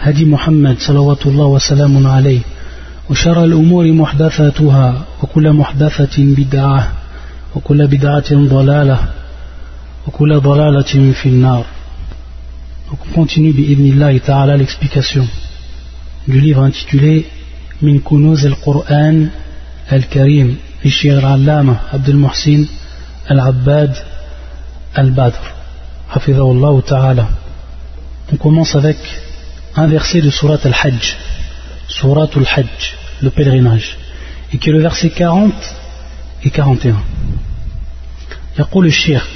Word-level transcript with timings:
هدي 0.00 0.24
محمد 0.24 0.76
صلوات 0.78 1.26
الله 1.26 1.46
وسلام 1.46 2.06
عليه 2.06 2.40
وشر 3.10 3.44
الأمور 3.44 3.92
محدثاتها 3.92 5.04
وكل 5.22 5.52
محدثة 5.52 6.16
بدعة 6.18 6.92
وكل 7.54 7.86
بدعة 7.86 8.30
ضلالة 8.32 8.98
وكل 10.06 10.40
ضلالة 10.40 11.12
في 11.12 11.28
النار. 11.28 11.64
Donc 12.90 12.98
on 13.08 13.14
continue 13.14 13.52
bi'idnillahi 13.52 14.20
ta'ala 14.20 14.56
l'explication 14.56 15.26
du 16.28 16.40
livre 16.40 16.62
intitulé 16.62 17.26
Min 17.82 17.98
Kunuz 17.98 18.44
al-Qur'an 18.46 19.26
al-Karim 19.90 20.56
للشيخ 20.84 21.18
العلامة 21.18 21.76
عبد 21.92 22.08
المحسن 22.08 22.66
العباد 23.30 23.94
al-Badr. 24.96 25.42
حفظه 26.08 26.52
الله 26.52 26.82
ta'ala. 26.82 27.28
On 28.32 28.36
commence 28.36 28.74
avec 28.76 28.96
un 29.76 29.86
verset 29.86 30.20
de 30.20 30.30
Surat 30.30 30.60
al-Hajj. 30.64 31.16
Surat 31.88 32.30
al-Hajj 32.34 32.94
le 33.22 33.30
pèlerinage. 33.30 33.96
Et 34.52 34.58
qui 34.58 34.70
est 34.70 34.72
le 34.72 34.80
verset 34.80 35.10
40 35.10 35.52
et 36.44 36.50
41 36.50 36.96
يقول 38.58 38.86
الشيخ 38.86 39.28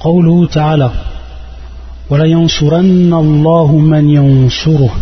قوله 0.00 0.46
تعالى 0.46 0.90
ولينصرن 2.10 3.14
الله 3.14 3.78
من 3.78 4.10
ينصره 4.10 4.94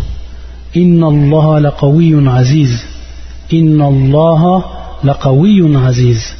إن 0.77 1.03
الله 1.03 1.59
لقوي 1.59 2.29
عزيز 2.29 2.85
إن 3.53 3.81
الله 3.81 4.63
لقوي 5.03 5.77
عزيز 5.77 6.33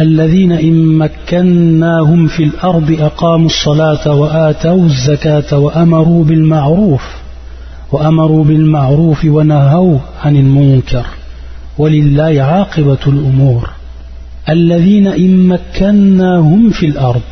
الذين 0.00 0.52
إن 0.52 0.98
مكناهم 0.98 2.26
في 2.26 2.44
الأرض 2.44 2.96
أقاموا 3.00 3.46
الصلاة 3.46 4.14
وآتوا 4.14 4.84
الزكاة 4.84 5.58
وأمروا 5.58 6.24
بالمعروف 6.24 7.02
وأمروا 7.92 8.44
بالمعروف 8.44 9.24
ونهوا 9.24 9.98
عن 10.24 10.36
المنكر 10.36 11.06
ولله 11.78 12.42
عاقبة 12.42 12.98
الأمور. 13.06 13.70
الذين 14.48 15.06
إن 15.06 15.48
مكناهم 15.48 16.70
في 16.70 16.86
الأرض 16.86 17.22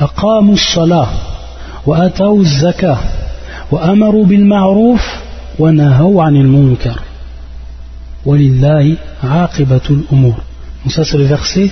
أقاموا 0.00 0.54
الصلاة 0.54 1.08
وآتوا 1.86 2.40
الزكاة 2.40 2.98
وأمروا 3.70 4.24
بالمعروف 4.24 5.02
ونهوا 5.58 6.22
عن 6.22 6.36
المنكر 6.36 7.00
ولله 8.26 8.96
عاقبة 9.24 9.80
الأمور. 9.90 10.36
Donc 10.82 10.92
ça 10.92 11.04
c'est 11.04 11.18
le 11.18 11.24
verset 11.24 11.70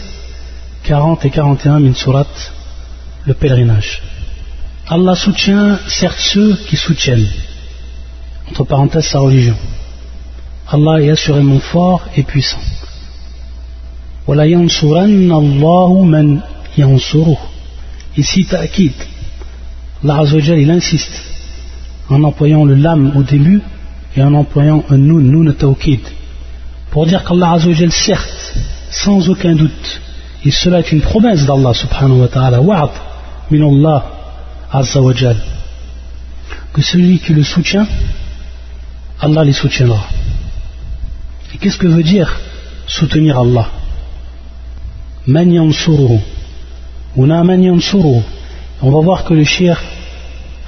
40 0.85 1.25
et 1.25 1.31
41 1.31 1.81
min 1.81 1.95
surat, 1.95 2.27
le 3.27 3.35
pèlerinage. 3.35 4.03
Allah 4.89 5.15
soutient 5.15 5.79
certes 5.89 6.19
ceux 6.19 6.57
qui 6.67 6.77
soutiennent, 6.77 7.29
entre 8.51 8.65
parenthèses 8.65 9.07
sa 9.07 9.21
religion. 9.21 9.57
Allah 10.69 11.03
est 11.03 11.11
assurément 11.11 11.61
fort 11.61 12.03
et 12.17 12.23
puissant. 12.23 12.61
Ici, 18.17 18.45
ta'kid. 18.47 18.93
Allah 20.03 20.25
il 20.33 20.71
insiste 20.71 21.23
en 22.09 22.23
employant 22.25 22.65
le 22.65 22.75
lame 22.75 23.13
au 23.17 23.23
début 23.23 23.61
et 24.17 24.23
en 24.23 24.35
employant 24.35 24.85
un 24.91 24.99
nun, 24.99 25.21
nun 25.21 25.53
tawkid, 25.53 26.01
pour 26.91 27.07
dire 27.07 27.23
qu'Allah 27.25 27.59
certes, 27.91 28.40
sans 28.91 29.29
aucun 29.29 29.55
doute, 29.55 30.01
et 30.45 30.51
cela 30.51 30.81
est 30.81 30.93
une 30.93 31.01
promesse 31.01 31.45
d'Allah 31.47 31.75
subhanahu 31.75 32.21
wa 32.21 32.29
ta'ala, 32.29 32.61
wa'ad 32.61 32.91
min 33.51 33.67
Allah 33.67 34.05
Azzawajal, 34.73 35.37
que 36.73 36.83
celui 36.83 37.19
qui 37.19 37.33
le 37.33 37.43
soutient, 37.43 37.87
Allah 39.21 39.45
les 39.45 39.53
soutiendra. 39.53 40.05
Et 41.53 41.59
qu'est-ce 41.59 41.79
que 41.79 41.87
veut 41.87 42.03
dire 42.03 42.39
soutenir 42.87 43.39
Allah? 43.39 43.69
Man 45.27 45.53
yansuruhu. 45.53 46.21
Una 47.17 47.43
man. 47.43 47.81
On 48.83 48.91
va 48.91 49.01
voir 49.01 49.25
que 49.25 49.35
le 49.35 49.45
shir, 49.45 49.79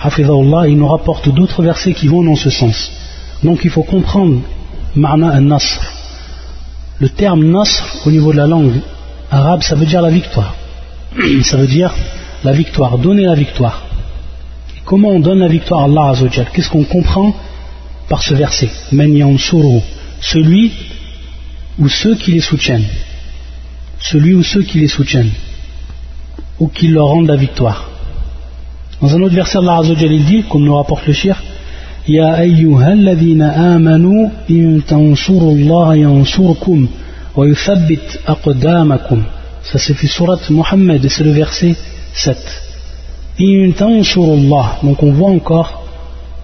hafidahullah, 0.01 0.69
il 0.69 0.77
nous 0.77 0.89
rapporte 0.89 1.29
d'autres 1.29 1.63
versets 1.63 1.95
qui 1.95 2.09
vont 2.09 2.25
dans 2.25 2.37
ce 2.37 2.51
sens. 2.51 2.91
Donc 3.43 3.61
il 3.65 3.71
faut 3.71 3.85
comprendre 3.85 4.41
ma'na 4.95 5.31
al-nasr. 5.31 5.81
Le 7.03 7.09
terme 7.09 7.43
nasr 7.51 8.07
au 8.07 8.13
niveau 8.13 8.31
de 8.31 8.37
la 8.37 8.47
langue 8.47 8.81
arabe, 9.29 9.65
ça 9.65 9.75
veut 9.75 9.87
dire 9.87 10.01
la 10.03 10.11
victoire. 10.11 10.55
Ça 11.43 11.57
veut 11.57 11.67
dire 11.67 11.93
la 12.45 12.53
victoire, 12.53 12.97
donner 12.97 13.25
la 13.25 13.35
victoire. 13.35 13.87
Comment 14.85 15.09
on 15.09 15.19
donne 15.19 15.41
la 15.41 15.49
victoire 15.49 15.81
à 15.81 15.85
Allah 15.87 16.15
Qu'est-ce 16.53 16.71
qu'on 16.71 16.85
comprend 16.85 17.35
par 18.09 18.23
ce 18.23 18.35
verset? 18.35 18.71
Celui 20.21 20.73
ou 21.81 21.89
ceux 21.89 22.15
qui 22.15 22.31
les 22.31 22.41
soutiennent. 22.41 22.87
Celui 23.99 24.35
ou 24.35 24.45
ceux 24.45 24.63
qui 24.63 24.79
les 24.79 24.87
soutiennent. 24.87 25.33
Ou 26.61 26.69
qui 26.69 26.87
leur 26.87 27.09
rendent 27.09 27.27
la 27.27 27.35
victoire. 27.35 27.91
Dans 29.01 29.13
un 29.13 29.23
autre 29.23 29.35
verset, 29.35 29.59
Allah 29.59 29.79
Azzawajal 29.79 30.13
il 30.13 30.25
dit, 30.25 30.45
comme 30.49 30.63
nous 30.63 30.77
rapporte 30.77 31.05
le 31.09 31.15
shir, 31.15 31.43
Ya 32.09 32.35
ayyuhalladhina 32.35 33.75
amanu 33.75 34.33
in 34.49 34.81
tansurullaha 34.83 35.97
yansurkum 35.97 36.89
wa 37.37 37.47
yuthabbit 37.47 38.19
aqdamakum. 38.27 39.23
Ça 39.63 39.79
c'est 39.79 39.95
surat 40.07 40.41
Muhammad 40.51 41.05
et 41.05 41.09
c'est 41.09 41.23
le 41.23 41.31
verset 41.31 41.77
7. 42.13 42.37
In 43.39 43.71
tansurullah. 43.71 44.81
Donc 44.83 45.01
on 45.05 45.13
voit 45.13 45.31
encore 45.31 45.85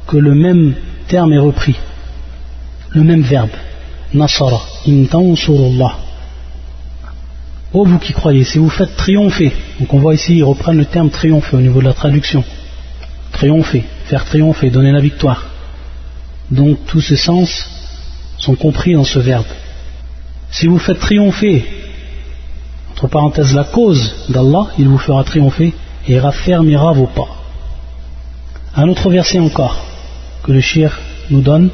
que 0.06 0.16
le 0.16 0.34
même 0.36 0.74
terme 1.08 1.32
est 1.32 1.38
repris. 1.38 1.74
Le 2.90 3.02
même 3.02 3.22
verbe. 3.22 3.50
Nasara. 4.14 4.60
In 4.86 5.06
tansurullah. 5.06 5.98
Oh 7.74 7.84
vous 7.84 7.98
qui 7.98 8.12
croyez, 8.12 8.44
si 8.44 8.58
vous 8.58 8.70
faites 8.70 8.96
triompher, 8.96 9.52
donc 9.80 9.92
on 9.92 9.98
voit 9.98 10.14
ici, 10.14 10.36
ils 10.36 10.44
reprennent 10.44 10.78
le 10.78 10.86
terme 10.86 11.10
triompher 11.10 11.56
au 11.56 11.60
niveau 11.60 11.80
de 11.80 11.86
la 11.86 11.94
traduction. 11.94 12.42
Triompher, 13.32 13.84
faire 14.06 14.24
triompher, 14.24 14.70
donner 14.70 14.92
la 14.92 15.00
victoire. 15.00 15.47
Donc 16.51 16.77
tous 16.87 17.01
ces 17.01 17.15
sens 17.15 17.69
sont 18.37 18.55
compris 18.55 18.93
dans 18.93 19.03
ce 19.03 19.19
verbe. 19.19 19.45
Si 20.51 20.67
vous 20.67 20.77
faites 20.77 20.99
triompher, 20.99 21.65
entre 22.91 23.07
parenthèses, 23.07 23.53
la 23.53 23.63
cause 23.63 24.13
d'Allah, 24.29 24.67
il 24.77 24.87
vous 24.87 24.97
fera 24.97 25.23
triompher 25.23 25.73
et 26.07 26.19
raffermira 26.19 26.91
vos 26.93 27.07
pas. 27.07 27.29
Un 28.75 28.87
autre 28.89 29.09
verset 29.09 29.39
encore 29.39 29.79
que 30.43 30.51
le 30.51 30.61
shir 30.61 30.99
nous 31.29 31.41
donne. 31.41 31.69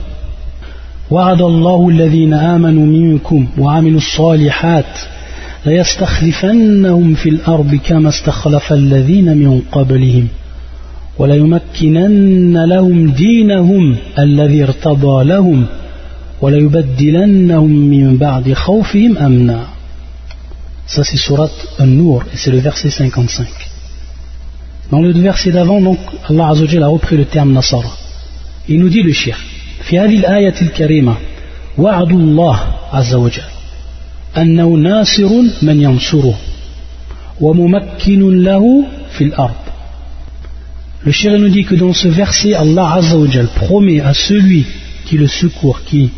وعد 1.12 1.42
الله 1.42 1.90
الذين 1.90 2.34
آمنوا 2.34 2.86
منكم 2.86 3.48
وعملوا 3.58 3.98
الصالحات 3.98 5.00
ليستخلفنهم 5.66 7.14
في 7.14 7.30
الأرض 7.30 7.76
كما 7.76 8.10
استخلف 8.10 8.74
الذين 8.74 9.38
من 9.38 9.62
قبلهم 9.72 10.28
وليمكنن 11.19 12.65
لهم 12.65 13.11
دينهم 13.11 13.97
الذي 14.19 14.63
ارتضى 14.63 15.25
لهم 15.25 15.67
وليبدلنهم 16.43 17.71
من 17.71 18.17
بعد 18.17 18.53
خوفهم 18.53 19.19
أمنا 19.19 19.67
Ça 20.87 21.03
c'est 21.03 21.17
surat 21.17 21.51
An-Nur 21.79 22.25
et 22.33 22.37
c'est 22.37 22.51
le 22.51 22.59
verset 22.59 22.91
55. 22.91 23.47
Dans 24.91 25.01
le 25.01 25.13
verset 25.13 25.51
d'avant, 25.51 25.81
donc, 25.81 25.99
Allah 26.29 26.49
Azzawajal 26.49 26.83
a 26.83 26.89
repris 26.89 27.17
le 27.17 27.25
terme 27.25 27.53
Nasara. 27.53 27.93
Il 28.69 28.81
nous 28.81 28.91
dit 28.91 29.03
le 29.03 29.13
shir. 29.13 29.37
في 29.85 29.99
هذه 29.99 30.19
الآية 30.19 30.55
الكريمة 30.63 31.15
وعد 31.79 32.11
الله 32.11 32.61
عز 32.93 33.15
وجل 33.15 33.43
أنه 34.39 34.69
ناصر 34.69 35.29
من 35.63 35.81
ينصره 35.81 36.35
وممكن 37.41 38.43
له 38.43 38.85
في 39.11 39.25
الأرض 39.25 39.64
Le 41.05 41.13
chéri 41.13 41.39
nous 41.39 41.51
dit 41.51 41.65
que 41.65 41.75
dans 41.75 41.93
ce 41.93 42.09
verset, 42.09 42.55
Allah 42.55 42.95
Azzawajal 42.95 43.49
promet 43.49 44.01
à 44.01 44.15
celui 44.15 44.65
qui 45.05 45.19
le 45.19 45.29
secourt, 45.29 45.83
qui 45.85 46.11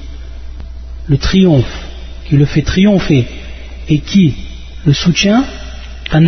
le 1.08 1.18
triomphe, 1.18 1.86
qui 2.28 2.36
le 2.36 2.44
fait 2.44 2.62
triompher 2.62 3.26
et 3.88 3.98
qui 3.98 4.34
le 4.84 4.92
soutient, 4.92 5.44
que 6.08 6.18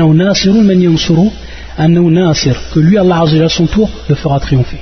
lui, 2.80 2.98
Allah 2.98 3.20
Azzawajal, 3.20 3.44
à 3.44 3.48
son 3.48 3.66
tour, 3.66 3.88
le 4.08 4.16
fera 4.16 4.40
triompher. 4.40 4.78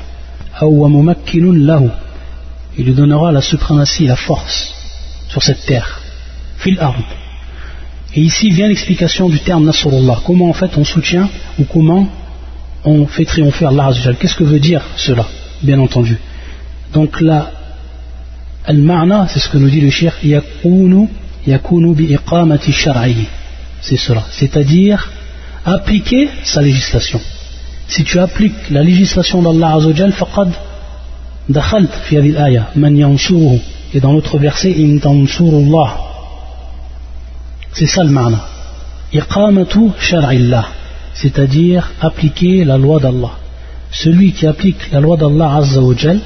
Il 2.78 2.84
lui 2.84 2.94
donnera 2.94 3.30
la 3.30 3.42
suprématie, 3.42 4.06
la 4.06 4.16
force 4.16 4.74
sur 5.28 5.42
cette 5.42 5.66
terre. 5.66 6.00
Et 8.14 8.20
ici 8.22 8.48
vient 8.48 8.68
l'explication 8.68 9.28
du 9.28 9.38
terme 9.40 9.66
Nasrullah. 9.66 10.20
Comment 10.24 10.48
en 10.48 10.54
fait 10.54 10.70
on 10.78 10.84
soutient 10.84 11.28
ou 11.58 11.64
comment 11.64 12.08
on 12.86 13.06
fait 13.06 13.24
triompher 13.24 13.66
Allah 13.66 13.90
Qu'est-ce 14.18 14.36
que 14.36 14.44
veut 14.44 14.60
dire 14.60 14.80
cela 14.96 15.26
Bien 15.62 15.78
entendu. 15.80 16.18
Donc 16.92 17.20
là, 17.20 17.50
al-ma'na, 18.64 19.26
c'est 19.28 19.40
ce 19.40 19.48
que 19.48 19.58
nous 19.58 19.68
dit 19.68 19.80
le 19.80 19.90
shir, 19.90 20.12
yakunu, 20.22 21.08
yakunu 21.46 21.94
bi 21.94 22.16
shar'i. 22.70 23.26
C'est 23.80 23.96
cela. 23.96 24.24
C'est-à-dire 24.30 25.10
appliquer 25.64 26.28
sa 26.44 26.62
législation. 26.62 27.20
Si 27.88 28.04
tu 28.04 28.18
appliques 28.18 28.70
la 28.70 28.82
législation 28.82 29.42
d'Allah 29.42 29.74
Azzawajal, 29.74 30.12
faqad 30.12 30.50
dakhalt 31.48 31.92
fi 32.04 32.18
al-aya, 32.18 32.70
man 32.76 32.96
yansuruhu. 32.96 33.60
Et 33.94 34.00
dans 34.00 34.12
l'autre 34.12 34.38
verset, 34.38 34.74
in 34.78 34.98
tansurullah. 34.98 35.98
C'est 37.72 37.86
ça 37.86 38.04
le 38.04 38.10
ma'na. 38.10 38.46
Iqamatu 39.12 39.90
shar'illah. 39.98 40.66
C'est-à-dire 41.20 41.92
appliquer 42.00 42.64
la 42.64 42.76
loi 42.76 43.00
d'Allah. 43.00 43.32
Celui 43.90 44.32
qui 44.32 44.46
applique 44.46 44.90
la 44.90 45.00
loi 45.00 45.16
d'Allah 45.16 45.56
Azzawajal, 45.56 46.20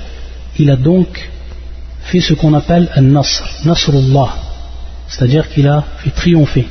il 0.58 0.70
a 0.70 0.76
donc 0.76 1.30
fait 2.02 2.20
ce 2.20 2.34
qu'on 2.34 2.54
appelle 2.54 2.88
un 2.96 3.02
nasr, 3.02 3.44
nasrullah. 3.64 4.34
C'est-à-dire 5.08 5.48
qu'il 5.48 5.68
a 5.68 5.84
fait 5.98 6.10
triompher 6.10 6.66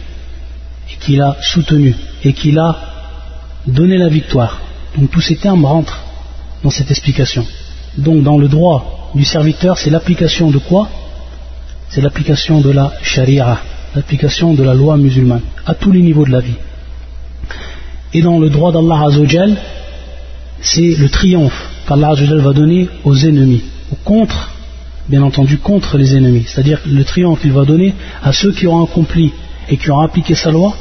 et 0.92 0.96
qu'il 1.00 1.22
a 1.22 1.38
soutenu 1.42 1.96
et 2.24 2.34
qu'il 2.34 2.60
a 2.60 2.70
donné 3.68 3.98
la 3.98 4.10
victoire. 4.10 4.60
Donc 4.98 5.12
tous 5.12 5.22
ces 5.22 5.38
termes 5.38 5.66
rentrent 5.66 6.04
dans 6.64 6.72
cette 6.72 6.92
explication. 6.92 7.46
Donc 7.98 8.24
dans 8.24 8.38
le 8.38 8.48
droit 8.48 9.12
du 9.16 9.24
serviteur, 9.24 9.78
c'est 9.78 9.90
l'application 9.90 10.52
de 10.52 10.58
quoi? 10.58 10.90
C'est 11.90 12.02
l'application 12.02 12.60
de 12.60 12.72
la 12.72 12.94
sharia, 13.02 13.62
l'application 13.96 14.54
de 14.54 14.64
la 14.64 14.74
loi 14.74 14.98
musulmane, 14.98 15.42
à 15.66 15.74
tous 15.74 15.92
les 15.92 16.02
niveaux 16.02 16.26
de 16.26 16.32
la 16.32 16.42
vie 16.42 16.56
Et 18.13 18.23
dans 18.23 18.39
le 18.39 18.49
droit 18.51 18.73
d'Allah 18.73 19.07
Azzawajal, 19.07 19.57
c'est 20.61 20.95
le 20.97 21.09
triomphe 21.09 21.69
qu'Allah 21.87 22.11
Azzawajal 22.11 22.41
va 22.41 22.53
donner 22.53 22.89
aux 23.05 23.17
ennemis, 23.17 23.63
ou 23.93 23.97
contre, 24.05 24.51
bien 25.09 25.23
entendu, 25.23 25.59
contre 25.59 25.99
les 25.99 26.17
ennemis. 26.17 26.45
C'est-à-dire 26.47 26.81
le 26.87 27.05
triomphe 27.05 27.41
qu'il 27.41 27.53
va 27.53 27.65
donner 27.65 27.95
à 28.23 28.33
ceux 28.33 28.53
qui 28.53 28.67
auront 28.67 28.85
accompli 28.85 29.33
et 29.69 29.77
qui 29.77 29.91
auront 29.91 30.03
appliqué 30.03 30.35
sa 30.35 30.51
loi 30.51 30.75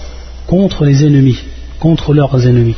contre 0.47 0.85
les 0.85 1.05
ennemis, 1.05 1.37
contre 1.79 2.13
leurs 2.13 2.47
ennemis. 2.47 2.75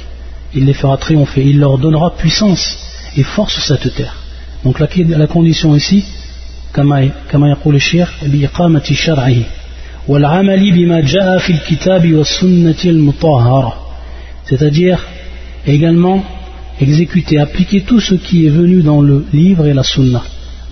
Il 0.54 0.66
les 0.66 0.74
fera 0.74 0.98
triompher, 0.98 1.44
il 1.44 1.60
leur 1.60 1.78
donnera 1.78 2.16
puissance 2.16 2.78
et 3.18 3.24
force 3.24 3.54
sur 3.54 3.64
cette 3.64 3.94
terre. 3.94 4.16
Donc 4.64 4.80
la, 4.80 4.88
la 5.18 5.28
condition 5.28 5.76
ici, 5.76 6.04
كما 7.32 7.50
يقول 7.50 7.76
الشيخ 7.76 8.14
بإقامة 8.26 8.84
شرعه 8.94 9.36
والعمل 10.08 10.72
بما 10.72 11.02
جاء 11.02 11.38
في 11.38 11.54
الكتاب 11.54 12.14
والسنة 12.14 12.76
المطهرة 12.86 13.79
c'est-à-dire 14.51 14.99
également 15.67 16.23
exécuter, 16.81 17.39
appliquer 17.39 17.83
tout 17.83 18.01
ce 18.01 18.15
qui 18.15 18.47
est 18.47 18.51
venu 18.51 18.83
dans 18.83 19.01
le 19.01 19.25
livre 19.33 19.67
et 19.67 19.73
la 19.73 19.85
sunna. 19.85 20.23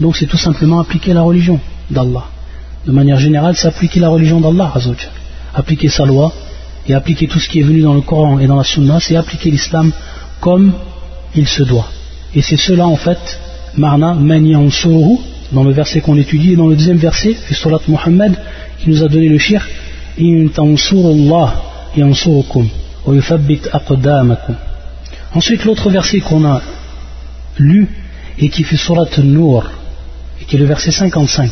Donc 0.01 0.17
c'est 0.17 0.27
tout 0.27 0.37
simplement 0.37 0.81
appliquer 0.81 1.15
la 1.15 1.23
religion 1.23 1.61
d'Allah. 1.91 2.25
De 2.85 2.93
manière 2.93 3.19
générale, 3.19 3.55
c'est 3.57 3.69
appliquer 3.69 4.01
la 4.01 4.09
religion 4.09 4.41
d'Allah, 4.41 4.75
appliquer 5.55 5.89
sa 5.89 6.05
loi, 6.05 6.33
et 6.89 6.95
appliquer 6.95 7.29
tout 7.29 7.39
ce 7.39 7.49
qui 7.49 7.61
est 7.61 7.63
venu 7.63 7.83
dans 7.83 7.95
le 7.95 8.01
Coran 8.01 8.41
et 8.41 8.47
dans 8.47 8.57
la 8.57 8.65
Sunna, 8.65 8.99
c'est 8.99 9.15
appliquer 9.15 9.51
l'islam 9.51 9.93
comme 10.41 10.73
il 11.37 11.47
se 11.47 11.63
doit. 11.63 11.89
Et 12.35 12.43
c'est 12.43 12.57
cela 12.57 12.87
en 12.87 12.97
fait, 12.97 13.19
Marna 13.77 14.15
Maniyansuruhu, 14.15 15.19
dans 15.53 15.65
le 15.65 15.73
verset 15.73 16.01
qu'on 16.01 16.17
étudie, 16.17 16.53
et 16.55 16.57
dans 16.57 16.67
le 16.67 16.77
deuxième 16.77 16.97
verset, 16.97 17.37
Surat 17.53 17.81
Muhammad, 17.87 18.35
qui 18.81 18.91
nous 18.91 19.05
a 19.05 19.09
donné 19.09 19.29
le 19.29 19.39
shir, 19.39 19.67
In 20.19 20.49
tansurullah 20.49 21.55
yansurukum. 21.97 22.69
Ensuite, 25.35 25.65
l'autre 25.65 25.91
verset 25.91 26.21
qu'on 26.21 26.45
a 26.45 26.61
lu, 27.59 27.89
et 28.39 28.49
qui 28.49 28.63
fait 28.65 28.77
Surat 28.77 29.09
Nur, 29.23 29.65
et 30.41 30.45
qui 30.45 30.57
est 30.57 30.59
le 30.59 30.67
verset 30.67 30.91
55. 30.91 31.51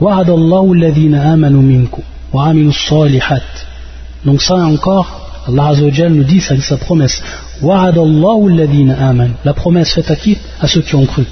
Wa'adallahu 0.00 0.76
alladhina 0.76 1.32
amanu 1.32 1.58
minkum, 1.58 2.02
wa 2.32 2.46
amilu 2.46 2.72
salihat. 2.72 3.42
Donc 4.24 4.42
ça 4.42 4.56
encore, 4.56 5.44
Allah 5.46 5.72
nous 6.08 6.24
dit, 6.24 6.40
ça 6.40 6.58
sa 6.60 6.76
promesse. 6.76 7.22
La 7.62 9.54
promesse 9.54 9.94
faite 9.94 10.10
à 10.10 10.16
qui? 10.16 10.36
À 10.60 10.66
ceux 10.66 10.82
qui 10.82 10.94
ont 10.94 11.06
cru. 11.06 11.24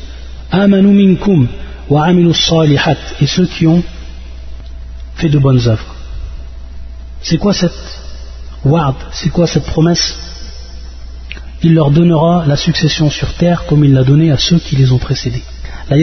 Et 3.21 3.27
ceux 3.27 3.47
qui 3.47 3.67
ont 3.67 3.83
fait 5.17 5.29
de 5.29 5.39
bonnes 5.39 5.69
œuvres. 5.69 5.95
C'est 7.21 7.37
quoi 7.39 7.53
cette 7.53 7.73
C'est 9.13 9.31
quoi 9.31 9.47
cette 9.47 9.67
promesse? 9.67 10.17
Il 11.63 11.75
leur 11.75 11.91
donnera 11.91 12.45
la 12.47 12.57
succession 12.57 13.11
sur 13.11 13.33
terre 13.35 13.65
comme 13.67 13.85
il 13.85 13.93
l'a 13.93 14.05
donné 14.05 14.31
à 14.31 14.39
ceux 14.39 14.59
qui 14.59 14.77
les 14.77 14.93
ont 14.93 14.99
précédés. 14.99 15.43
La 15.91 15.97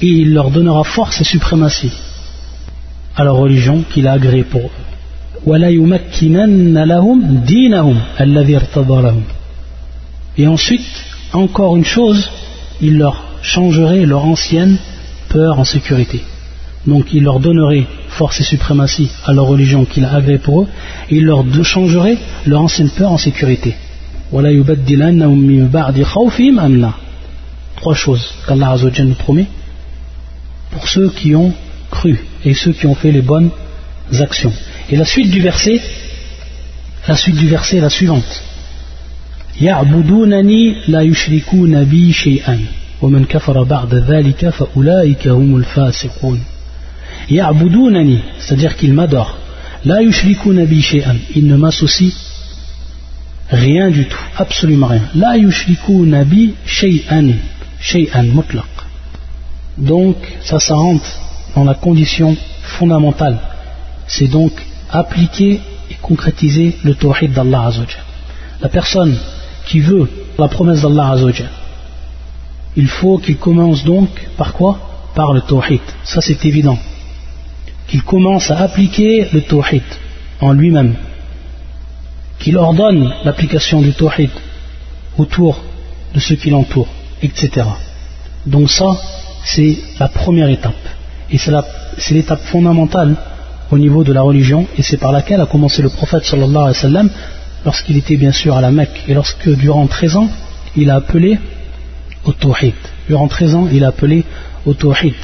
et 0.00 0.06
il 0.06 0.34
leur 0.34 0.50
donnera 0.50 0.84
force 0.84 1.20
et 1.20 1.24
suprématie 1.24 1.92
à 3.16 3.24
leur 3.24 3.36
religion 3.36 3.82
qu'il 3.90 4.06
a 4.06 4.12
agréée 4.12 4.44
pour 4.44 4.60
eux. 4.60 4.70
Et 10.38 10.46
ensuite, 10.46 11.04
encore 11.32 11.76
une 11.76 11.84
chose, 11.84 12.30
il 12.82 12.98
leur 12.98 13.22
changerait 13.42 14.04
leur 14.04 14.24
ancienne 14.26 14.76
peur 15.28 15.58
en 15.58 15.64
sécurité 15.64 16.22
Donc 16.87 17.13
il 17.13 17.23
leur 17.23 17.39
donnerait 17.39 17.85
force 18.09 18.39
et 18.39 18.43
suprématie 18.43 19.09
à 19.25 19.33
leur 19.33 19.45
religion 19.45 19.85
qu'il 19.85 20.03
a 20.05 20.13
agréée 20.15 20.39
pour 20.39 20.63
eux, 20.63 20.67
et 21.09 21.17
il 21.17 21.25
leur 21.25 21.43
changerait 21.63 22.17
leur 22.45 22.61
ancienne 22.61 22.89
peur 22.89 23.11
en 23.11 23.17
sécurité. 23.17 23.75
Trois 27.75 27.95
choses 27.95 28.33
qu'Allah 28.47 28.75
nous 29.03 29.13
promet 29.13 29.47
pour 30.71 30.87
ceux 30.87 31.09
qui 31.09 31.35
ont 31.35 31.53
cru 31.89 32.17
et 32.45 32.53
ceux 32.53 32.71
qui 32.71 32.87
ont 32.87 32.95
fait 32.95 33.11
les 33.11 33.21
bonnes 33.21 33.51
actions. 34.19 34.53
Et 34.89 34.95
la 34.95 35.05
suite 35.05 35.29
du 35.29 35.41
verset, 35.41 35.79
la 37.07 37.17
suite 37.17 37.35
du 37.35 37.47
verset 37.47 37.77
est 37.77 37.81
la 37.81 37.89
suivante. 37.89 38.41
يعبدونني 39.61 40.75
لا 40.87 41.01
يشركون 41.01 41.83
بي 41.83 42.13
شيئا 42.13 42.59
ومن 43.01 43.25
كفر 43.25 43.63
بعد 43.63 43.95
ذلك 43.95 44.49
فأولئك 44.49 45.27
هم 45.27 45.55
الفاسقون 45.55 46.39
c'est-à-dire 47.28 48.76
qu'ils 48.76 48.92
m'adorent. 48.92 49.36
La 49.84 50.02
yushrikuna 50.02 50.64
bi 50.64 50.82
shay'an, 50.82 51.16
ils 51.34 51.46
ne 51.46 51.56
m'associent 51.56 52.12
rien 53.50 53.90
du 53.90 54.06
tout, 54.06 54.24
absolument 54.36 54.88
rien. 54.88 55.02
La 55.14 55.36
yushrikuna 55.36 56.24
bi 56.24 56.54
shay'an. 56.64 57.28
Donc, 59.78 60.16
ça 60.42 60.58
rentre 60.74 61.06
dans 61.54 61.64
la 61.64 61.74
condition 61.74 62.36
fondamentale. 62.62 63.38
C'est 64.08 64.28
donc 64.28 64.52
appliquer 64.90 65.60
et 65.90 65.94
concrétiser 66.00 66.76
le 66.82 66.94
tawhid 66.94 67.32
d'Allah 67.32 67.66
Azzawajal. 67.66 68.02
La 68.60 68.68
personne 68.68 69.16
qui 69.66 69.80
veut 69.80 70.08
la 70.38 70.48
promesse 70.48 70.82
d'Allah 70.82 71.10
Azzawajal, 71.10 71.50
il 72.76 72.88
faut 72.88 73.18
qu'il 73.18 73.36
commence 73.36 73.84
donc 73.84 74.08
par 74.36 74.52
quoi? 74.52 74.80
Par 75.14 75.32
le 75.32 75.40
tawhid. 75.42 75.80
Ça 76.04 76.20
c'est 76.20 76.44
évident. 76.44 76.78
Qu'il 77.88 78.02
commence 78.02 78.50
à 78.50 78.58
appliquer 78.58 79.28
le 79.32 79.42
tawhid 79.42 79.82
en 80.40 80.52
lui-même. 80.52 80.94
Qu'il 82.38 82.56
ordonne 82.56 83.12
l'application 83.24 83.80
du 83.80 83.92
tawhid 83.92 84.30
autour 85.16 85.62
de 86.14 86.20
ceux 86.20 86.36
qui 86.36 86.50
l'entourent, 86.50 86.88
etc. 87.22 87.66
Donc 88.44 88.70
ça, 88.70 88.96
c'est 89.44 89.76
la 89.98 90.08
première 90.08 90.48
étape. 90.48 90.74
Et 91.30 91.38
c'est 91.38 92.14
l'étape 92.14 92.42
fondamentale 92.42 93.16
au 93.70 93.78
niveau 93.78 94.04
de 94.04 94.12
la 94.12 94.22
religion, 94.22 94.66
et 94.76 94.82
c'est 94.82 94.96
par 94.96 95.12
laquelle 95.12 95.40
a 95.40 95.46
commencé 95.46 95.82
le 95.82 95.88
prophète 95.88 96.24
sallallahu 96.24 96.56
alayhi 96.56 96.68
wa 96.68 96.74
sallam, 96.74 97.10
lorsqu'il 97.64 97.96
était 97.96 98.16
bien 98.16 98.32
sûr 98.32 98.56
à 98.56 98.60
la 98.60 98.70
Mecque, 98.70 99.02
et 99.08 99.14
lorsque 99.14 99.48
durant 99.48 99.86
13 99.86 100.16
ans, 100.16 100.28
il 100.76 100.90
a 100.90 100.96
appelé 100.96 101.38
au 102.24 102.32
tawhid. 102.32 102.74
Durant 103.08 103.28
13 103.28 103.54
ans, 103.54 103.68
il 103.72 103.82
a 103.84 103.88
appelé 103.88 104.24
au 104.64 104.74
tawhid. 104.74 105.14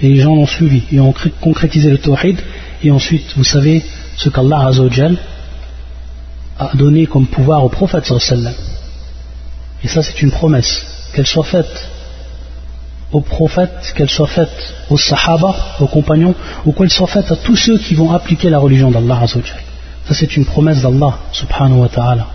Et 0.00 0.08
les 0.08 0.20
gens 0.20 0.34
l'ont 0.34 0.46
suivi, 0.46 0.82
et 0.92 1.00
ont 1.00 1.14
concrétisé 1.40 1.90
le 1.90 1.98
tawhid, 1.98 2.38
et 2.82 2.90
ensuite, 2.90 3.26
vous 3.36 3.44
savez 3.44 3.84
ce 4.16 4.28
qu'Allah 4.28 4.70
a 6.58 6.70
donné 6.74 7.06
comme 7.06 7.26
pouvoir 7.26 7.64
au 7.64 7.68
prophète 7.68 8.04
sallallahu 8.04 8.26
alayhi 8.30 8.44
wa 8.44 8.52
sallam. 8.52 8.64
Et 9.84 9.88
ça, 9.88 10.02
c'est 10.02 10.22
une 10.22 10.30
promesse, 10.30 10.86
qu'elle 11.14 11.26
soit 11.26 11.44
faite 11.44 11.88
aux 13.10 13.20
prophètes, 13.22 13.92
qu'elles 13.96 14.10
soient 14.10 14.26
faites 14.26 14.74
aux 14.90 14.98
sahaba, 14.98 15.54
aux 15.80 15.86
compagnons, 15.86 16.34
ou 16.66 16.72
qu'elles 16.72 16.90
soient 16.90 17.06
faites 17.06 17.32
à 17.32 17.36
tous 17.36 17.56
ceux 17.56 17.78
qui 17.78 17.94
vont 17.94 18.12
appliquer 18.12 18.50
la 18.50 18.58
religion 18.58 18.90
d'Allah 18.90 19.26
Ça 19.26 20.14
c'est 20.14 20.36
une 20.36 20.44
promesse 20.44 20.82
d'Allah 20.82 21.18
subhanahu 21.32 21.80
wa 21.80 21.88
ta'ala. 21.88 22.26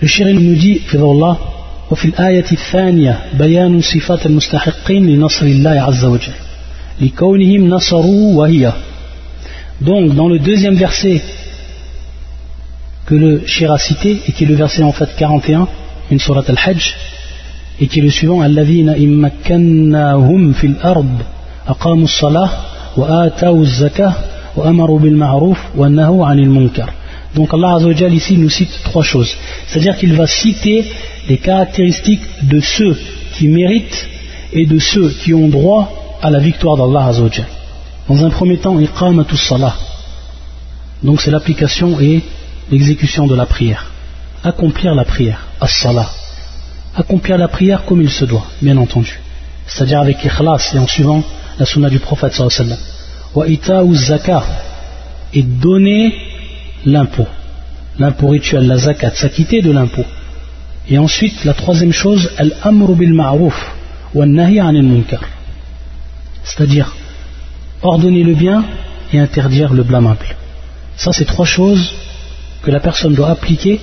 Le 0.00 0.06
shirin 0.06 0.34
nous 0.34 0.54
dit, 0.54 0.82
Allah, 0.94 1.38
وفي 1.90 2.04
الآية 2.04 2.44
الثانية 2.52 3.20
بيان 3.38 3.80
صفات 3.80 4.26
المستحقين 4.26 5.06
لنصر 5.06 5.46
الله 5.46 5.70
عز 5.70 6.04
وجل 6.04 6.32
لكونهم 6.32 6.32
نصروا 6.32 6.34
وهي 6.34 6.49
donc, 9.81 10.13
dans 10.13 10.27
le 10.27 10.37
deuxième 10.37 10.75
verset 10.75 11.21
que 13.07 13.15
le 13.15 13.41
Shira 13.47 13.75
a 13.75 13.77
cité, 13.79 14.21
et 14.27 14.31
qui 14.31 14.43
est 14.43 14.47
le 14.47 14.55
verset 14.55 14.83
en 14.83 14.91
fait 14.91 15.09
41, 15.17 15.67
une 16.11 16.19
surat 16.19 16.43
al-Hajj, 16.47 16.93
et 17.79 17.87
qui 17.87 17.99
est 17.99 18.03
le 18.03 18.11
suivant 18.11 18.41
Allavina 18.41 18.95
immakannahum 18.97 20.53
fil 20.53 20.75
ard 20.83 21.03
aqamu 21.65 22.07
salah 22.07 22.49
wa 22.95 23.23
atau 23.23 23.65
zakah 23.65 24.15
wa 24.55 24.67
amaru 24.67 24.99
bil 24.99 25.15
ma'ruf. 25.15 25.59
Donc 27.35 27.53
Allah 27.53 27.75
Azzawajal 27.75 28.13
ici 28.13 28.37
nous 28.37 28.49
cite 28.49 28.79
trois 28.83 29.03
choses. 29.03 29.35
C'est-à-dire 29.65 29.97
qu'il 29.97 30.13
va 30.13 30.27
citer 30.27 30.85
les 31.27 31.37
caractéristiques 31.37 32.21
de 32.43 32.59
ceux 32.59 32.95
qui 33.33 33.47
méritent 33.47 34.07
et 34.53 34.65
de 34.65 34.77
ceux 34.77 35.09
qui 35.09 35.33
ont 35.33 35.47
droit 35.47 36.00
à 36.21 36.29
la 36.29 36.39
victoire 36.39 36.77
d'Allah 36.77 37.07
Azzawajal. 37.07 37.47
Dans 38.07 38.25
un 38.25 38.29
premier 38.29 38.57
temps, 38.57 38.79
iqamatus 38.79 39.41
salah. 39.41 39.75
Donc 41.03 41.21
c'est 41.21 41.31
l'application 41.31 41.99
et 41.99 42.21
l'exécution 42.69 43.27
de 43.27 43.35
la 43.35 43.45
prière. 43.45 43.91
Accomplir 44.43 44.95
la 44.95 45.05
prière, 45.05 45.47
as-salah. 45.59 46.09
Accomplir 46.95 47.37
la 47.37 47.47
prière 47.47 47.85
comme 47.85 48.01
il 48.01 48.09
se 48.09 48.25
doit, 48.25 48.45
bien 48.61 48.77
entendu. 48.77 49.19
C'est-à-dire 49.67 50.01
avec 50.01 50.23
ikhlas 50.23 50.71
et 50.73 50.79
en 50.79 50.87
suivant 50.87 51.23
la 51.57 51.65
sunna 51.65 51.89
du 51.89 51.99
prophète 51.99 52.33
sallallahu 52.33 52.77
wa 53.35 53.55
sallam. 54.15 54.43
et 55.33 55.43
donner 55.43 56.13
l'impôt. 56.85 57.27
L'impôt 57.99 58.29
rituel, 58.29 58.67
la 58.67 58.77
zakat, 58.77 59.11
s'acquitter 59.11 59.61
de 59.61 59.71
l'impôt. 59.71 60.05
Et 60.89 60.97
ensuite, 60.97 61.45
la 61.45 61.53
troisième 61.53 61.93
chose, 61.93 62.31
al-amru 62.37 62.95
bil 62.95 63.13
ma'ruf 63.13 63.71
wa 64.13 64.25
nahi 64.25 64.59
anil 64.59 64.83
munkar. 64.83 65.21
C'est-à-dire 66.43 66.93
ordonner 67.81 68.23
le 68.23 68.33
bien 68.33 68.63
et 69.13 69.19
interdire 69.19 69.73
le 69.73 69.83
blâmable. 69.83 70.25
Ça, 70.95 71.11
c'est 71.13 71.25
trois 71.25 71.45
choses 71.45 71.93
que 72.61 72.71
la 72.71 72.79
personne 72.79 73.13
doit 73.13 73.29
appliquer. 73.29 73.79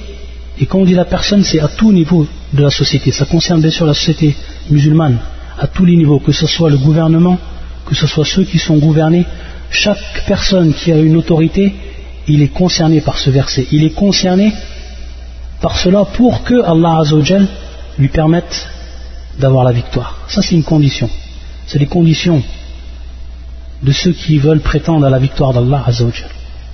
Et 0.61 0.67
quand 0.67 0.79
on 0.79 0.85
dit 0.85 0.95
la 0.95 1.05
personne, 1.05 1.43
c'est 1.45 1.61
à 1.61 1.69
tout 1.69 1.93
niveau 1.93 2.27
de 2.53 2.63
la 2.63 2.71
société. 2.71 3.11
Ça 3.13 3.25
concerne 3.25 3.61
bien 3.61 3.71
sûr 3.71 3.87
la 3.87 3.95
société 3.95 4.37
musulmane, 4.71 5.19
à 5.59 5.67
tous 5.67 5.85
les 5.85 5.97
niveaux, 5.97 6.21
que 6.21 6.33
ce 6.33 6.47
soit 6.47 6.71
le 6.71 6.79
gouvernement, 6.79 7.39
que 7.87 7.95
ce 7.95 8.07
soit 8.07 8.25
ceux 8.25 8.45
qui 8.45 8.59
sont 8.59 8.79
gouvernés. 8.79 9.25
Chaque 9.71 10.25
personne 10.27 10.73
qui 10.73 10.93
a 10.93 10.97
une 10.97 11.17
autorité, 11.17 11.75
il 12.27 12.43
est 12.43 12.49
concerné 12.49 13.01
par 13.01 13.19
ce 13.19 13.31
verset. 13.31 13.67
Il 13.73 13.85
est 13.85 13.95
concerné 13.95 14.53
par 15.61 15.79
cela 15.79 16.05
pour 16.05 16.45
que 16.45 16.63
Allah 16.63 17.03
lui 17.99 18.09
permette 18.09 18.69
d'avoir 19.39 19.65
la 19.65 19.73
victoire. 19.73 20.19
Ça, 20.29 20.43
c'est 20.43 20.55
une 20.55 20.65
condition. 20.65 21.09
C'est 21.69 21.79
les 21.79 21.87
conditions 21.87 22.43
de 23.83 23.93
ceux 23.93 24.13
qui 24.13 24.39
veulent 24.39 24.61
prétendre 24.61 25.05
à 25.07 25.11
la 25.11 25.19
victoire 25.19 25.53
d'Allah 25.53 25.85
Azzawajal. 25.87 26.31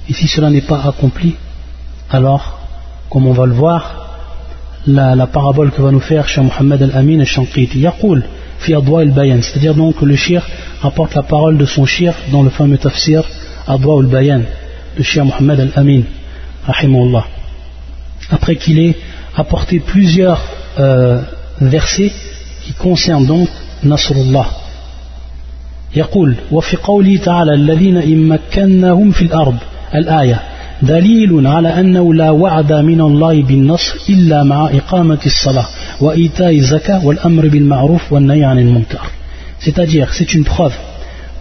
Et 0.09 0.15
si 0.15 0.29
cela 0.29 0.51
n'est 0.51 0.61
pas 0.61 0.83
accompli, 0.87 1.35
alors, 2.11 2.61
comme 3.11 3.27
on 3.27 3.33
va 3.33 3.45
le 3.47 3.55
voir, 3.55 4.05
la, 4.87 5.27
parabole 5.27 5.73
que 5.73 5.83
va 5.83 5.91
nous 5.91 5.99
faire 5.99 6.29
Cheikh 6.29 6.45
Mohammed 6.45 6.81
Al-Amin 6.81 7.19
Al-Shanqiti, 7.19 7.81
Yaqul, 7.81 8.25
fi 8.59 8.73
adwa 8.75 9.01
al-bayan, 9.01 9.41
c'est-à-dire 9.43 9.75
donc 9.75 9.97
que 9.97 10.05
le 10.05 10.15
shir 10.15 10.47
rapporte 10.81 11.17
la 11.17 11.25
parole 11.25 11.59
de 11.59 11.67
son 11.67 11.87
shir 11.87 12.15
dans 12.31 12.45
le 12.45 12.51
fameux 12.51 12.79
tafsir 12.79 13.25
Adwa 13.67 13.99
al-Bayan 13.99 14.43
de 14.97 15.03
Cheikh 15.03 15.25
Mohammed 15.25 15.59
Al-Amin, 15.59 16.03
rahimahullah. 16.67 17.27
Après 18.31 18.55
qu'il 18.55 18.79
ait 18.79 18.97
apporté 19.37 19.81
plusieurs 19.81 20.41
euh, 20.79 21.21
versets 21.61 22.13
qui 22.65 22.75
concernent 22.75 23.27
donc 23.27 23.49
Nasrullah. 23.83 24.64
يقول 25.97 26.35
وفي 26.53 26.77
قوله 26.77 27.17
تعالى 27.17 27.55
الذين 27.55 27.97
إن 27.97 28.29
مكناهم 28.29 29.11
في 29.11 29.23
الأرض 29.23 29.57
الآية 29.95 30.41
دليل 30.83 31.47
على 31.47 31.81
أنه 31.81 32.15
لا 32.15 32.31
وعد 32.31 32.73
من 32.73 33.01
الله 33.01 33.43
بالنصر 33.43 33.95
إلا 34.09 34.43
مع 34.43 34.71
إقامة 34.73 35.19
الصلاة 35.27 35.67
وإيتاء 36.01 36.57
الزكاة 36.57 37.07
والأمر 37.07 37.49
بالمعروف 37.49 38.13
والنهي 38.13 38.45
عن 38.45 38.59
المنكر 38.59 39.11
c'est-à-dire 39.61 40.13
c'est 40.13 40.35
une 40.35 40.45
preuve 40.45 40.75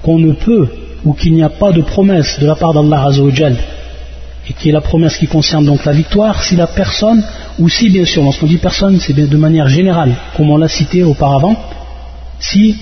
qu'on 0.04 0.20
ne 0.20 0.32
peut 0.32 0.68
ou 1.04 1.14
qu'il 1.14 1.34
n'y 1.34 1.44
a 1.44 1.50
pas 1.50 1.72
de 1.72 1.82
promesse 1.82 2.40
de 2.40 2.48
la 2.48 2.56
part 2.56 2.74
d'Allah 2.74 3.06
Azzawajal 3.08 3.56
et 4.50 4.54
qui 4.54 4.70
est 4.70 4.72
la 4.72 4.82
promesse 4.82 5.18
qui 5.18 5.28
concerne 5.28 5.66
donc 5.66 5.86
la 5.86 5.94
victoire, 5.94 6.44
si 6.44 6.56
la 6.56 6.68
personne, 6.68 7.24
ou 7.60 7.70
si 7.70 7.90
bien 7.90 8.06
sûr, 8.06 8.24
lorsqu'on 8.24 8.48
dit 8.48 8.58
personne, 8.58 9.00
c'est 9.00 9.14
de 9.14 9.38
manière 9.38 9.68
générale, 9.68 10.14
comme 10.36 10.50
on 10.50 10.58
l'a 10.58 10.68
cité 10.68 11.04
auparavant, 11.04 11.56
si 12.40 12.76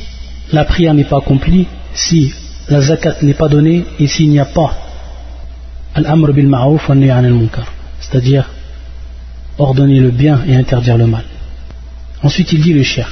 la 0.52 0.66
prière 0.66 0.94
n'est 0.94 1.06
pas 1.06 1.18
accomplie 1.18 1.68
si 1.94 2.34
la 2.70 2.82
zakat 2.82 3.16
n'est 3.22 3.34
pas 3.34 3.50
donnée 3.50 3.84
et 4.00 4.08
s'il 4.08 4.30
n'y 4.30 4.40
a 4.40 4.46
pas 4.46 4.72
al-amr 5.94 6.34
bil 6.34 6.48
ma'ruf 6.48 6.90
al 6.90 6.98
munkar, 6.98 7.72
c'est-à-dire 8.00 8.50
ordonner 9.58 10.00
le 10.00 10.12
bien 10.12 10.42
et 10.48 10.56
interdire 10.56 10.98
le 10.98 11.08
mal. 11.08 11.24
Ensuite, 12.24 12.54
il 12.54 12.62
dit 12.62 12.74
le 12.74 12.84
cher 12.84 13.12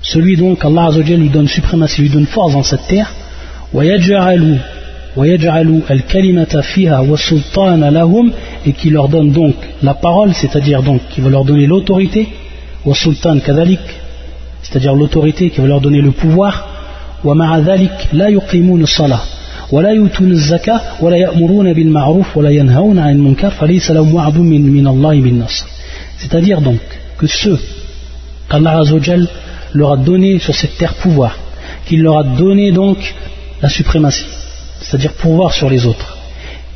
Celui 0.00 0.36
donc, 0.36 0.64
Allah 0.64 0.84
Azzawajal 0.86 1.20
lui 1.20 1.28
donne 1.28 1.48
suprématie, 1.48 2.02
lui 2.02 2.10
donne 2.10 2.26
force 2.26 2.52
dans 2.52 2.62
cette 2.62 2.86
terre. 2.86 3.12
Et 8.66 8.72
qui 8.72 8.90
leur 8.90 9.08
donne 9.08 9.32
donc 9.32 9.54
la 9.82 9.94
parole, 9.94 10.32
c'est-à-dire 10.34 10.82
donc 10.82 11.00
qui 11.10 11.20
va 11.20 11.30
leur 11.30 11.44
donner 11.44 11.66
l'autorité 11.66 12.28
wa 12.84 12.94
sultan 12.94 13.38
kadalik, 13.40 13.80
c'est-à-dire 14.62 14.94
l'autorité 14.94 15.50
qui 15.50 15.60
va 15.60 15.66
leur 15.66 15.80
donner 15.80 16.00
le 16.00 16.10
pouvoir, 16.10 16.68
wa 17.24 17.34
ma'adhalik 17.34 18.12
la 18.12 18.30
yuqimun 18.30 18.86
salah, 18.86 19.22
wa 19.70 19.82
la 19.82 19.94
yutun 19.94 20.34
zaka, 20.34 20.80
wa 21.00 21.10
la 21.10 21.18
ya'muruna 21.18 21.74
bil 21.74 21.90
ma'ruf, 21.90 22.34
wa 22.36 22.42
la 22.42 22.52
yanhauna 22.52 23.04
anil 23.04 23.22
munkar, 23.22 23.52
falaysa 23.52 23.94
lahum 23.94 24.14
wa'dun 24.14 24.42
min, 24.42 24.60
min 24.60 24.86
Allah 24.86 25.14
min 25.14 25.38
nasr. 25.38 25.66
C'est-à-dire 26.18 26.60
donc 26.60 26.80
que 27.18 27.26
ceux 27.26 27.58
qu'Allah 28.48 28.78
Azzawajal 28.78 29.28
leur 29.74 29.92
a 29.92 29.96
donné 29.96 30.38
sur 30.38 30.54
cette 30.54 30.76
terre 30.76 30.94
pouvoir, 30.94 31.36
qu'il 31.86 32.02
leur 32.02 32.18
a 32.18 32.24
donné 32.24 32.72
donc 32.72 32.98
la 33.60 33.68
suprématie, 33.68 34.26
c'est-à-dire 34.80 35.12
pouvoir 35.12 35.52
sur 35.52 35.68
les 35.68 35.86
autres. 35.86 36.16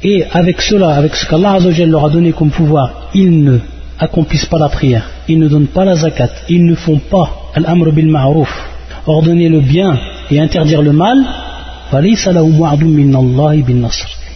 Et 0.02 0.24
avec 0.32 0.60
cela, 0.60 0.94
avec 0.94 1.14
ce 1.14 1.26
qu'Allah 1.26 1.52
Azzawajal 1.54 1.88
leur 1.88 2.04
a 2.06 2.10
donné 2.10 2.32
comme 2.32 2.50
pouvoir, 2.50 3.10
ils 3.14 3.42
ne 3.42 3.58
accomplissent 4.02 4.46
pas 4.46 4.58
la 4.58 4.68
prière, 4.68 5.08
ils 5.28 5.38
ne 5.38 5.48
donnent 5.48 5.68
pas 5.68 5.84
la 5.84 5.94
zakat, 5.94 6.30
ils 6.48 6.64
ne 6.64 6.74
font 6.74 6.98
pas 6.98 7.28
al-amr 7.54 7.92
bil 7.92 8.08
ma'ruf, 8.08 8.52
ordonner 9.06 9.48
le 9.48 9.60
bien 9.60 9.98
et 10.30 10.40
interdire 10.40 10.82
le 10.82 10.92
mal, 10.92 11.18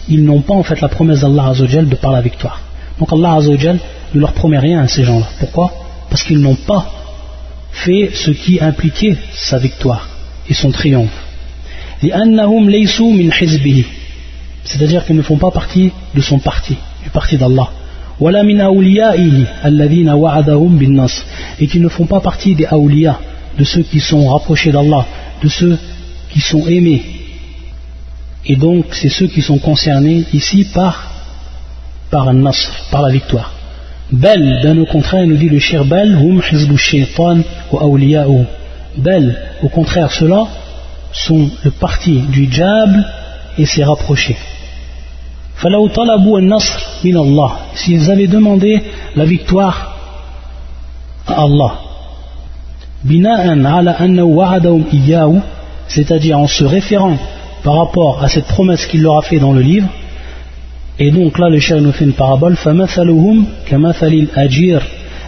ils 0.09 0.23
n'ont 0.23 0.41
pas 0.41 0.53
en 0.53 0.63
fait 0.63 0.79
la 0.79 0.87
promesse 0.87 1.21
d'Allah 1.21 1.53
de 1.53 1.95
par 1.95 2.11
la 2.11 2.21
victoire. 2.21 2.61
Donc 2.99 3.11
Allah 3.11 3.39
ne 4.13 4.19
leur 4.19 4.33
promet 4.33 4.59
rien 4.59 4.83
à 4.83 4.87
ces 4.87 5.03
gens-là. 5.03 5.27
Pourquoi? 5.39 5.73
Parce 6.09 6.23
qu'ils 6.23 6.39
n'ont 6.39 6.55
pas 6.55 6.85
fait 7.71 8.11
ce 8.13 8.31
qui 8.31 8.59
impliquait 8.61 9.17
sa 9.33 9.57
victoire 9.57 10.07
et 10.49 10.53
son 10.53 10.71
triomphe. 10.71 11.19
C'est-à-dire 14.63 15.05
qu'ils 15.05 15.15
ne 15.15 15.21
font 15.21 15.37
pas 15.37 15.51
partie 15.51 15.91
de 16.15 16.21
son 16.21 16.39
parti, 16.39 16.77
du 17.03 17.09
parti 17.09 17.37
d'Allah. 17.37 17.69
Et 18.19 18.23
qu'ils 21.67 21.81
ne 21.81 21.89
font 21.89 22.05
pas 22.05 22.19
partie 22.19 22.55
des 22.55 22.65
awliya, 22.65 23.19
de 23.57 23.63
ceux 23.63 23.83
qui 23.83 23.99
sont 23.99 24.27
rapprochés 24.27 24.71
d'Allah, 24.71 25.05
de 25.43 25.47
ceux 25.47 25.77
qui 26.31 26.39
sont 26.39 26.65
aimés. 26.67 27.03
Et 28.45 28.55
donc, 28.55 28.85
c'est 28.91 29.09
ceux 29.09 29.27
qui 29.27 29.41
sont 29.41 29.59
concernés 29.59 30.23
ici 30.33 30.65
par, 30.73 31.11
par 32.09 32.29
un 32.29 32.33
nasr, 32.33 32.71
par 32.89 33.01
la 33.01 33.11
victoire. 33.11 33.53
Bel, 34.11 34.61
d'un 34.63 34.77
au 34.77 34.85
contraire, 34.85 35.27
nous 35.27 35.35
dit 35.35 35.49
le 35.49 35.59
shir 35.59 35.85
Bel, 35.85 36.15
hum 36.15 36.41
awliya'u. 37.71 38.45
Bel, 38.97 39.37
au 39.61 39.69
contraire, 39.69 40.11
ceux-là 40.11 40.47
sont 41.11 41.49
le 41.63 41.71
parti 41.71 42.21
du 42.31 42.47
diable 42.47 43.05
et 43.57 43.65
ses 43.65 43.83
rapprochés. 43.83 44.37
S'ils 47.75 48.11
avaient 48.11 48.27
demandé 48.27 48.81
la 49.15 49.25
victoire 49.25 49.95
à 51.27 51.43
Allah 51.43 51.73
c'est-à-dire 55.87 56.39
en 56.39 56.47
se 56.47 56.63
référant 56.63 57.17
par 57.63 57.75
rapport 57.75 58.23
à 58.23 58.27
cette 58.27 58.45
promesse 58.45 58.85
qu'il 58.85 59.01
leur 59.01 59.17
a 59.17 59.21
fait 59.21 59.39
dans 59.39 59.53
le 59.53 59.61
livre 59.61 59.87
et 60.99 61.11
donc 61.11 61.37
là, 61.37 61.47
le 61.49 61.59
cher 61.59 61.79
nous 61.79 61.91
fait 61.91 62.05
une 62.05 62.13
parabole. 62.13 62.55
فَمَثَلُهُمْ 62.55 63.45
كَمَثَلِ 63.69 64.13
الْأَجِيرِ 64.13 64.81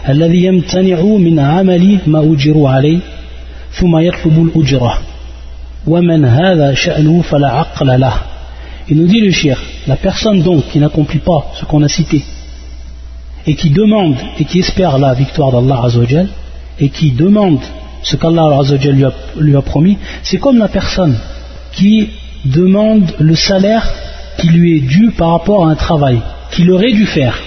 الذي 0.08 0.44
يمتنع 0.44 1.02
من 1.02 1.38
عمل 1.38 1.98
ما 2.06 2.32
أجروا 2.32 2.70
عليه 2.70 2.98
ثم 3.72 3.98
يطلب 3.98 4.48
الأجرة 4.48 4.98
ومن 5.86 6.24
هذا 6.24 6.74
شأنه 6.74 7.22
فلا 7.22 7.48
عقل 7.48 8.00
له 8.00 8.12
Il 8.88 8.96
nous 8.96 9.06
dit 9.06 9.20
le 9.20 9.30
cher, 9.30 9.56
la 9.86 9.96
personne 9.96 10.42
donc 10.42 10.68
qui 10.68 10.78
n'accomplit 10.78 11.20
pas 11.20 11.52
ce 11.58 11.64
qu'on 11.64 11.82
a 11.82 11.88
cité, 11.88 12.22
et 13.46 13.54
qui 13.54 13.70
demande 13.70 14.16
et 14.38 14.44
qui 14.44 14.60
espère 14.60 14.98
la 14.98 15.14
victoire 15.14 15.52
d'Allah 15.52 15.82
Azzawajal, 15.84 16.28
et 16.78 16.88
qui 16.90 17.12
demande 17.12 17.60
ce 18.02 18.16
qu'Allah 18.16 18.58
Azzawajal 18.60 19.12
lui 19.36 19.56
a, 19.56 19.62
promis, 19.62 19.98
c'est 20.22 20.38
comme 20.38 20.58
la 20.58 20.68
personne 20.68 21.16
qui 21.72 22.10
demande 22.44 23.12
le 23.18 23.34
salaire 23.34 23.88
qui 24.38 24.48
lui 24.48 24.78
est 24.78 24.80
dû 24.80 25.10
par 25.16 25.30
rapport 25.30 25.66
à 25.66 25.70
un 25.70 25.74
travail 25.74 26.20
qu'il 26.52 26.70
aurait 26.70 26.92
dû 26.92 27.06
faire, 27.06 27.38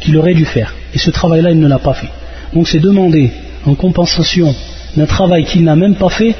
qu'il 0.00 0.16
aurait 0.16 0.34
dû 0.34 0.44
faire, 0.44 0.74
et 0.94 0.98
ce 0.98 1.10
travail-là 1.10 1.50
il 1.50 1.60
ne 1.60 1.68
l'a 1.68 1.78
pas 1.78 1.94
fait. 1.94 2.10
Donc 2.54 2.68
c'est 2.68 2.80
demander 2.80 3.30
en 3.66 3.74
compensation 3.74 4.54
d'un 4.96 5.06
travail 5.06 5.44
qu'il 5.44 5.64
n'a 5.64 5.76
même 5.76 5.96
pas 5.96 6.08
fait, 6.08 6.34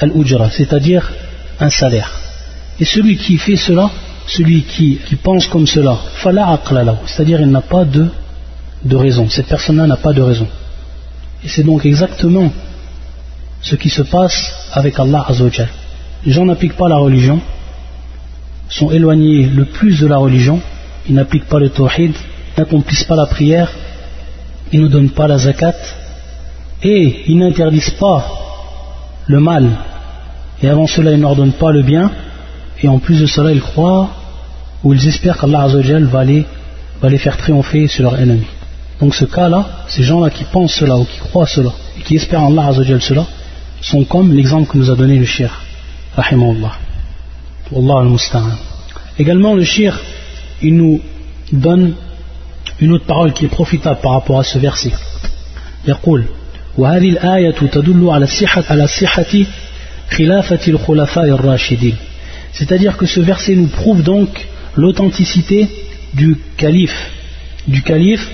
al-ujra, 0.00 0.50
c'est-à-dire 0.50 1.10
un 1.60 1.70
salaire. 1.70 2.12
Et 2.78 2.84
celui 2.84 3.16
qui 3.16 3.38
fait 3.38 3.56
cela, 3.56 3.90
celui 4.26 4.62
qui, 4.62 4.98
pense 5.22 5.46
comme 5.46 5.66
cela, 5.66 5.98
c'est-à-dire 7.06 7.40
il 7.40 7.50
n'a 7.50 7.60
pas 7.60 7.84
de, 7.84 8.08
de 8.84 8.96
raison, 8.96 9.28
cette 9.28 9.46
personne-là 9.46 9.86
n'a 9.86 9.96
pas 9.96 10.12
de 10.12 10.22
raison. 10.22 10.48
Et 11.44 11.48
c'est 11.48 11.62
donc 11.62 11.86
exactement 11.86 12.50
ce 13.62 13.76
qui 13.76 13.88
se 13.88 14.02
passe 14.02 14.52
avec 14.72 14.98
Allah 14.98 15.24
Azzawajal. 15.28 15.68
Les 16.24 16.32
gens 16.32 16.44
n'appliquent 16.44 16.76
pas 16.76 16.88
la 16.88 16.96
religion, 16.96 17.40
sont 18.68 18.90
éloignés 18.90 19.46
le 19.46 19.64
plus 19.64 20.00
de 20.00 20.06
la 20.06 20.16
religion, 20.16 20.60
ils 21.08 21.14
n'appliquent 21.14 21.48
pas 21.48 21.60
le 21.60 21.70
tawhid, 21.70 22.12
n'accomplissent 22.58 23.04
pas 23.04 23.16
la 23.16 23.26
prière, 23.26 23.70
ils 24.72 24.80
ne 24.80 24.88
donnent 24.88 25.10
pas 25.10 25.28
la 25.28 25.38
zakat, 25.38 25.76
et 26.82 27.22
ils 27.28 27.38
n'interdisent 27.38 27.90
pas 27.90 28.26
le 29.28 29.38
mal, 29.38 29.70
et 30.62 30.68
avant 30.68 30.86
cela 30.86 31.12
ils 31.12 31.20
n'ordonnent 31.20 31.52
pas 31.52 31.70
le 31.70 31.82
bien, 31.82 32.10
et 32.81 32.87
en 32.87 32.99
plus 32.99 33.19
de 33.19 33.25
cela 33.25 33.51
ils 33.51 33.61
croient 33.61 34.09
ou 34.83 34.93
ils 34.93 35.07
espèrent 35.07 35.37
qu'Allah 35.37 35.67
va 35.67 36.23
les, 36.23 36.45
va 37.01 37.09
les 37.09 37.17
faire 37.17 37.37
triompher 37.37 37.87
sur 37.87 38.03
leurs 38.03 38.19
ennemis. 38.19 38.47
Donc 38.99 39.15
ce 39.15 39.25
cas-là, 39.25 39.65
ces 39.87 40.03
gens-là 40.03 40.29
qui 40.29 40.43
pensent 40.43 40.73
cela 40.73 40.97
ou 40.97 41.05
qui 41.05 41.19
croient 41.19 41.47
cela 41.47 41.71
et 41.97 42.01
qui 42.01 42.15
espèrent 42.15 42.43
en 42.43 42.57
Allah 42.57 42.99
cela, 42.99 43.25
sont 43.81 44.03
comme 44.03 44.33
l'exemple 44.33 44.71
que 44.71 44.77
nous 44.77 44.89
a 44.91 44.95
donné 44.95 45.17
le 45.17 45.25
shir, 45.25 45.51
rahimahullah. 46.15 46.73
Allah 47.75 47.99
al-Musta'an. 48.01 48.57
Également 49.17 49.55
le 49.55 49.63
shir, 49.63 49.99
il 50.61 50.75
nous 50.75 51.01
donne 51.51 51.93
une 52.79 52.91
autre 52.91 53.05
parole 53.05 53.33
qui 53.33 53.45
est 53.45 53.49
profitable 53.49 53.99
par 54.01 54.13
rapport 54.13 54.39
à 54.39 54.43
ce 54.43 54.59
verset. 54.59 54.91
يقول 55.87 56.25
وهذه 56.77 57.09
الآية 57.09 57.51
تدل 57.51 58.09
على 58.09 58.27
صحة 58.27 58.63
على 58.69 58.87
صحة 58.87 59.33
خلافة 60.11 60.67
الخلفاء 60.67 61.25
الراشدين 61.25 61.95
c'est-à-dire 62.56 62.96
que 62.96 63.06
ce 63.06 63.20
verset 63.20 63.54
nous 63.54 63.68
prouve 63.68 64.02
donc 64.02 64.28
l'authenticité 64.76 65.68
du 66.14 66.38
calife. 66.56 67.10
Du 67.66 67.82
calife 67.82 68.28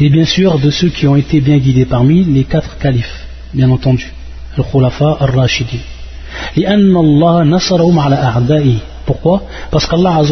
et 0.00 0.08
bien 0.08 0.24
sûr 0.24 0.58
de 0.58 0.70
ceux 0.70 0.88
qui 0.88 1.06
ont 1.06 1.16
été 1.16 1.40
bien 1.40 1.58
guidés 1.58 1.84
parmi 1.84 2.24
les 2.24 2.44
quatre 2.44 2.78
califes 2.78 3.26
bien 3.52 3.70
entendu. 3.70 4.12
Al-khulafa 4.56 5.16
al-rashidin 5.20 5.78
pourquoi? 9.06 9.42
Parce 9.70 9.86
qu'Allah 9.86 10.22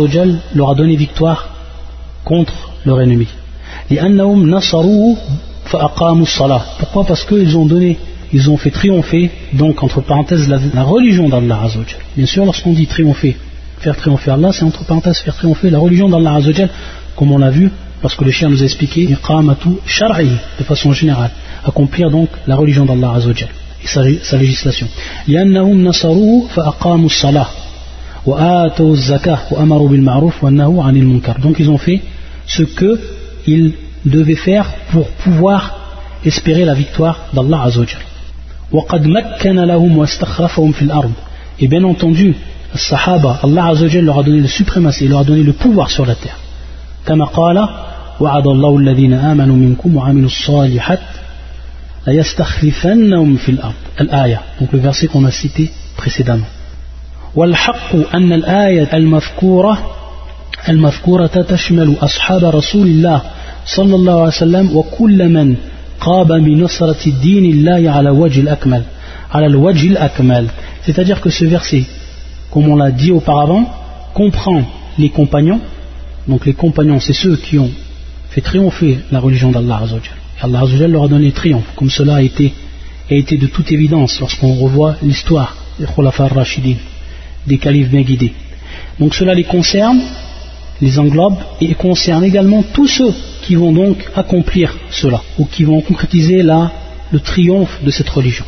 leur 0.55 0.71
a 0.71 0.75
donné 0.75 0.97
victoire 0.97 1.49
contre 2.25 2.71
leur 2.85 3.01
ennemi. 3.01 3.29
Pourquoi? 6.79 7.05
Parce 7.07 7.25
qu'ils 7.25 7.57
ont 7.57 7.67
donné, 7.67 7.99
ils 8.33 8.51
ont 8.51 8.57
fait 8.57 8.71
triompher, 8.71 9.31
donc 9.53 9.83
entre 9.83 10.01
parenthèses, 10.01 10.49
la, 10.49 10.83
religion 10.83 11.29
d'Allah 11.29 11.61
Azzawajal. 11.65 12.01
Bien 12.17 12.27
sûr, 12.27 12.45
lorsqu'on 12.45 12.73
dit 12.73 12.87
triompher, 12.87 13.37
faire 13.79 13.97
triompher 13.97 14.33
Allah, 14.33 14.53
c'est 14.53 14.65
entre 14.65 14.85
parenthèses 14.85 15.19
faire 15.19 15.35
triompher 15.35 15.71
la 15.71 15.79
religion 15.79 16.09
d'Allah 16.09 16.35
Azzawajal, 16.35 16.69
comme 17.17 17.33
on 17.33 17.39
l'a 17.39 17.51
vu, 17.51 17.71
parce 18.03 18.15
que 18.15 18.25
le 18.25 18.31
chien 18.31 18.49
nous 18.49 18.63
a 18.63 18.65
expliqué, 18.65 19.07
de 19.07 20.65
façon 20.65 20.93
générale, 20.93 21.31
accomplir 21.65 22.11
donc 22.11 22.29
la 22.47 22.57
religion 22.57 22.85
d'Allah 22.85 23.13
Azzawajal 23.15 23.49
et 23.83 23.87
sa, 23.87 24.03
sa 24.23 24.37
législation. 24.37 24.89
Donc 31.41 31.57
ils 31.59 31.71
ont 31.71 31.79
fait 31.79 32.03
ce 32.47 32.63
qu'ils 32.63 33.73
devaient 34.05 34.37
faire 34.37 34.71
pour 34.91 35.09
pouvoir 35.09 35.79
espérer 36.25 36.65
la 36.65 36.75
victoire 36.75 37.27
d'Allah 37.33 37.63
Azzawajal. 37.65 38.08
Et 41.61 41.69
bien 41.69 41.85
entendu, 41.85 42.35
les 42.73 42.79
Sahaba, 42.79 43.41
Allah 43.43 43.67
Azzawajal 43.69 44.05
leur 44.05 44.19
a 44.19 44.23
donné 44.23 44.41
le 44.41 44.47
suprématie, 44.47 45.09
leur 45.09 45.21
a 45.21 45.25
donné 45.25 45.43
le 45.43 45.53
pouvoir 45.53 45.91
sur 45.91 46.05
la 46.07 46.15
terre. 46.15 46.37
كما 47.07 47.25
قال 47.25 47.69
وعد 48.21 48.47
الله 48.47 48.77
الذين 48.79 49.13
آمنوا 49.15 49.57
منكم 49.57 49.97
وعملوا 49.97 50.27
الصالحات 50.27 51.01
ليستخلفنهم 52.07 53.37
في 53.37 53.49
الأرض. 53.49 53.75
الآية. 54.01 54.41
Donc 54.61 54.73
le 54.73 54.79
verset 54.79 55.07
qu'on 55.07 55.25
a 55.25 55.31
cité 55.31 55.71
précédemment. 55.97 56.47
والحق 57.35 58.15
أن 58.15 58.33
الآية 58.33 58.97
المذكورة 58.97 59.79
المذكورة 60.69 61.27
تشمل 61.27 61.97
أصحاب 62.01 62.45
رسول 62.45 62.87
الله 62.87 63.23
صلى 63.67 63.95
الله 63.95 64.13
عليه 64.13 64.29
وسلم 64.29 64.77
وكل 64.77 65.29
من 65.29 65.57
wajil 69.57 69.99
c'est-à-dire 70.83 71.21
que 71.21 71.31
ce 71.31 71.45
verset 71.45 71.85
comme 72.51 72.69
on 72.69 72.77
l'a 72.77 72.91
dit 72.91 73.13
auparavant 73.13 73.71
comprend 74.15 74.63
les 74.99 75.11
compagnons. 75.11 75.61
Donc 76.27 76.47
les 76.47 76.55
compagnons 76.55 77.01
c'est 77.01 77.13
ceux 77.13 77.37
qui 77.37 77.59
ont 77.59 77.71
fait 78.31 78.41
triompher 78.41 79.01
la 79.11 79.21
religion 79.21 79.51
d'Allah 79.51 79.81
Azzawajal 79.83 80.17
Allah 80.41 80.61
Azzawajal 80.61 80.91
leur 80.91 81.05
a 81.05 81.09
donné 81.09 81.33
triomphe 81.33 81.67
comme 81.77 81.91
cela 81.91 82.17
a 82.17 82.23
été, 82.23 82.53
a 83.11 83.15
été 83.15 83.37
de 83.37 83.47
toute 83.47 83.71
évidence 83.73 84.21
lorsqu'on 84.21 84.55
revoit 84.55 84.97
l'histoire 85.03 85.57
des 85.79 85.87
khulafar 85.87 86.35
rachidin 86.35 86.77
des 87.47 87.59
califes 87.59 87.89
bien 87.89 88.03
guidés. 88.03 88.33
Donc 88.99 89.15
cela 89.15 89.35
les 89.35 89.45
concerne 89.45 90.01
les 90.81 90.99
englobe 90.99 91.39
et 91.61 91.75
concerne 91.75 92.25
également 92.25 92.63
tous 92.63 92.89
ceux 92.89 93.13
qui 93.43 93.55
vont 93.55 93.73
donc 93.73 93.97
accomplir 94.15 94.77
cela 94.91 95.23
ou 95.39 95.45
qui 95.45 95.65
vont 95.65 95.81
concrétiser 95.81 96.43
la, 96.43 96.71
le 97.11 97.21
triomphe 97.21 97.83
de 97.83 97.91
cette 97.91 98.09
religion. 98.09 98.45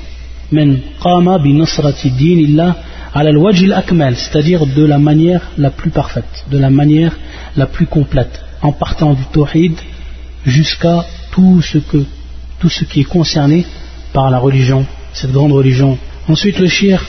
c'est-à-dire 4.16 4.66
de 4.66 4.85
la 4.85 4.99
manière 4.99 5.43
la 5.59 5.71
plus 5.71 5.90
parfaite, 5.90 6.45
de 6.51 6.59
la 6.59 6.71
manière 6.71 7.16
la 7.57 7.66
plus 7.66 7.87
complète, 7.87 8.40
en 8.62 8.73
partant 8.73 9.14
du 9.14 9.25
tawhid 9.33 9.75
jusqu'à 10.45 11.05
tout 11.33 11.61
ce, 11.62 11.79
que, 11.79 12.05
tout 12.59 12.69
ce 12.69 12.85
qui 12.85 13.01
est 13.01 13.05
concerné 13.05 13.66
par 14.12 14.31
la 14.31 14.38
religion, 14.38 14.87
cette 15.12 15.33
grande 15.33 15.53
religion. 15.53 15.99
Ensuite 16.29 16.59
le 16.59 16.69
shir, 16.69 17.05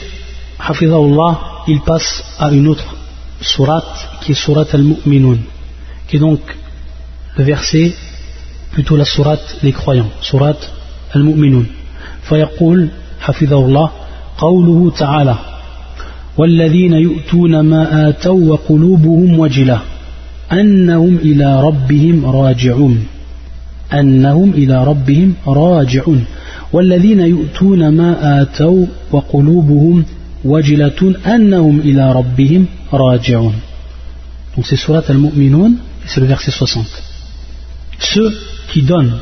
hafizahullah, 0.58 1.40
il 1.68 1.80
passe 1.80 2.24
à 2.38 2.50
une 2.50 2.66
autre 2.66 2.96
sourate 3.42 4.08
qui 4.20 4.32
est 4.32 4.34
surat 4.34 4.66
al-mu'minun 4.72 5.38
qui 6.06 6.16
est 6.16 6.20
donc 6.20 6.40
le 7.36 7.44
verset 7.44 7.94
plutôt 8.72 8.96
la 8.96 9.04
sourate 9.04 9.58
des 9.62 9.72
croyants 9.72 10.10
surat 10.20 10.56
al-mu'minun 11.14 11.64
فيقول 12.22 12.88
حفظه 13.20 13.66
الله 13.66 13.90
قوله 14.38 14.92
تعالى 14.98 15.36
والذين 16.38 16.92
يؤتون 16.92 17.60
ما 17.60 18.08
آتوا 18.08 18.40
وقلوبهم 18.50 19.38
وجلة 19.38 19.80
أنهم 20.52 21.16
إلى 21.16 21.62
ربهم 21.62 22.26
راجعون 22.26 23.06
أنهم 23.92 24.50
إلى 24.50 24.84
ربهم 24.84 25.34
راجعون 25.46 26.24
والذين 26.72 27.20
يؤتون 27.20 27.88
ما 27.88 28.42
آتوا 28.42 28.86
وقلوبهم 29.12 30.04
wajilatun 30.44 31.16
annahum 31.24 31.80
ila 31.84 32.12
rabbihim 32.12 32.66
Donc 32.92 34.66
c'est 34.66 34.76
surat 34.76 35.02
al-mu'minun 35.08 35.72
c'est 36.04 36.20
le 36.20 36.26
verset 36.26 36.50
60. 36.50 36.86
Ceux 37.98 38.36
qui 38.68 38.82
donnent 38.82 39.18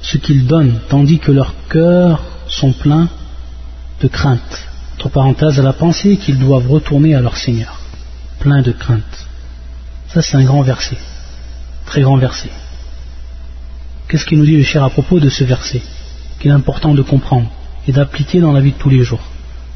ce 0.00 0.16
qu'ils 0.16 0.46
donnent 0.46 0.80
tandis 0.88 1.18
que 1.18 1.30
leurs 1.30 1.54
cœurs 1.68 2.22
sont 2.48 2.72
pleins 2.72 3.08
de 4.00 4.08
crainte. 4.08 4.66
Entre 4.94 5.08
parenthèses, 5.08 5.58
à 5.58 5.62
la 5.62 5.72
pensée 5.72 6.16
qu'ils 6.16 6.38
doivent 6.38 6.68
retourner 6.68 7.14
à 7.14 7.20
leur 7.20 7.36
Seigneur. 7.36 7.78
Plein 8.40 8.62
de 8.62 8.72
crainte. 8.72 9.26
Ça 10.08 10.20
c'est 10.20 10.36
un 10.36 10.44
grand 10.44 10.62
verset. 10.62 10.98
Très 11.86 12.02
grand 12.02 12.16
verset. 12.16 12.50
Qu'est-ce 14.08 14.26
qu'il 14.26 14.38
nous 14.38 14.46
dit 14.46 14.56
le 14.56 14.64
cher 14.64 14.82
à 14.82 14.90
propos 14.90 15.20
de 15.20 15.28
ce 15.28 15.44
verset? 15.44 15.82
Qu'il 16.40 16.50
est 16.50 16.54
important 16.54 16.94
de 16.94 17.02
comprendre 17.02 17.50
et 17.86 17.92
d'appliquer 17.92 18.40
dans 18.40 18.52
la 18.52 18.60
vie 18.60 18.72
de 18.72 18.78
tous 18.78 18.90
les 18.90 19.04
jours 19.04 19.22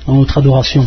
dans 0.07 0.17
notre 0.17 0.39
adoration. 0.39 0.87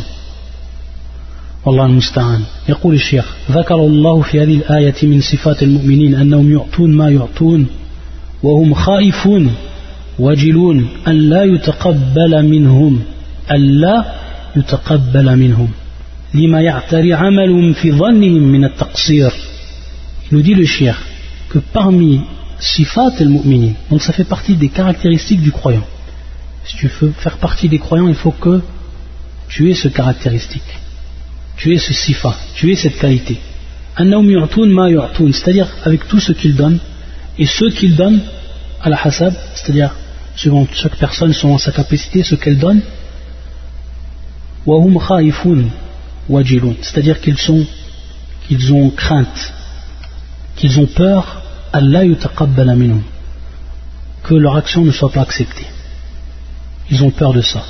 والله 1.66 1.86
المستعان. 1.86 2.42
يقول 2.70 2.96
الشيخ 2.96 3.36
ذكر 3.52 3.76
الله 3.76 4.22
في 4.22 4.44
هذه 4.44 4.58
الآية 4.58 4.96
من 5.04 5.22
صفات 5.22 5.64
المؤمنين 5.64 6.16
أنهم 6.16 6.52
يعطون 6.52 6.92
ما 6.92 7.10
يعطون 7.10 7.68
وهم 8.44 8.74
خائفون 8.74 9.56
وجلون 10.20 10.88
أن 11.08 11.14
لا 11.14 11.44
يتقبل 11.44 12.46
منهم 12.46 13.02
أن 13.52 13.62
لا 13.82 14.06
يتقبل 14.56 15.36
منهم. 15.36 15.70
لما 16.34 16.62
يعتري 16.62 17.14
عمل 17.14 17.74
في 17.74 17.92
ظنهم 17.92 18.44
من 18.44 18.64
التقصير. 18.66 19.32
يدي 20.32 20.54
الشيخ 20.54 21.04
que 21.54 21.60
parmi 21.74 22.20
صفات 22.60 23.22
المؤمنين 23.22 23.76
donc 23.92 24.02
ça 24.02 24.14
fait 24.14 24.30
partie 24.30 24.56
des 24.56 24.70
caractéristiques 24.70 25.42
du 25.42 25.52
croyant. 25.52 25.88
Si 26.66 26.78
tu 26.78 26.88
veux 27.02 27.12
faire 27.12 27.38
partie 27.38 27.68
des 27.70 27.80
croyants 27.80 28.08
il 28.08 28.16
faut 28.16 28.32
que 28.32 28.62
tu 29.50 29.70
aies 29.70 29.74
ce 29.74 29.88
caractéristique. 29.88 30.72
Tu 31.60 31.74
aies 31.74 31.78
ce 31.78 31.94
sifa, 31.94 32.38
tu 32.56 32.72
aies 32.72 32.76
cette 32.76 32.98
qualité. 32.98 33.38
C'est-à-dire 33.98 35.68
avec 35.84 36.08
tout 36.08 36.20
ce 36.22 36.32
qu'ils 36.32 36.56
donnent, 36.56 36.80
et 37.38 37.46
ce 37.46 37.66
qu'ils 37.66 37.98
donnent 37.98 38.22
à 38.82 38.90
la 38.90 38.98
hasab, 39.02 39.34
c'est-à-dire 39.56 39.94
selon 40.38 40.66
chaque 40.72 40.96
personne, 40.96 41.34
selon 41.34 41.58
sa 41.58 41.74
capacité, 41.74 42.24
ce 42.24 42.36
qu'elle 42.36 42.58
donne, 42.58 42.82
c'est-à-dire 46.82 47.20
qu'ils 47.20 47.38
sont 47.38 47.66
qu'ils 48.48 48.74
ont 48.74 48.90
crainte 48.90 49.54
qu'ils 50.56 50.80
ont 50.80 50.88
peur 50.88 51.42
que 54.24 54.36
leur 54.36 54.56
action 54.56 54.84
ne 54.86 54.92
soit 54.92 55.12
pas 55.12 55.22
acceptée. 55.22 55.66
Ils 56.90 57.04
ont 57.04 57.12
peur 57.12 57.34
de 57.34 57.42
ça 57.42 57.64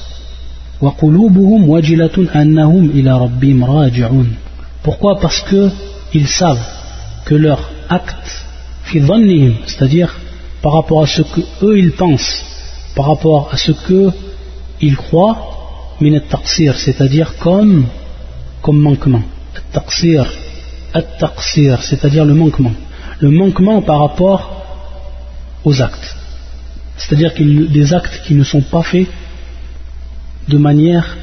pourquoi? 4.84 5.20
Parce 5.20 5.42
que 5.42 5.70
ils 6.14 6.28
savent 6.28 6.68
que 7.26 7.36
leur 7.36 7.70
acte 7.90 8.46
c'est-à-dire 9.68 10.18
par 10.62 10.74
rapport 10.74 11.04
à 11.04 11.08
ce 11.08 11.22
que 11.22 11.42
eux 11.64 11.78
ils 11.78 11.92
pensent 11.92 12.44
par 12.96 13.08
rapport 13.08 13.50
à 13.52 13.58
ce 13.58 13.72
que 13.72 14.10
ils 14.82 14.96
croient 14.96 15.50
c'est-à-dire 16.76 17.34
comme, 17.40 17.86
comme 18.62 18.80
manquement. 18.80 19.22
C'est-à-dire 21.82 22.26
le 22.26 22.34
manquement. 22.34 22.72
Le 23.20 23.30
manquement 23.30 23.82
par 23.82 24.00
rapport 24.00 24.64
aux 25.66 25.82
actes. 25.82 26.16
C'est-à-dire 26.98 27.34
des 27.38 27.94
actes 27.94 28.22
qui 28.26 28.34
ne 28.34 28.44
sont 28.44 28.62
pas 28.62 28.84
faits 28.84 29.08
de 30.49 30.59
manière 30.59 31.17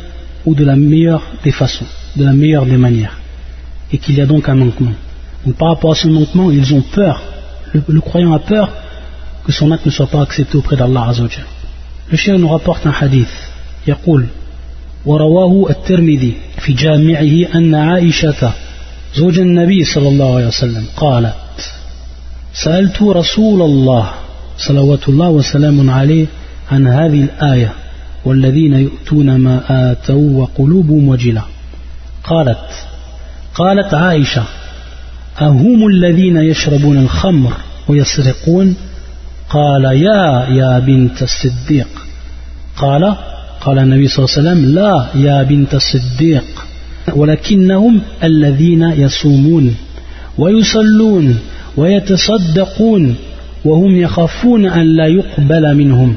ou 0.46 0.56
de 0.56 0.66
la 0.66 0.76
meilleure 0.76 1.24
des 1.44 1.52
façons, 1.52 1.86
de 2.16 2.26
la 2.26 2.34
meilleure 2.34 2.66
des 2.66 2.78
manières. 2.78 3.18
Et 3.92 3.98
qu'il 3.98 4.16
y 4.16 4.22
a 4.22 4.26
donc 4.26 4.50
un 4.50 4.56
manquement. 4.56 4.94
Donc 5.46 5.56
par 5.56 5.70
rapport 5.70 5.92
à 5.92 5.96
ce 5.96 6.08
manquement, 6.08 6.50
ils 6.52 6.74
ont 6.74 6.82
peur. 6.82 7.22
Le, 7.74 8.02
croyant 8.02 8.34
a 8.34 8.40
peur 8.40 8.70
que 9.46 9.52
son 9.52 9.72
acte 9.72 9.86
ne 9.86 9.92
soit 9.92 10.08
pas 10.08 10.22
accepté 10.22 10.58
auprès 10.58 10.76
d'Allah 10.76 11.14
Le 12.10 12.18
chien 12.18 12.38
nous 12.38 12.50
rapporte 12.50 12.86
un 12.86 12.94
hadith. 13.00 13.52
يقول 13.88 14.26
ورواه 15.06 15.70
الترمذي 15.70 16.34
في 16.58 16.74
جامعه 16.74 17.56
أن 17.56 17.76
عائشة 17.76 18.54
زوج 19.16 19.40
النبي 19.40 19.84
صلى 19.84 20.08
الله 20.08 20.36
عليه 20.36 20.48
وسلم 20.48 20.86
قالت 20.98 21.36
سألت 22.54 23.02
رسول 23.02 23.62
الله 23.62 24.12
صلوات 24.58 25.10
الله 25.10 25.30
وسلام 25.30 25.90
عليه 25.90 26.26
عن 26.72 26.88
هذه 26.88 27.24
الآية 27.24 27.74
والذين 28.27 28.73
يؤتون 28.73 29.37
ما 29.37 29.63
آتوا 29.93 30.41
وقلوبهم 30.41 31.09
وجلة. 31.09 31.43
قالت 32.25 32.87
قالت 33.55 33.95
عائشة 33.95 34.45
أهم 35.41 35.87
الذين 35.87 36.37
يشربون 36.37 36.99
الخمر 36.99 37.53
ويسرقون؟ 37.89 38.77
قال 39.51 39.85
يا 39.85 40.47
يا 40.51 40.79
بنت 40.79 41.23
الصديق. 41.23 41.89
قال 42.77 43.15
قال 43.61 43.79
النبي 43.79 44.09
صلى 44.09 44.25
الله 44.25 44.39
عليه 44.39 44.51
وسلم 44.51 44.75
لا 44.75 45.07
يا 45.15 45.43
بنت 45.43 45.75
الصديق. 45.75 46.45
ولكنهم 47.17 48.01
الذين 48.25 48.83
يصومون 48.83 49.77
ويصلون 50.39 51.39
ويتصدقون 51.77 53.17
وهم 53.65 53.97
يخافون 53.97 54.67
أن 54.67 54.87
لا 54.97 55.07
يقبل 55.07 55.75
منهم. 55.75 56.17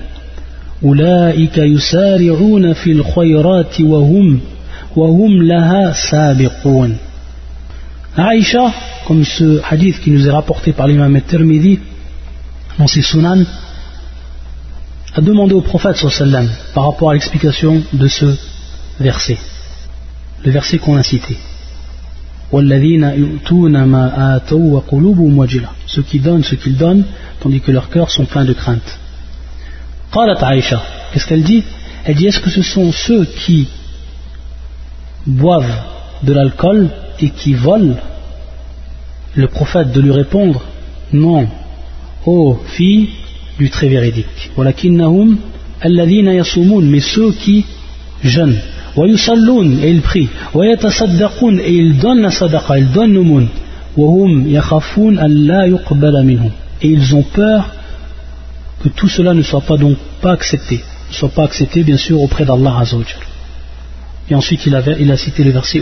أولئك 0.84 1.58
يسارعون 1.58 2.72
في 2.72 2.92
الخيرات 2.92 3.80
وهم 3.80 4.40
وهم 4.96 5.42
لها 5.42 5.92
سابقون 5.92 6.96
Aïcha, 8.16 8.72
comme 9.08 9.24
ce 9.24 9.60
hadith 9.68 9.98
qui 10.00 10.12
nous 10.12 10.28
est 10.28 10.30
rapporté 10.30 10.72
par 10.72 10.86
l'imam 10.86 11.16
al-Tirmidhi 11.16 11.80
dans 12.78 12.86
ses 12.86 13.02
sunan, 13.02 13.42
a 15.16 15.20
demandé 15.20 15.54
au 15.54 15.62
prophète 15.62 15.96
sallam 15.96 16.48
par 16.74 16.84
rapport 16.84 17.10
à 17.10 17.14
l'explication 17.14 17.82
de 17.92 18.06
ce 18.06 18.26
verset, 19.00 19.36
le 20.44 20.52
verset 20.52 20.78
qu'on 20.78 20.96
a 20.96 21.02
cité. 21.02 21.36
Ceux 25.86 26.02
qui 26.02 26.20
donnent 26.20 26.44
ce 26.44 26.54
qu'ils 26.54 26.76
donnent, 26.76 27.04
tandis 27.40 27.60
que 27.60 27.72
leurs 27.72 27.90
cœurs 27.90 28.10
sont 28.10 28.26
pleins 28.26 28.44
de 28.44 28.52
crainte. 28.52 28.98
Qu'est-ce 30.11 31.27
qu'elle 31.27 31.43
dit? 31.43 31.63
Elle 32.05 32.15
dit 32.15 32.27
est-ce 32.27 32.39
que 32.39 32.49
ce 32.49 32.61
sont 32.61 32.91
ceux 32.91 33.25
qui 33.25 33.67
boivent 35.25 35.81
de 36.23 36.33
l'alcool 36.33 36.89
et 37.19 37.29
qui 37.29 37.53
volent? 37.53 37.95
Le 39.35 39.47
prophète 39.47 39.91
de 39.91 40.01
lui 40.01 40.11
répondre 40.11 40.63
non. 41.13 41.47
Ô 42.25 42.57
fille, 42.65 43.09
du 43.57 43.69
très 43.69 43.87
véridique. 43.87 44.51
Mais 44.57 44.73
ceux 46.99 47.31
qui 47.33 47.65
jeûnent, 48.23 48.57
et 48.97 49.91
ils 49.91 50.01
prient, 50.01 50.29
et 50.55 51.73
ils 51.73 51.99
donnent 51.99 52.21
la 52.21 52.31
sadaqa, 52.31 52.79
ils 52.79 52.91
donnent 52.91 53.13
l'aumône, 53.13 53.49
et 56.81 56.87
ils 56.87 57.15
ont 57.15 57.23
peur 57.23 57.69
que 58.82 58.88
tout 58.88 59.08
cela 59.08 59.34
ne 59.34 59.42
soit 59.42 59.62
pas 59.62 59.76
donc 59.76 59.96
pas 60.20 60.32
accepté, 60.32 60.84
ne 61.10 61.14
soit 61.14 61.28
pas 61.28 61.44
accepté 61.44 61.82
bien 61.82 61.96
sûr 61.96 62.20
auprès 62.20 62.44
d'Allah 62.44 62.78
Azzawajal. 62.80 63.22
Et 64.30 64.34
ensuite 64.34 64.64
il, 64.66 64.74
avait, 64.74 64.96
il 65.00 65.10
a 65.10 65.16
cité 65.16 65.44
le 65.44 65.50
verset 65.50 65.80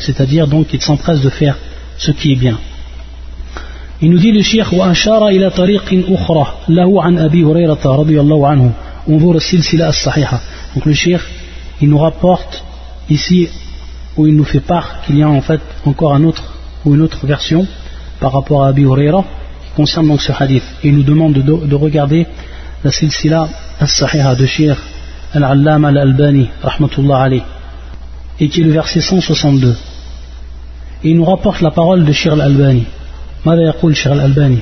c'est-à-dire 0.00 0.46
donc 0.46 0.66
qu'ils 0.68 0.80
s'empressent 0.82 1.20
de 1.20 1.30
faire 1.30 1.56
ce 1.98 2.10
qui 2.10 2.32
est 2.32 2.36
bien. 2.36 2.58
Il 4.00 4.10
nous 4.10 4.18
dit 4.18 4.32
le 4.32 4.42
Cheikh 4.42 4.72
وأشار 4.72 5.28
إلى 5.28 5.50
طريق 5.50 6.04
أخرى 6.08 6.46
له 6.68 7.02
عن 7.02 7.18
أبي 7.18 7.44
هريرة 7.44 7.80
رضي 7.84 8.20
الله 8.20 8.48
عنه 8.48 8.72
انظر 9.08 9.36
السلسلة 9.36 9.88
الصحيحة 9.88 10.40
donc 10.74 10.86
le 10.86 10.94
Cheikh 10.94 11.20
il 11.80 11.88
nous 11.88 11.98
rapporte 11.98 12.64
ici 13.10 13.48
où 14.16 14.26
il 14.26 14.34
nous 14.34 14.44
fait 14.44 14.60
part 14.60 15.02
qu'il 15.02 15.18
y 15.18 15.22
a 15.22 15.28
en 15.28 15.40
fait 15.40 15.60
encore 15.84 16.14
un 16.14 16.24
autre 16.24 16.42
ou 16.84 16.94
une 16.94 17.02
autre 17.02 17.26
version 17.26 17.66
par 18.20 18.32
rapport 18.32 18.64
à 18.64 18.68
Abi 18.68 18.82
Huraira 18.82 19.24
qui 19.64 19.70
concerne 19.76 20.08
donc 20.08 20.20
ce 20.20 20.32
hadith 20.32 20.64
et 20.82 20.88
il 20.88 20.96
nous 20.96 21.02
demande 21.02 21.34
de, 21.34 21.66
de 21.66 21.74
regarder 21.74 22.26
la 22.84 22.90
silsila 22.90 23.48
as-sahiha 23.80 24.34
de 24.34 24.46
Cheikh 24.46 24.78
Al-Allama 25.34 25.88
Al-Albani 25.88 26.48
rahmatullah 26.62 27.22
alayh 27.22 27.42
et 28.40 28.48
qui 28.48 28.60
est 28.60 28.64
le 28.64 28.72
verset 28.72 29.00
162 29.00 29.76
et 31.04 31.10
il 31.10 31.16
nous 31.16 31.24
rapporte 31.24 31.60
la 31.60 31.70
parole 31.70 32.04
de 32.04 32.12
Cheikh 32.12 32.32
Al-Albani 32.32 32.84
ماذا 33.46 33.62
يقول 33.62 33.92
الشيخ 33.92 34.12
الألباني 34.12 34.58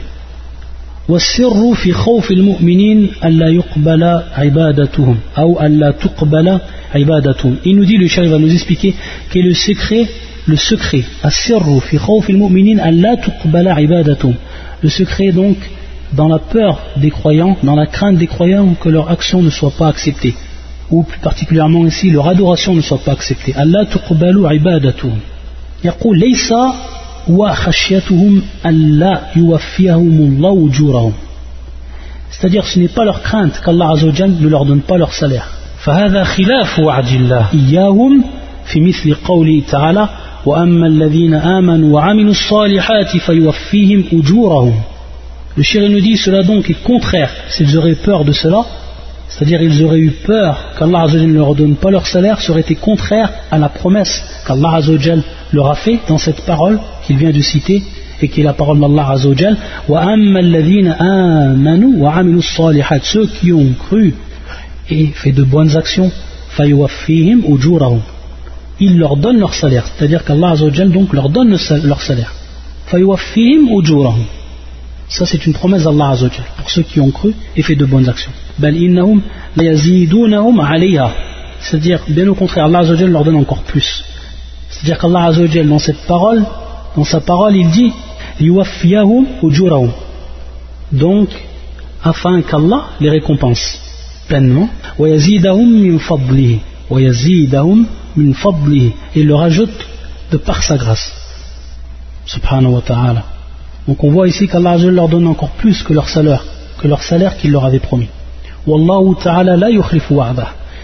والسر 1.09 1.75
في 1.75 1.93
خوف 1.93 2.31
المؤمنين 2.31 3.11
ألا 3.25 3.49
يقبل 3.49 4.23
عبادتهم 4.37 5.17
أو 5.39 5.67
ألا 5.67 5.91
تقبل 5.91 6.59
عبادتهم 6.95 7.57
il 7.67 7.77
nous 7.77 7.85
dit 7.85 7.99
le 7.99 8.09
cheikh 8.09 8.25
va 8.31 8.39
nous 8.39 8.53
expliquer 8.53 8.95
que 9.31 9.39
le 9.39 9.55
secret 9.55 10.07
le 10.47 10.57
secret 10.57 11.05
السر 11.25 11.81
في 11.81 11.99
خوف 11.99 12.31
المؤمنين 12.31 12.81
ألا 12.81 13.15
تقبل 13.15 13.69
عبادتهم 13.69 14.35
le 14.85 14.89
secret 14.89 15.33
donc 15.33 15.57
dans 16.17 16.29
la 16.29 16.39
peur 16.39 16.81
des 16.97 17.11
croyants 17.11 17.57
dans 17.63 17.77
la 17.77 17.87
crainte 17.87 18.17
des 18.17 18.27
croyants 18.27 18.75
que 18.83 18.89
leur 18.89 19.11
action 19.11 19.43
ne 19.43 19.51
soit 19.51 19.75
pas 19.79 19.89
acceptée 19.89 20.35
ou 20.91 21.03
plus 21.03 21.21
particulièrement 21.21 21.87
ici 21.87 22.11
leur 22.11 22.29
adoration 22.29 22.75
ne 22.75 22.81
soit 22.81 23.03
pas 23.05 23.13
acceptée 23.13 23.55
ألا 23.63 23.85
تقبل 23.85 24.47
عبادتهم 24.47 25.19
يقول 25.85 26.19
ليس 26.19 26.53
c'est-à-dire 32.31 32.65
ce 32.65 32.79
n'est 32.79 32.89
pas 32.89 33.05
leur 33.05 33.23
crainte 33.23 33.61
qu'Allah 33.63 33.91
Azzawajal 33.91 34.31
ne 34.41 34.49
leur 34.49 34.65
donne 34.65 34.81
pas 34.81 34.97
leur 34.97 35.13
salaire 35.13 35.49
فهذا 35.85 36.25
خلاف 36.25 36.79
وعد 36.79 37.07
الله 37.07 37.47
إياهم 37.55 38.25
في 38.65 38.81
مثل 38.81 39.15
قوله 39.15 39.63
تعالى 39.71 40.09
وأما 40.47 40.87
الذين 40.87 41.35
آمنوا 41.35 41.95
وعملوا 41.95 42.31
الصالحات 42.31 43.17
فيوفيهم 43.17 44.05
أجورهم 44.13 44.75
Le 45.57 45.63
chéri 45.65 45.91
nous 45.91 46.01
dit 46.01 46.17
cela 46.17 46.43
donc 46.43 46.71
est 46.71 46.83
contraire 46.83 47.31
s'ils 47.49 47.77
auraient 47.77 47.97
peur 47.97 48.25
de 48.25 48.33
cela 48.33 48.65
c'est-à-dire 49.31 49.63
ils 49.63 49.83
auraient 49.85 49.99
eu 49.99 50.11
peur 50.11 50.75
qu'Allah 50.79 51.07
ne 51.07 51.33
leur 51.33 51.55
donne 51.55 51.77
pas 51.77 51.91
leur 51.91 52.07
salaire, 52.07 52.41
ça 52.41 52.51
aurait 52.53 52.61
été 52.63 52.75
contraire 52.75 53.31
à 53.51 53.59
la 53.59 53.69
promesse 53.69 54.23
qu'Allah 54.47 54.81
leur 55.53 55.71
a 55.71 55.75
fait 55.77 56.01
dans 56.09 56.19
cette 56.19 56.43
parole 56.43 56.79
qu'il 57.07 57.17
vient 57.17 57.31
de 57.31 57.41
citer 57.41 57.83
et 58.21 58.29
qui 58.29 58.41
est 58.41 58.45
la 58.45 58.53
parole 58.53 58.81
d'Allah 58.81 59.11
Azzawajal 59.13 59.57
ceux 63.03 63.27
qui 63.27 63.53
ont 63.53 63.73
cru 63.79 64.15
et 64.91 65.07
fait 65.07 65.33
de 65.33 65.45
bonnes 65.45 65.77
actions, 65.77 66.11
il 68.80 68.98
leur 68.98 69.16
donne 69.18 69.40
leur 69.40 69.54
salaire, 69.54 69.86
c'est-à-dire 69.88 70.24
qu'Allah 70.24 70.56
donc 70.88 71.14
leur 71.14 71.30
donne 71.30 71.58
leur 71.84 72.02
salaire. 72.02 72.34
Ça 75.08 75.26
c'est 75.26 75.46
une 75.46 75.54
promesse 75.54 75.84
d'Allah 75.84 76.16
pour 76.58 76.70
ceux 76.70 76.82
qui 76.84 77.00
ont 77.00 77.12
cru 77.12 77.34
et 77.56 77.62
fait 77.62 77.76
de 77.76 77.86
bonnes 77.86 78.10
actions. 78.10 78.32
C'est-à-dire, 81.60 82.00
bien 82.10 82.28
au 82.28 82.36
contraire, 82.36 82.66
Allah 82.66 82.84
leur 82.84 83.24
donne 83.24 83.38
encore 83.38 83.64
plus. 83.64 84.04
C'est-à-dire 84.70 84.98
qu'Allah 84.98 85.32
dans 85.64 85.80
cette 85.80 86.06
parole, 86.06 86.44
dans 86.96 87.04
sa 87.04 87.22
parole, 87.22 87.56
il 87.56 87.70
dit 87.70 87.92
donc 90.92 91.30
afin 92.04 92.42
qu'Allah 92.42 92.90
les 93.00 93.10
récompense 93.10 93.80
pleinement 94.28 94.70
et 99.16 99.24
leur 99.24 99.42
ajoute 99.42 99.88
de 100.32 100.38
par 100.38 100.64
sa 100.64 100.78
grâce. 100.78 101.12
Subhanahu 102.26 102.74
wa 102.74 102.82
ta'ala. 102.82 103.24
Donc 103.88 104.04
on 104.04 104.12
voit 104.12 104.28
ici 104.28 104.48
qu'Allah 104.48 104.78
leur 104.78 105.10
donne 105.10 105.28
encore 105.28 105.52
plus 105.52 105.84
que 105.84 105.94
leur 105.94 106.10
salaire 106.10 106.44
que 106.80 106.88
leur 106.88 107.04
salaire 107.04 107.38
qu'il 107.38 107.52
leur 107.52 107.66
avait 107.66 107.80
promis. 107.80 108.10
Wallahu 108.68 109.16
ta'ala 109.22 109.56
la 109.58 109.70
yukhlifu 109.70 110.16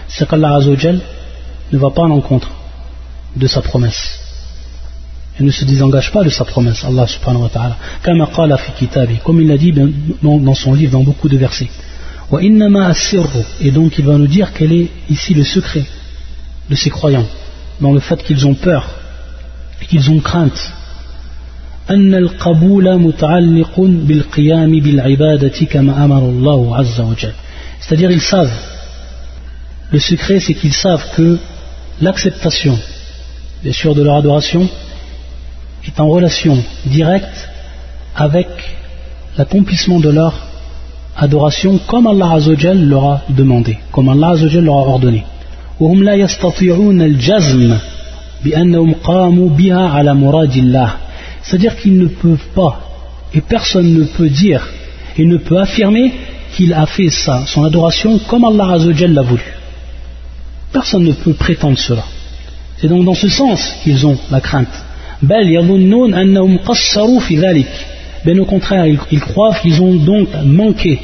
c'est 0.08 0.28
qu'Allah 0.28 0.58
ne 0.60 1.78
va 1.78 1.90
pas 1.90 2.02
en 2.02 2.08
l'encontre 2.08 2.50
de 3.36 3.46
sa 3.46 3.62
promesse. 3.62 4.18
Et 5.40 5.42
ne 5.42 5.50
se 5.50 5.64
désengage 5.64 6.12
pas 6.12 6.22
de 6.22 6.28
sa 6.28 6.44
promesse 6.44 6.84
Allah 6.84 7.06
subhanahu 7.06 7.42
wa 7.42 7.48
ta'ala. 7.48 7.76
Comme 9.24 9.40
il 9.40 9.48
l'a 9.48 9.56
dit 9.56 9.72
dans 10.22 10.54
son 10.54 10.74
livre 10.74 10.92
dans 10.92 11.02
beaucoup 11.02 11.28
de 11.28 11.38
versets 11.38 11.70
et 12.40 13.70
donc 13.70 13.98
il 13.98 14.04
va 14.06 14.16
nous 14.16 14.26
dire 14.26 14.52
quel 14.54 14.72
est 14.72 14.88
ici 15.10 15.34
le 15.34 15.44
secret 15.44 15.84
de 16.70 16.74
ces 16.74 16.88
croyants, 16.88 17.26
dans 17.80 17.92
le 17.92 18.00
fait 18.00 18.22
qu'ils 18.22 18.46
ont 18.46 18.54
peur 18.54 18.88
et 19.82 19.86
qu'ils 19.86 20.10
ont 20.10 20.20
crainte. 20.20 20.72
C'est-à-dire 27.80 28.10
ils 28.10 28.20
savent, 28.20 28.52
le 29.90 29.98
secret 29.98 30.40
c'est 30.40 30.54
qu'ils 30.54 30.72
savent 30.72 31.04
que 31.14 31.38
l'acceptation, 32.00 32.78
bien 33.62 33.72
sûr, 33.72 33.94
de 33.94 34.02
leur 34.02 34.16
adoration 34.16 34.66
est 35.84 36.00
en 36.00 36.08
relation 36.08 36.56
directe 36.86 37.48
avec 38.14 38.48
l'accomplissement 39.36 40.00
de 40.00 40.08
leur 40.08 40.51
adoration 41.16 41.78
comme 41.86 42.06
Allah 42.06 42.32
Azzawajal 42.32 42.88
leur 42.88 43.04
a 43.04 43.22
demandé, 43.28 43.78
comme 43.90 44.08
Allah 44.08 44.30
Azzawajal 44.30 44.64
leur 44.64 44.76
a 44.76 44.88
ordonné. 44.88 45.24
C'est-à-dire 51.42 51.76
qu'ils 51.76 51.98
ne 51.98 52.06
peuvent 52.06 52.48
pas, 52.54 52.80
et 53.34 53.40
personne 53.40 53.92
ne 53.94 54.04
peut 54.04 54.28
dire, 54.28 54.68
et 55.16 55.24
ne 55.24 55.36
peut 55.36 55.58
affirmer 55.58 56.12
qu'il 56.54 56.72
a 56.72 56.86
fait 56.86 57.10
ça, 57.10 57.44
son 57.46 57.64
adoration, 57.64 58.18
comme 58.18 58.44
Allah 58.44 58.72
Azzawajal 58.72 59.12
l'a 59.12 59.22
voulu. 59.22 59.44
Personne 60.72 61.04
ne 61.04 61.12
peut 61.12 61.34
prétendre 61.34 61.78
cela. 61.78 62.04
C'est 62.78 62.88
donc 62.88 63.04
dans 63.04 63.14
ce 63.14 63.28
sens 63.28 63.74
qu'ils 63.82 64.06
ont 64.06 64.18
la 64.30 64.40
crainte. 64.40 64.68
Bien 68.24 68.38
au 68.38 68.44
contraire, 68.44 68.86
ils, 68.86 69.20
croient 69.20 69.54
qu'ils 69.54 69.82
ont 69.82 69.94
donc 69.94 70.28
manqué 70.44 71.00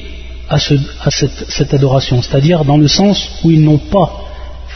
à, 0.49 0.59
cette, 0.59 1.75
adoration, 1.75 2.23
c'est-à-dire 2.23 2.65
dans 2.65 2.77
le 2.79 2.89
sens 2.89 3.41
où 3.43 3.51
ils 3.51 3.63
n'ont 3.63 3.79
pas 3.79 4.25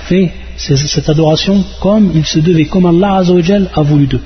fait 0.08 0.32
cette 0.56 1.08
adoration 1.08 1.64
comme 1.80 2.10
il 2.14 2.26
se 2.26 2.40
devait, 2.40 2.66
comme 2.66 2.86
Allah 2.86 3.22
a 3.74 3.82
voulu 3.82 4.06
d'eux. 4.06 4.20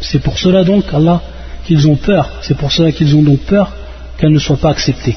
C'est 0.00 0.22
pour 0.22 0.38
cela 0.38 0.64
donc 0.64 0.84
Allah 0.94 1.20
qu'ils 1.66 1.88
ont 1.88 1.96
peur, 1.96 2.30
c'est 2.42 2.56
pour 2.56 2.72
cela 2.72 2.92
qu'ils 2.92 3.14
ont 3.16 3.22
donc 3.22 3.40
peur 3.40 3.72
qu'elle 4.16 4.32
ne 4.32 4.38
soit 4.38 4.56
pas 4.56 4.70
acceptée. 4.70 5.16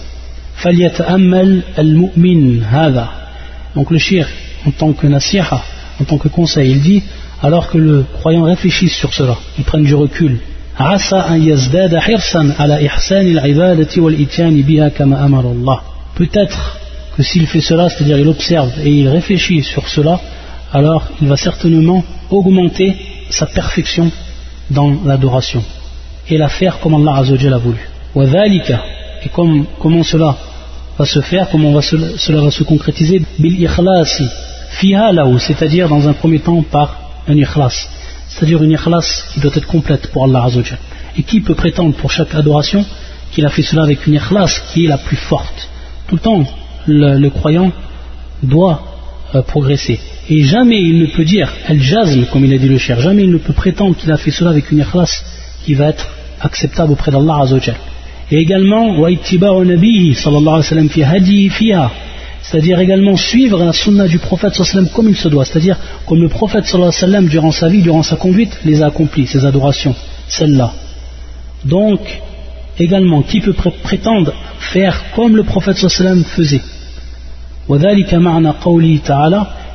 Donc 3.75 3.91
le 3.91 3.97
shir, 3.97 4.27
en 4.65 4.71
tant 4.71 4.93
que 4.93 5.07
nasiha, 5.07 5.63
en 5.99 6.03
tant 6.03 6.17
que 6.17 6.27
conseil, 6.27 6.71
il 6.71 6.81
dit 6.81 7.03
alors 7.43 7.69
que 7.69 7.77
le 7.77 8.05
croyant 8.19 8.43
réfléchisse 8.43 8.95
sur 8.95 9.13
cela, 9.13 9.37
il 9.57 9.65
prenne 9.65 9.83
du 9.83 9.93
recul. 9.93 10.39
Peut-être 16.15 16.77
que 17.15 17.21
s'il 17.21 17.45
fait 17.47 17.61
cela, 17.61 17.89
c'est-à-dire 17.89 18.17
il 18.17 18.27
observe 18.29 18.71
et 18.83 18.89
il 18.89 19.09
réfléchit 19.09 19.61
sur 19.61 19.87
cela, 19.89 20.19
alors 20.71 21.03
il 21.21 21.27
va 21.27 21.35
certainement 21.37 22.03
augmenter 22.31 22.95
sa 23.29 23.45
perfection 23.45 24.09
dans 24.71 24.95
l'adoration 25.05 25.63
et 26.29 26.37
la 26.37 26.47
faire 26.47 26.79
comme 26.79 26.95
Allah 26.95 27.17
a 27.17 27.57
voulu. 27.57 27.89
Et 28.15 29.29
comment 29.29 30.03
cela 30.03 30.35
va 30.97 31.05
se 31.05 31.19
faire, 31.19 31.49
comment 31.51 31.81
cela 31.81 32.41
va 32.41 32.51
se 32.51 32.63
concrétiser 32.63 33.21
c'est-à-dire 35.39 35.89
dans 35.89 36.07
un 36.07 36.13
premier 36.13 36.39
temps 36.39 36.63
par 36.63 37.02
un 37.27 37.37
ikhlas, 37.37 37.87
c'est-à-dire 38.27 38.61
une 38.63 38.71
ikhlas 38.71 39.25
qui 39.33 39.39
doit 39.39 39.51
être 39.55 39.67
complète 39.67 40.07
pour 40.11 40.25
Allah 40.25 40.43
Azzawajal. 40.45 40.79
Et 41.17 41.23
qui 41.23 41.41
peut 41.41 41.55
prétendre 41.55 41.95
pour 41.95 42.11
chaque 42.11 42.33
adoration 42.33 42.85
qu'il 43.31 43.45
a 43.45 43.49
fait 43.49 43.61
cela 43.61 43.83
avec 43.83 44.05
une 44.07 44.15
ikhlas 44.15 44.61
qui 44.71 44.85
est 44.85 44.87
la 44.87 44.97
plus 44.97 45.17
forte 45.17 45.69
Tout 46.07 46.15
le 46.15 46.21
temps, 46.21 46.43
le, 46.87 47.29
croyant 47.29 47.71
doit 48.41 48.81
euh, 49.35 49.41
progresser. 49.41 49.99
Et 50.29 50.43
jamais 50.43 50.81
il 50.81 50.99
ne 50.99 51.05
peut 51.07 51.25
dire, 51.25 51.51
el 51.67 51.81
jazm, 51.81 52.25
comme 52.31 52.45
il 52.45 52.53
a 52.53 52.57
dit 52.57 52.67
le 52.67 52.77
cher, 52.77 52.99
jamais 52.99 53.23
il 53.23 53.31
ne 53.31 53.37
peut 53.37 53.53
prétendre 53.53 53.95
qu'il 53.95 54.11
a 54.11 54.17
fait 54.17 54.31
cela 54.31 54.49
avec 54.49 54.71
une 54.71 54.79
ikhlas 54.79 55.23
qui 55.63 55.73
va 55.73 55.89
être 55.89 56.07
acceptable 56.41 56.93
auprès 56.93 57.11
d'Allah 57.11 57.39
Azzawajal. 57.43 57.75
Et 58.31 58.37
également, 58.37 58.97
wa 58.97 59.09
sallallahu 59.09 59.67
alayhi 60.15 60.15
wa 60.15 60.63
sallam 60.63 60.89
fi 60.89 61.03
hadi 61.03 61.49
fiha 61.49 61.91
c'est-à-dire 62.53 62.79
également 62.79 63.17
suivre 63.17 63.65
la 63.65 63.73
sunna 63.73 64.07
du 64.07 64.19
prophète 64.19 64.53
sallam 64.53 64.87
comme 64.89 65.09
il 65.09 65.15
se 65.15 65.27
doit, 65.27 65.43
c'est-à-dire 65.43 65.75
comme 66.05 66.21
le 66.21 66.29
prophète 66.29 66.65
sallam 66.65 67.27
durant 67.27 67.51
sa 67.51 67.67
vie, 67.67 67.81
durant 67.81 68.03
sa 68.03 68.15
conduite, 68.15 68.59
les 68.63 68.83
a 68.83 68.85
accomplis, 68.85 69.25
ses 69.25 69.43
adorations, 69.43 69.95
celles-là. 70.27 70.71
Donc, 71.65 72.01
également, 72.77 73.23
qui 73.23 73.41
peut 73.41 73.55
prétendre 73.81 74.33
faire 74.59 75.03
comme 75.15 75.35
le 75.35 75.41
prophète 75.41 75.77
sallam 75.77 76.23
faisait? 76.23 76.61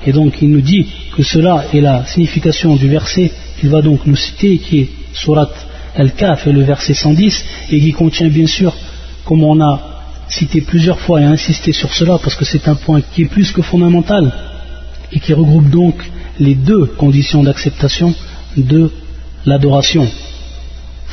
Et 0.07 0.13
donc 0.13 0.41
il 0.41 0.51
nous 0.51 0.61
dit 0.61 0.87
que 1.17 1.25
cela 1.25 1.65
est 1.75 1.81
la 1.81 2.07
signification 2.07 2.77
du 2.77 2.89
verset 2.89 3.33
qu'il 3.59 3.71
va 3.71 3.83
donc 3.83 4.07
nous 4.07 4.15
citer, 4.15 4.59
qui 4.59 4.79
est 4.83 4.89
Surat 5.15 5.51
Al-Kaf 5.97 6.47
et 6.47 6.53
le 6.53 6.63
verset 6.63 6.95
110, 6.95 7.45
et 7.73 7.81
qui 7.81 7.91
contient 7.91 8.29
bien 8.29 8.47
sûr, 8.47 8.73
comme 9.25 9.43
on 9.43 9.61
a 9.61 9.98
cité 10.30 10.62
plusieurs 10.62 11.00
fois 11.00 11.22
et 11.22 11.26
insisté 11.26 11.72
sur 11.74 11.94
cela 11.94 12.18
parce 12.24 12.36
que 12.36 12.46
c'est 12.46 12.68
un 12.68 12.76
point 12.76 13.02
qui 13.02 13.24
est 13.24 13.32
plus 13.36 13.52
que 13.52 13.62
fondamental 13.62 14.32
et 15.12 15.20
qui 15.20 15.34
regroupe 15.34 15.70
donc 15.70 15.96
les 16.40 16.56
deux 16.56 16.86
conditions 16.86 17.44
d'acceptation 17.44 18.14
de 18.58 18.92
l'adoration. 19.46 20.08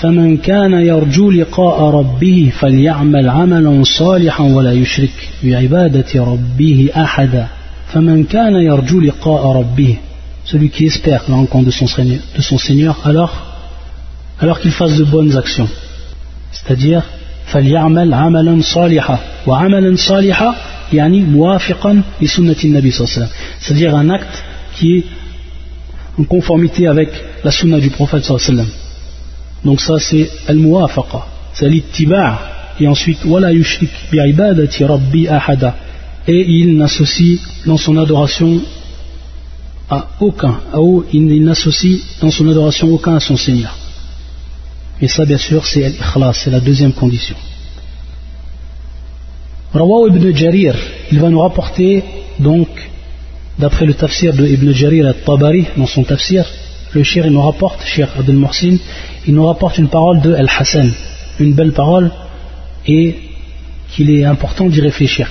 فمن 0.00 0.37
كان 0.37 0.72
يرجو 0.72 1.30
لقاء 1.30 1.90
ربه 1.90 2.52
فليعمل 2.59 3.28
عملا 3.28 3.85
صالحا 3.85 4.44
ولا 4.44 4.72
يشرك 4.72 5.28
بعبادة 5.42 6.24
ربه 6.24 6.90
أحدا 6.96 7.46
فمن 7.92 8.24
كان 8.24 8.54
يرجو 8.54 9.00
لقاء 9.00 9.46
ربه 9.46 9.96
celui 10.44 10.70
qui 10.70 10.87
espère 10.87 11.22
la 11.28 11.35
rencontre 11.35 11.66
de 11.66 11.70
son, 11.70 11.87
de 12.37 12.42
son 12.42 12.59
Seigneur 12.59 12.98
alors 13.04 13.35
alors 14.40 14.59
qu'il 14.61 14.70
fasse 14.70 14.96
de 14.96 15.04
bonnes 15.04 15.37
actions 15.37 15.68
c'est-à-dire 16.52 17.02
فليعمل 17.45 18.13
عملا 18.13 18.62
صالحا 18.62 19.19
وعملا 19.47 19.95
صالحا 19.95 20.55
يعني 20.93 21.19
موافقا 21.21 22.01
لسنة 22.21 22.55
النبي 22.65 22.91
صلى 22.91 23.05
الله 23.05 23.15
عليه 23.15 23.25
وسلم 23.25 23.29
c'est-à-dire 23.62 23.95
un 23.95 24.10
acte 24.10 24.43
qui 24.75 24.97
est 24.97 25.03
en 26.19 26.23
conformité 26.23 26.88
avec 26.88 27.10
la 27.43 27.51
sunna 27.51 27.79
du 27.79 27.89
prophète 27.89 28.23
صلى 28.23 28.38
الله 28.38 28.45
عليه 28.47 28.53
وسلم 28.53 28.69
donc 29.65 29.81
ça 29.81 29.99
c'est 29.99 30.29
al-muwafaqa 30.47 31.21
c'est 31.53 31.69
l'ittiba' 31.69 32.39
et 32.79 32.88
ensuite 32.88 33.23
wala 33.25 33.51
yushrik 33.51 33.91
bi'ibadati 34.12 34.84
rabbi 34.84 35.27
ahada 35.27 35.75
et 36.27 36.41
il 36.60 36.77
n'associe 36.77 37.39
dans 37.65 37.77
son 37.77 37.97
adoration 37.97 38.62
à 39.89 40.08
aucun, 40.19 40.60
il 41.13 41.43
n'associe 41.43 41.99
dans 42.21 42.31
son 42.31 42.47
adoration 42.49 42.91
aucun 42.91 43.15
à 43.15 43.19
son 43.19 43.38
Seigneur. 43.38 43.77
Et 45.01 45.08
ça, 45.08 45.25
bien 45.25 45.38
sûr, 45.38 45.65
c'est 45.65 45.81
l'ikhlas, 45.89 46.34
c'est 46.43 46.51
la 46.51 46.60
deuxième 46.60 46.93
condition. 46.93 47.36
Rawaw 49.73 50.08
ibn 50.08 50.34
Jarir, 50.36 50.75
il 51.12 51.19
va 51.19 51.29
nous 51.29 51.41
rapporter, 51.41 52.03
donc, 52.39 52.69
d'après 53.60 53.86
le 53.86 53.93
tafsir 53.93 54.34
de 54.34 54.45
Ibn 54.47 54.71
Jarir 54.71 55.08
al-Tabari, 55.08 55.65
dans 55.75 55.86
son 55.86 56.03
tafsir, 56.03 56.45
le 56.93 57.03
shir, 57.03 57.25
il 57.25 57.34
nous 57.34 57.41
rapporte, 57.41 57.84
shir 57.86 58.08
Abdel 58.17 58.36
Morsin, 58.36 58.77
il 59.27 59.34
nous 59.34 59.45
rapporte 59.45 59.77
une 59.77 59.89
parole 59.89 60.21
de 60.21 60.34
Al-Hassan, 60.34 60.91
une 61.41 61.53
belle 61.53 61.73
parole, 61.73 62.10
et 62.88 63.15
qu'il 63.89 64.10
est 64.12 64.23
important 64.23 64.67
d'y 64.67 64.79
réfléchir. 64.79 65.29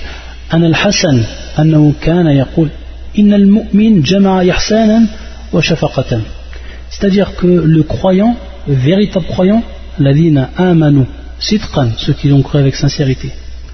An 0.51 0.61
Al-Hassan, 0.61 1.23
annahu 1.57 1.93
kana 1.99 2.33
yaqul, 2.33 2.69
inna 3.15 3.37
al-mu'min 3.37 4.03
jama'a 4.03 4.45
ihsanan 4.45 5.07
wa 5.51 5.61
shafaqatan. 5.61 6.21
C'est-à-dire 6.91 7.35
que 7.35 7.47
le 7.47 7.81
croyant, 7.81 8.35
le 8.67 8.73
véritable 8.73 9.25
croyant, 9.25 9.63
ladina 9.99 10.49
amanu 10.57 11.05
sitqan, 11.39 11.89
ceux 11.97 12.13
qui 12.13 12.29
l'ont 12.29 12.41
cru 12.41 12.59
avec 12.59 12.75
sincérité. 12.75 13.31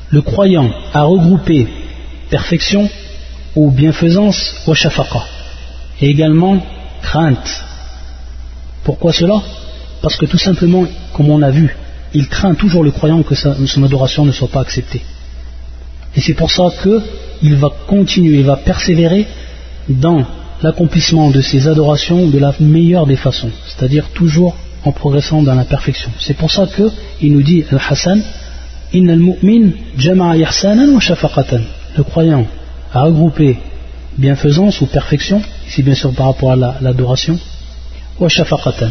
Le 0.10 0.22
croyant 0.22 0.70
a 0.94 1.04
regroupé 1.04 1.68
perfection 2.30 2.90
ou 3.56 3.72
bienfaisance 3.72 4.56
wa 4.68 4.76
shafaqa 4.76 5.24
et 6.02 6.10
également 6.10 6.58
crainte. 7.02 7.64
Pourquoi 8.84 9.14
cela? 9.14 9.42
Parce 10.02 10.18
que 10.18 10.26
tout 10.26 10.38
simplement, 10.38 10.86
comme 11.14 11.30
on 11.30 11.38
l'a 11.38 11.52
vu, 11.52 11.76
il 12.14 12.28
craint 12.28 12.56
toujours 12.56 12.84
le 12.84 12.92
croyant 12.92 13.24
que 13.24 13.36
son 13.36 13.84
adoration 13.84 14.26
ne 14.26 14.32
soit 14.32 14.48
pas 14.50 14.62
acceptée. 14.62 15.02
Et 16.16 16.22
c'est 16.22 16.34
pour 16.34 16.52
ça 16.52 16.70
qu'il 16.82 17.56
va 17.56 17.70
continuer, 17.88 18.40
il 18.40 18.46
va 18.46 18.58
persévérer 18.58 19.28
dans 19.88 20.26
l'accomplissement 20.62 21.30
de 21.30 21.42
ses 21.42 21.68
adorations 21.68 22.28
de 22.28 22.38
la 22.38 22.54
meilleure 22.60 23.06
des 23.06 23.16
façons, 23.16 23.52
c'est-à-dire 23.68 24.10
toujours 24.10 24.56
en 24.84 24.92
progressant 24.92 25.42
dans 25.44 25.56
la 25.56 25.66
perfection. 25.66 26.12
C'est 26.20 26.36
pour 26.36 26.52
ça 26.52 26.68
qu'il 26.68 27.34
nous 27.34 27.44
dit 27.44 27.64
Al-Hassan, 27.72 28.22
al-mu'min 28.94 29.72
jama'a 29.98 30.38
ihsanan 30.38 30.94
wa 30.94 31.00
shafaqatan. 31.00 31.62
Le 31.98 32.04
croyant 32.04 32.46
a 32.94 33.04
regroupé 33.04 33.58
bienfaisance 34.18 34.82
ou 34.82 34.86
perfection, 34.86 35.42
ici 35.68 35.84
bien 35.84 35.96
sûr 35.96 36.12
par 36.14 36.28
rapport 36.28 36.52
à 36.52 36.56
l'adoration, 36.56 37.40
wa 38.20 38.28
shafaqatan, 38.28 38.90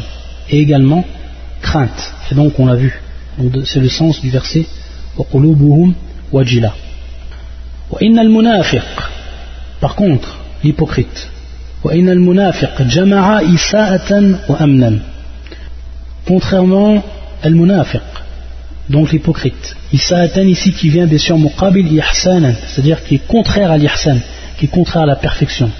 et 0.50 0.60
également 0.60 1.04
crainte. 1.60 2.12
Et 2.30 2.34
donc 2.34 2.58
on 2.58 2.66
l'a 2.66 2.76
vu, 2.76 3.00
c'est 3.64 3.80
le 3.80 3.88
sens 3.88 4.20
du 4.20 4.30
verset 4.30 4.66
wa 5.16 5.24
qulubuhum 5.30 5.94
wajila. 6.32 6.72
Wa 7.90 7.98
inna 8.00 8.22
al-munafiq, 8.22 8.82
par 9.80 9.94
contre, 9.96 10.38
l'hypocrite, 10.62 11.28
wa 11.82 11.94
inna 11.94 12.12
al-munafiq 12.12 12.88
jama'a 12.88 13.42
isa'atan 13.42 14.38
wa 14.48 14.56
amnan. 14.56 15.00
Contrairement 16.26 17.02
al-munafiq, 17.42 18.02
donc 18.88 19.12
l'hypocrite. 19.12 19.76
Isa'atan 19.92 20.42
ici 20.42 20.72
qui 20.72 20.88
vient 20.90 21.06
bien 21.06 21.18
sûr 21.18 21.38
muqabil 21.38 22.02
c'est-à-dire 22.12 23.02
qui 23.04 23.16
est 23.16 23.26
contraire 23.26 23.70
à 23.70 23.78
l'ihsan, 23.78 24.18
qui 24.58 24.66
est 24.66 24.68
contraire 24.68 25.04
à 25.04 25.06
la 25.06 25.16
perfection. 25.16 25.70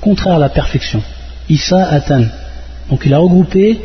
Contraire 0.00 0.36
à 0.36 0.38
la 0.38 0.48
perfection. 0.50 1.02
Isa'atan. 1.48 2.24
Donc 2.90 3.02
il 3.06 3.14
a 3.14 3.18
regroupé 3.18 3.80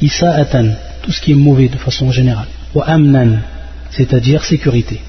Isa'atan, 0.00 0.66
tout 1.02 1.12
ce 1.12 1.20
qui 1.20 1.32
est 1.32 1.34
mauvais 1.34 1.68
de 1.68 1.76
façon 1.76 2.10
générale. 2.10 2.46
Wa 2.74 2.84
amnan, 2.86 3.40
c'est-à-dire 3.90 4.44
sécurité. 4.44 5.00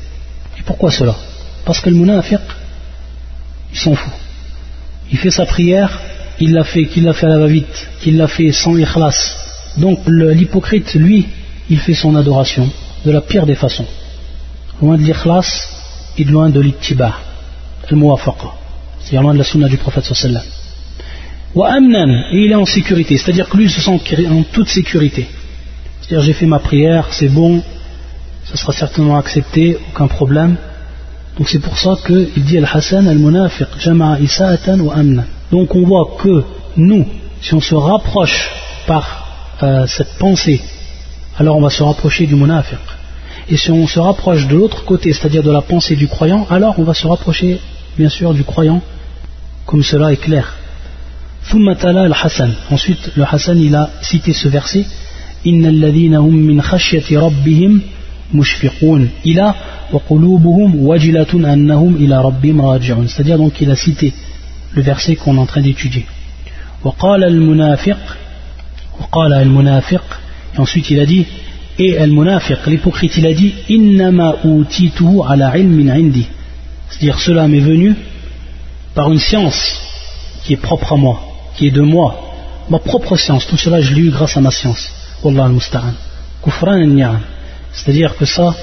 Et 0.57 0.63
pourquoi 0.63 0.91
cela? 0.91 1.15
Parce 1.65 1.79
que 1.79 1.89
le 1.89 1.95
munafiq, 1.95 2.39
il 3.71 3.77
s'en 3.77 3.95
fout. 3.95 4.13
Il 5.11 5.17
fait 5.17 5.31
sa 5.31 5.45
prière, 5.45 5.99
il 6.39 6.53
l'a 6.53 6.63
fait, 6.63 6.85
qu'il 6.85 7.03
l'a 7.03 7.13
fait 7.13 7.27
à 7.27 7.29
la 7.29 7.39
va-vite, 7.39 7.87
qu'il 8.01 8.17
l'a 8.17 8.27
fait 8.27 8.51
sans 8.51 8.75
ikhlas, 8.77 9.40
donc 9.77 9.99
l'hypocrite, 10.07 10.93
lui, 10.93 11.27
il 11.69 11.79
fait 11.79 11.93
son 11.93 12.15
adoration 12.15 12.69
de 13.05 13.11
la 13.11 13.21
pire 13.21 13.45
des 13.45 13.55
façons. 13.55 13.85
Loin 14.81 14.97
de 14.97 15.03
l'ikhlas 15.03 15.67
et 16.17 16.23
loin 16.23 16.49
de 16.49 16.59
l'ittiba, 16.59 17.13
le 17.89 17.97
muwafaqa. 17.97 18.51
C'est-à-dire 18.99 19.21
loin 19.23 19.33
de 19.33 19.39
la 19.39 19.43
sunna 19.43 19.67
du 19.67 19.77
prophète 19.77 20.03
sallallahu 20.03 20.43
et 21.53 22.45
il 22.45 22.51
est 22.51 22.55
en 22.55 22.65
sécurité, 22.65 23.17
c'est-à-dire 23.17 23.49
que 23.49 23.57
lui 23.57 23.69
se 23.69 23.81
sent 23.81 23.99
en 24.29 24.43
toute 24.43 24.69
sécurité. 24.69 25.27
C'est-à-dire 26.01 26.25
j'ai 26.25 26.33
fait 26.33 26.45
ma 26.45 26.59
prière, 26.59 27.07
c'est 27.11 27.27
bon, 27.27 27.61
ça 28.45 28.55
sera 28.55 28.71
certainement 28.71 29.17
accepté, 29.17 29.77
aucun 29.91 30.07
problème. 30.07 30.55
Donc 31.37 31.49
c'est 31.49 31.59
pour 31.59 31.77
ça 31.77 31.95
qu'il 32.05 32.43
dit 32.43 32.57
Al-Hassan 32.57 33.07
al-Munafiq, 33.07 33.67
Jama'a 33.79 34.19
Isa'atan 34.19 34.79
wa 34.79 34.95
Amnan. 34.95 35.25
Donc 35.51 35.75
on 35.75 35.83
voit 35.83 36.17
que 36.21 36.43
nous, 36.77 37.05
si 37.41 37.53
on 37.53 37.61
se 37.61 37.75
rapproche 37.75 38.49
par 38.87 39.20
euh, 39.62 39.86
cette 39.86 40.18
pensée, 40.18 40.60
alors 41.38 41.56
on 41.56 41.62
va 41.62 41.70
se 41.70 41.82
rapprocher 41.82 42.26
du 42.26 42.34
munafiq. 42.34 42.78
Et 43.48 43.56
si 43.56 43.70
on 43.70 43.86
se 43.86 43.98
rapproche 43.98 44.46
de 44.48 44.56
l'autre 44.56 44.84
côté, 44.84 45.12
c'est-à-dire 45.12 45.42
de 45.42 45.52
la 45.52 45.62
pensée 45.62 45.96
du 45.96 46.08
croyant, 46.08 46.46
alors 46.50 46.78
on 46.78 46.82
va 46.82 46.94
se 46.94 47.06
rapprocher 47.06 47.60
bien 47.96 48.08
sûr 48.08 48.34
du 48.34 48.44
croyant, 48.44 48.82
comme 49.64 49.82
cela 49.82 50.12
est 50.12 50.16
clair. 50.16 50.54
al-Hassan. 51.52 52.52
Ensuite, 52.70 53.12
le 53.16 53.24
Hassan 53.24 53.60
il 53.60 53.74
a 53.74 53.90
cité 54.02 54.32
ce 54.32 54.48
verset 54.48 54.84
Inna 55.44 56.18
hum 56.20 56.36
min 56.36 56.60
khashyati 56.60 57.16
rabbihim 57.16 57.80
mushfiqun 58.32 59.06
ila 59.24 59.54
wa 59.92 60.00
qulubuhum 60.08 60.74
wajilatun 60.88 61.44
annahum 61.44 61.96
ila 62.00 62.22
rabbihim 62.22 62.60
raji'un. 62.60 63.06
C'est-à-dire 63.06 63.38
donc 63.38 63.60
il 63.60 63.70
a 63.70 63.76
cité 63.76 64.12
le 64.72 64.82
verset 64.82 65.14
qu'on 65.14 65.36
est 65.36 65.40
en 65.40 65.46
train 65.46 65.62
d'étudier. 65.62 66.06
وقال 66.84 67.24
المنافق 67.24 67.98
وقال 69.00 69.32
المنافق 69.32 70.02
et 70.54 70.58
ensuite 70.58 70.90
il 70.90 71.00
a 71.00 71.06
dit 71.06 71.26
et 71.78 71.98
المنافق 71.98 72.68
l'hypocrite 72.68 73.16
il 73.16 73.26
a 73.26 73.34
dit 73.34 73.52
إنما 73.70 74.34
أوتيته 74.44 75.26
على 75.26 75.44
علم 75.44 75.90
عندي 75.90 76.24
c'est-à-dire 76.90 77.18
cela 77.18 77.48
m'est 77.48 77.60
venu 77.60 77.94
par 78.94 79.12
une 79.12 79.18
science 79.18 79.80
qui 80.44 80.52
est 80.54 80.62
propre 80.68 80.92
à 80.92 80.96
moi 80.96 81.20
qui 81.56 81.66
est 81.66 81.70
de 81.70 81.82
moi 81.82 82.08
ma 82.70 82.78
propre 82.78 83.16
science 83.16 83.46
tout 83.46 83.56
cela 83.56 83.80
je 83.80 83.94
l'ai 83.94 84.02
eu 84.02 84.10
grâce 84.10 84.36
à 84.36 84.40
ma 84.40 84.50
science 84.50 84.90
Wallah 85.22 85.44
al-Musta'an 85.46 85.94
kufran 86.42 86.80
c'est-à-dire 87.72 88.16
que 88.16 88.24
ça 88.24 88.54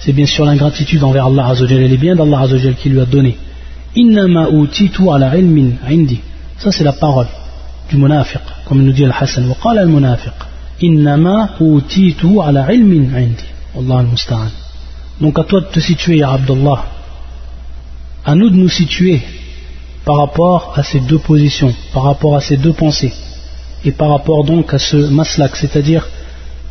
c'est 0.00 0.12
bien 0.12 0.26
sûr 0.26 0.44
l'ingratitude 0.44 1.04
envers 1.04 1.26
Allah 1.26 1.48
Azzawajal 1.48 1.82
et 1.82 1.88
les 1.88 1.96
biens 1.96 2.16
d'Allah 2.16 2.40
Azzawajal 2.40 2.74
qui 2.74 2.88
lui 2.88 3.00
a 3.00 3.04
donné 3.04 3.36
إنما 3.96 4.44
أوتيته 4.46 5.14
على 5.14 5.24
علم 5.24 5.76
عندي 5.84 6.18
ça 6.58 6.70
c'est 6.70 6.84
la 6.84 6.92
parole 6.92 7.26
du 7.88 7.96
munafiq, 7.96 8.40
comme 8.64 8.82
nous 8.82 8.92
dit 8.92 9.04
Al-Hassan. 9.04 9.48
وقال 9.48 9.78
المنافق 9.78 10.34
إنما 10.84 11.48
أوتيته 11.60 12.42
على 12.42 12.60
علم 12.60 13.10
عندي 13.14 13.48
والله 13.74 14.00
المستعان 14.00 14.50
donc 15.20 15.38
à 15.38 15.44
toi 15.44 15.60
de 15.60 15.66
te 15.66 15.80
situer 15.80 16.16
ya 16.18 16.30
Abdullah 16.32 16.84
à 18.24 18.34
nous 18.34 18.50
de 18.50 18.56
nous 18.56 18.68
situer 18.68 19.20
par 20.04 20.16
rapport 20.16 20.72
à 20.76 20.82
ces 20.82 21.00
deux 21.00 21.18
positions 21.18 21.72
par 21.92 22.04
rapport 22.04 22.34
à 22.36 22.40
ces 22.40 22.56
deux 22.56 22.72
pensées 22.72 23.12
et 23.84 23.92
par 23.92 24.08
rapport 24.08 24.44
donc 24.44 24.74
à 24.74 24.78
ce 24.78 24.96
maslak 24.96 25.54
c'est-à-dire 25.56 26.08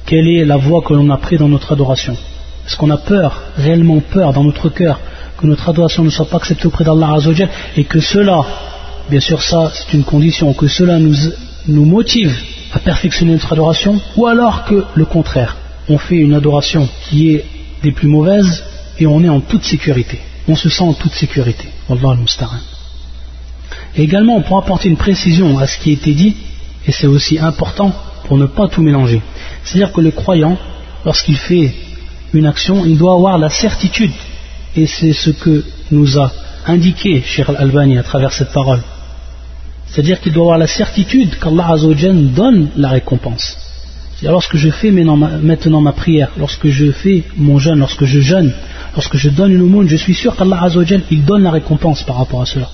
quelle 0.06 0.28
est 0.28 0.44
la 0.46 0.58
voie 0.58 0.82
que 0.82 0.94
l'on 0.94 1.10
a 1.10 1.18
pris 1.18 1.38
dans 1.38 1.48
notre 1.48 1.72
adoration 1.72 2.16
est-ce 2.66 2.78
qu'on 2.78 2.90
a 2.92 2.98
peur, 2.98 3.42
réellement 3.58 4.00
peur 4.00 4.34
dans 4.34 4.44
notre 4.44 4.70
cœur 4.70 5.00
que 5.38 5.48
notre 5.48 5.70
adoration 5.70 6.04
ne 6.04 6.10
soit 6.10 6.26
pas 6.26 6.38
acceptée 6.38 6.68
auprès 6.68 6.84
d'Allah 6.84 7.18
et 7.78 7.84
que 7.86 8.00
cela 8.00 8.40
bien 9.11 9.21
sûr 9.21 9.43
ça 9.43 9.71
c'est 9.75 9.93
une 9.93 10.05
condition, 10.05 10.53
que 10.53 10.69
cela 10.69 10.99
nous, 10.99 11.85
motive 11.85 12.37
à 12.73 12.79
perfectionner 12.79 13.33
notre 13.33 13.53
adoration, 13.53 14.01
ou 14.17 14.27
alors 14.27 14.65
que 14.65 14.85
le 14.95 15.05
contraire, 15.05 15.57
on 15.89 15.99
fait 15.99 16.17
une 16.17 16.35
adoration 16.35 16.89
qui 17.05 17.31
est 17.31 17.45
des 17.83 17.93
plus 17.93 18.09
mauvaises 18.09 18.63
et 18.99 19.07
on 19.07 19.23
est 19.23 19.29
en 19.29 19.41
toute 19.41 19.65
sécurité. 19.65 20.21
On 20.49 20.57
se 20.57 20.69
sent 20.69 20.83
en 20.83 20.93
toute 20.93 21.13
sécurité. 21.13 21.69
Et 23.97 24.03
également, 24.03 24.37
on 24.37 24.43
pourra 24.43 24.63
apporter 24.63 24.89
une 24.89 24.97
précision 24.97 25.59
à 25.59 25.67
ce 25.67 25.79
qui 25.79 25.91
a 25.91 25.93
été 25.95 26.15
dit, 26.15 26.37
et 26.87 26.93
c'est 26.93 27.07
aussi 27.07 27.39
important 27.39 27.93
pour 28.25 28.39
ne 28.39 28.47
pas 28.47 28.69
tout 28.69 28.83
mélanger. 28.83 29.23
C'est-à-dire 29.65 29.93
que 29.93 30.01
le 30.01 30.11
croyant, 30.11 30.57
lorsqu'il 31.05 31.37
fait 31.37 31.75
une 32.33 32.47
action, 32.47 32.85
il 32.85 32.99
doit 32.99 33.15
avoir 33.15 33.39
la 33.39 33.49
certitude, 33.49 34.13
et 34.77 34.87
c'est 34.87 35.13
ce 35.13 35.31
que 35.31 35.65
nous 35.91 36.19
a 36.19 36.33
indiqué 36.67 37.23
Cheikh 37.23 37.49
Al-Albani 37.49 37.99
à 37.99 38.03
travers 38.03 38.33
cette 38.33 38.53
parole, 38.53 38.83
c'est-à-dire 39.89 40.21
qu'il 40.21 40.33
doit 40.33 40.45
avoir 40.45 40.59
la 40.59 40.67
certitude 40.67 41.39
qu'Allah 41.39 41.73
Azzawajal 41.73 42.33
donne 42.33 42.69
la 42.77 42.89
récompense. 42.89 43.57
C'est-à-dire 44.17 44.33
lorsque 44.33 44.57
je 44.57 44.71
fais 44.71 44.91
maintenant 44.91 45.81
ma 45.81 45.93
prière, 45.93 46.31
lorsque 46.39 46.69
je 46.69 46.91
fais 46.91 47.25
mon 47.37 47.59
jeûne, 47.59 47.79
lorsque 47.79 48.05
je 48.05 48.21
jeûne, 48.21 48.53
lorsque 48.95 49.17
je 49.17 49.29
donne 49.29 49.53
une 49.53 49.63
aumône, 49.63 49.89
je 49.89 49.97
suis 49.97 50.15
sûr 50.15 50.35
qu'Allah 50.37 50.63
Azzawajal, 50.65 51.03
donne 51.27 51.43
la 51.43 51.51
récompense 51.51 52.03
par 52.03 52.17
rapport 52.17 52.43
à 52.43 52.47
cela. 52.47 52.69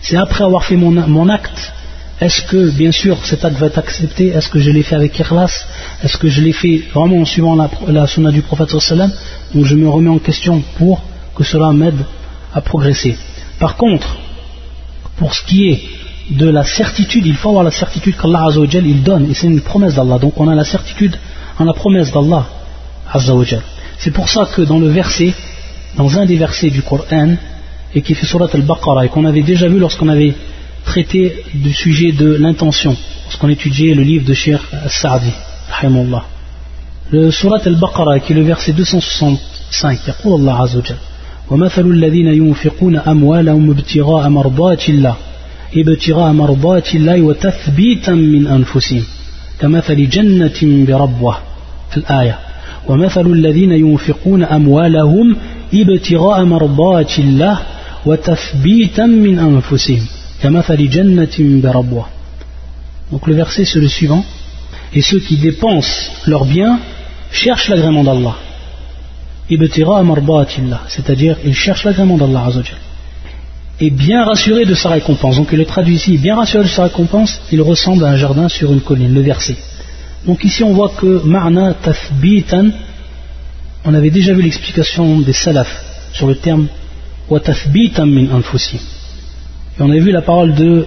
C'est 0.00 0.16
après 0.16 0.44
avoir 0.44 0.64
fait 0.64 0.76
mon, 0.76 1.28
acte, 1.28 1.72
est-ce 2.20 2.42
que, 2.42 2.70
bien 2.70 2.92
sûr, 2.92 3.18
cet 3.24 3.44
acte 3.44 3.58
va 3.58 3.66
être 3.66 3.78
accepté? 3.78 4.28
Est-ce 4.28 4.48
que 4.48 4.58
je 4.58 4.70
l'ai 4.70 4.82
fait 4.82 4.96
avec 4.96 5.18
ikhlas? 5.18 5.66
Est-ce 6.02 6.16
que 6.16 6.28
je 6.28 6.40
l'ai 6.40 6.52
fait 6.52 6.82
vraiment 6.94 7.18
en 7.18 7.24
suivant 7.26 7.54
la, 7.56 7.68
la 7.88 8.06
sunna 8.06 8.30
du 8.30 8.42
prophète 8.42 8.70
sallam? 8.78 9.12
Donc 9.54 9.66
je 9.66 9.74
me 9.74 9.88
remets 9.88 10.10
en 10.10 10.18
question 10.18 10.62
pour 10.78 11.02
que 11.34 11.44
cela 11.44 11.72
m'aide 11.72 12.04
à 12.54 12.62
progresser. 12.62 13.16
Par 13.58 13.76
contre, 13.76 14.16
pour 15.18 15.34
ce 15.34 15.44
qui 15.44 15.68
est 15.68 15.82
de 16.29 16.47
la 16.49 16.63
certitude, 16.63 17.25
il 17.25 17.35
faut 17.35 17.49
avoir 17.49 17.63
la 17.63 17.71
certitude 17.71 18.15
qu'Allah 18.15 18.45
Azzawajal 18.47 18.85
il 18.87 19.03
donne, 19.03 19.29
et 19.29 19.33
c'est 19.33 19.47
une 19.47 19.61
promesse 19.61 19.95
d'Allah. 19.95 20.17
Donc 20.17 20.39
on 20.39 20.47
a 20.47 20.55
la 20.55 20.63
certitude 20.63 21.17
en 21.59 21.65
la 21.65 21.73
promesse 21.73 22.11
d'Allah 22.11 22.45
Azzawajal. 23.11 23.61
C'est 23.97 24.11
pour 24.11 24.29
ça 24.29 24.47
que 24.53 24.61
dans 24.61 24.79
le 24.79 24.87
verset, 24.87 25.33
dans 25.97 26.17
un 26.17 26.25
des 26.25 26.37
versets 26.37 26.69
du 26.69 26.81
Coran, 26.81 27.35
et 27.93 28.01
qui 28.01 28.13
fait 28.15 28.25
surat 28.25 28.47
al-Baqarah, 28.53 29.05
et 29.05 29.09
qu'on 29.09 29.25
avait 29.25 29.43
déjà 29.43 29.67
vu 29.67 29.79
lorsqu'on 29.79 30.07
avait 30.07 30.33
traité 30.85 31.43
du 31.53 31.73
sujet 31.73 32.11
de 32.11 32.35
l'intention, 32.35 32.95
lorsqu'on 33.25 33.49
étudiait 33.49 33.93
le 33.93 34.03
livre 34.03 34.25
de 34.25 34.33
Sheikh 34.33 34.61
Sa'di, 34.87 35.33
le 37.11 37.31
surat 37.31 37.59
al-Baqarah, 37.65 38.19
qui 38.21 38.31
est 38.31 38.35
le 38.35 38.43
verset 38.43 38.71
260, 38.71 39.39
5 39.71 40.07
يقول 40.07 40.39
الله 40.39 40.53
عز 40.61 40.75
وجل 40.75 40.95
ومثل 41.49 41.85
الذين 41.85 42.27
ينفقون 42.27 42.97
أموالهم 42.97 43.71
ابتغاء 43.71 44.29
مرضات 44.29 44.89
الله 44.89 45.15
ابتغاء 45.74 46.32
مرضات 46.32 46.94
الله 46.94 47.22
وتثبيتا 47.22 48.12
من 48.12 48.46
أنفسهم 48.46 49.04
كمثل 49.60 50.08
جنة 50.08 50.60
بربوة 50.62 51.36
الآية 51.96 52.38
ومثل 52.88 53.26
الذين 53.26 53.72
ينفقون 53.72 54.42
أموالهم 54.42 55.36
ابتغاء 55.74 56.44
مرضات 56.44 57.18
الله 57.18 57.58
وتثبيتا 58.06 59.06
من 59.06 59.38
أنفسهم 59.38 60.06
كمثل 60.42 60.88
جنة 60.88 61.36
بربوة 61.38 62.06
Donc 63.12 63.26
le 63.28 63.34
verset 63.34 63.64
c'est 63.64 63.78
le 63.78 63.88
suivant 63.88 64.24
et 64.92 65.00
ceux 65.00 65.20
qui 65.20 65.36
dépensent 65.36 66.10
leurs 66.26 66.44
biens 66.44 66.80
cherchent 67.30 67.68
l'agrément 67.68 68.02
d'Allah 68.02 68.34
c'est-à-dire 70.88 71.36
ils 71.44 71.54
cherchent 71.54 71.84
l'agrément 71.84 72.16
d'Allah 72.16 72.48
et 73.80 73.90
bien 73.90 74.24
rassuré 74.24 74.64
de 74.64 74.74
sa 74.74 74.90
récompense. 74.90 75.36
Donc 75.36 75.48
il 75.52 75.58
le 75.58 75.66
traduit 75.66 75.96
ici 75.96 76.16
bien 76.18 76.36
rassuré 76.36 76.64
de 76.64 76.68
sa 76.68 76.84
récompense 76.84 77.40
il 77.52 77.60
ressemble 77.60 78.04
à 78.04 78.08
un 78.08 78.16
jardin 78.16 78.48
sur 78.48 78.72
une 78.72 78.80
colline 78.80 79.12
le 79.12 79.20
verset. 79.20 79.56
Donc 80.26 80.44
ici 80.44 80.64
on 80.64 80.72
voit 80.72 80.92
que 80.96 81.22
ma'na 81.24 81.74
tathbitan 81.74 82.70
on 83.84 83.94
avait 83.94 84.10
déjà 84.10 84.32
vu 84.32 84.42
l'explication 84.42 85.20
des 85.20 85.32
salaf 85.32 85.68
sur 86.12 86.26
le 86.26 86.36
terme 86.36 86.66
wa 87.28 87.40
tathbitan 87.40 88.06
min 88.06 88.30
anfusi 88.32 88.80
et 89.78 89.82
on 89.82 89.90
avait 89.90 90.00
vu 90.00 90.10
la 90.10 90.22
parole 90.22 90.54
de 90.54 90.86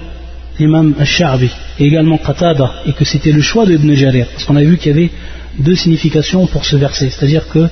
l'imam 0.58 0.96
al-Sha'bi 1.00 1.50
et 1.80 1.86
également 1.86 2.18
Qatada 2.18 2.74
et 2.86 2.94
que 2.94 3.06
c'était 3.06 3.32
le 3.32 3.42
choix 3.42 3.66
de 3.66 3.74
Ibn 3.74 3.94
Jarir 3.94 4.28
parce 4.34 4.46
qu'on 4.46 4.56
a 4.56 4.64
vu 4.64 4.78
qu'il 4.78 4.92
y 4.92 4.96
avait 4.96 5.12
deux 5.60 5.76
significations 5.76 6.48
pour 6.48 6.66
ce 6.66 6.76
verset. 6.76 7.10
C'est-à-dire 7.10 7.48
que 7.48 7.68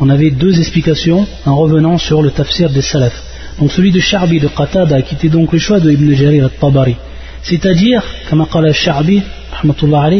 on 0.00 0.08
avait 0.08 0.30
deux 0.30 0.58
explications 0.58 1.26
en 1.44 1.56
revenant 1.56 1.98
sur 1.98 2.22
le 2.22 2.30
tafsir 2.30 2.70
des 2.70 2.82
salaf. 2.82 3.12
Donc 3.58 3.70
celui 3.70 3.90
de 3.90 4.00
Sharbi 4.00 4.40
de 4.40 4.48
Qatada 4.48 5.02
qui 5.02 5.14
était 5.14 5.28
donc 5.28 5.52
le 5.52 5.58
choix 5.58 5.80
de 5.80 5.90
Ibn 5.90 6.12
Jarir 6.14 6.44
al-Tabari. 6.44 6.96
C'est-à-dire, 7.42 8.02
comme 8.28 8.40
a 8.40 8.46
dit 8.46 8.74
Sharbi, 8.74 9.22
rahmatullah 9.52 10.10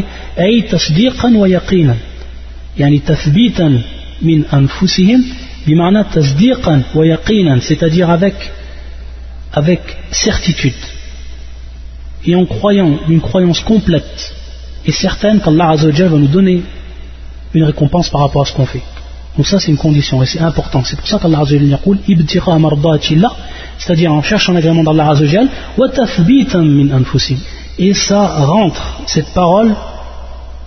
tasdiqan 0.69 1.35
wa 1.35 1.49
yaqinan. 1.49 1.97
Yani 2.77 3.01
tathbitan 3.01 3.73
min 4.23 4.43
anfusihim, 4.51 5.23
bima'na 5.67 6.05
tasdiqan 6.05 6.83
wa 6.95 7.07
yaqinan, 7.07 7.61
c'est-à-dire 7.61 8.11
avec, 8.11 8.35
avec 9.53 9.81
certitude. 10.11 10.83
Et 12.27 12.35
en 12.35 12.45
croyant 12.45 12.99
une 13.09 13.21
croyance 13.21 13.61
complète 13.61 14.35
et 14.85 14.93
certaine 14.93 15.41
qu'Allah 15.41 15.77
va 15.77 16.09
nous 16.19 16.29
donner 16.29 16.63
une 17.55 17.65
récompense 17.65 18.09
par 18.09 18.23
rapport 18.23 18.43
à 18.43 18.47
ce 18.47 18.53
qu'on 18.53 18.67
fait. 18.67 18.83
Donc 19.37 19.47
ça 19.47 19.59
c'est 19.59 19.71
une 19.71 19.79
condition 19.79 20.23
et 20.23 20.27
c'est 20.27 20.41
important. 20.41 20.83
C'est 20.85 20.97
pour 20.97 21.09
ça 21.09 21.19
qu'Allah 21.19 21.41
Azzawajal 21.41 21.79
dit 22.07 23.19
c'est-à-dire 23.79 24.13
en 24.13 24.23
cherchant 24.23 24.53
l'agrément 24.53 24.83
d'Allah 24.83 25.11
Azzawajal 25.11 25.49
et 27.79 27.95
ça 27.95 28.27
rentre 28.45 29.01
cette 29.07 29.33
parole 29.33 29.75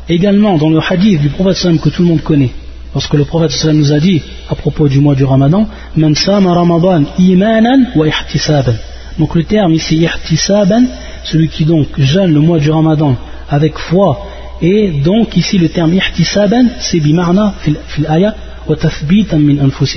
également 0.09 0.57
dans 0.57 0.69
le 0.69 0.79
hadith 0.79 1.21
du 1.21 1.29
prophète 1.29 1.57
sallam 1.57 1.79
que 1.79 1.89
tout 1.89 2.01
le 2.01 2.07
monde 2.07 2.21
connaît. 2.21 2.51
Parce 2.93 3.07
que 3.07 3.17
le 3.17 3.25
prophète 3.25 3.51
sallam 3.51 3.77
nous 3.77 3.93
a 3.93 3.99
dit 3.99 4.21
à 4.49 4.55
propos 4.55 4.87
du 4.87 4.99
mois 4.99 5.15
du 5.15 5.23
Ramadan 5.23 5.67
Man 5.95 6.15
sama 6.15 6.53
Ramadan 6.53 7.03
imanan 7.19 7.87
wa 7.95 8.07
ihtisaban. 8.07 8.75
Donc 9.19 9.35
le 9.35 9.43
terme 9.43 9.73
ici 9.73 9.97
ihtisaban, 9.97 10.85
celui 11.23 11.49
qui 11.49 11.65
donc 11.65 11.87
jeûne 11.99 12.33
le 12.33 12.39
mois 12.39 12.59
du 12.59 12.71
Ramadan 12.71 13.15
avec 13.49 13.77
foi 13.77 14.25
et 14.61 15.01
donc 15.03 15.37
ici 15.37 15.59
le 15.59 15.69
terme 15.69 15.93
ihtisaban 15.93 16.65
c'est 16.79 16.99
bimarna 16.99 17.53
fil 17.59 18.07
ayat 18.07 18.33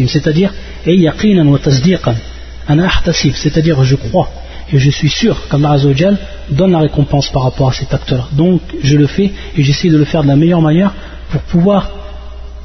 c'est-à-dire 0.08 0.52
c'est-à-dire 3.36 3.84
je 3.84 3.96
crois 3.96 4.28
et 4.72 4.78
je 4.78 4.90
suis 4.90 5.08
sûr 5.08 5.48
qu'Allah 5.48 5.76
donne 6.50 6.72
la 6.72 6.80
récompense 6.80 7.30
par 7.30 7.42
rapport 7.42 7.70
à 7.70 7.72
cet 7.72 7.94
acte-là. 7.94 8.28
Donc 8.32 8.60
je 8.82 8.96
le 8.96 9.06
fais 9.06 9.32
et 9.56 9.62
j'essaie 9.62 9.88
de 9.88 9.96
le 9.96 10.04
faire 10.04 10.22
de 10.22 10.28
la 10.28 10.36
meilleure 10.36 10.60
manière 10.60 10.92
pour 11.30 11.40
pouvoir 11.42 11.90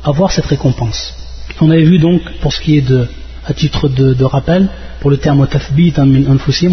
avoir 0.03 0.31
cette 0.31 0.45
récompense. 0.45 1.13
On 1.61 1.69
avait 1.69 1.83
vu 1.83 1.99
donc, 1.99 2.21
pour 2.41 2.51
ce 2.51 2.59
qui 2.59 2.77
est 2.77 2.81
de, 2.81 3.07
à 3.45 3.53
titre 3.53 3.87
de, 3.87 4.23
rappel, 4.23 4.67
pour 4.99 5.09
le 5.09 5.17
terme 5.17 5.47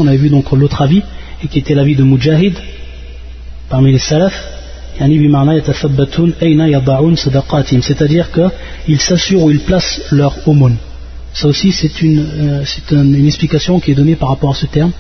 on 0.01 0.07
avait 0.07 0.16
vu 0.16 0.31
donc 0.31 0.51
l'autre 0.53 0.83
avis, 0.83 1.03
et 1.43 1.49
qui 1.49 1.59
était 1.59 1.74
l'avis 1.74 1.97
de 1.97 2.03
Mujahid, 2.03 2.55
parmi 3.68 3.93
les 3.93 3.99
salafs, 3.99 4.60
c'est-à-dire 7.83 8.29
qu'ils 8.31 9.01
s'assurent 9.01 9.45
ou 9.45 9.51
ils 9.51 9.61
placent 9.61 10.03
leur 10.11 10.47
aumône. 10.47 10.77
Ça 11.33 11.47
aussi 11.49 11.73
c'est 11.73 12.03
une, 12.03 12.19
euh, 12.19 12.65
une, 12.91 13.27
explication 13.27 13.81
qui 13.81 13.93
est 13.93 13.95
donnée 13.95 14.17
par 14.17 14.31
rapport 14.31 14.51
à 14.51 14.55
ce 14.55 14.67
terme 14.67 14.93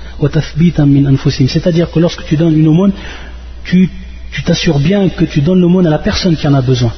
c'est-à-dire 1.48 1.90
que 1.90 1.98
lorsque 1.98 2.24
tu 2.24 2.36
donnes 2.36 2.56
une 2.56 2.68
aumône 2.68 2.92
tu 3.64 4.42
t'assures 4.44 4.78
bien 4.78 5.08
que 5.08 5.24
tu 5.24 5.40
donnes 5.40 5.60
l'aumône 5.60 5.86
à 5.86 5.90
la 5.90 5.98
personne 5.98 6.36
qui 6.36 6.46
en 6.46 6.54
a 6.54 6.62
besoin. 6.62 6.92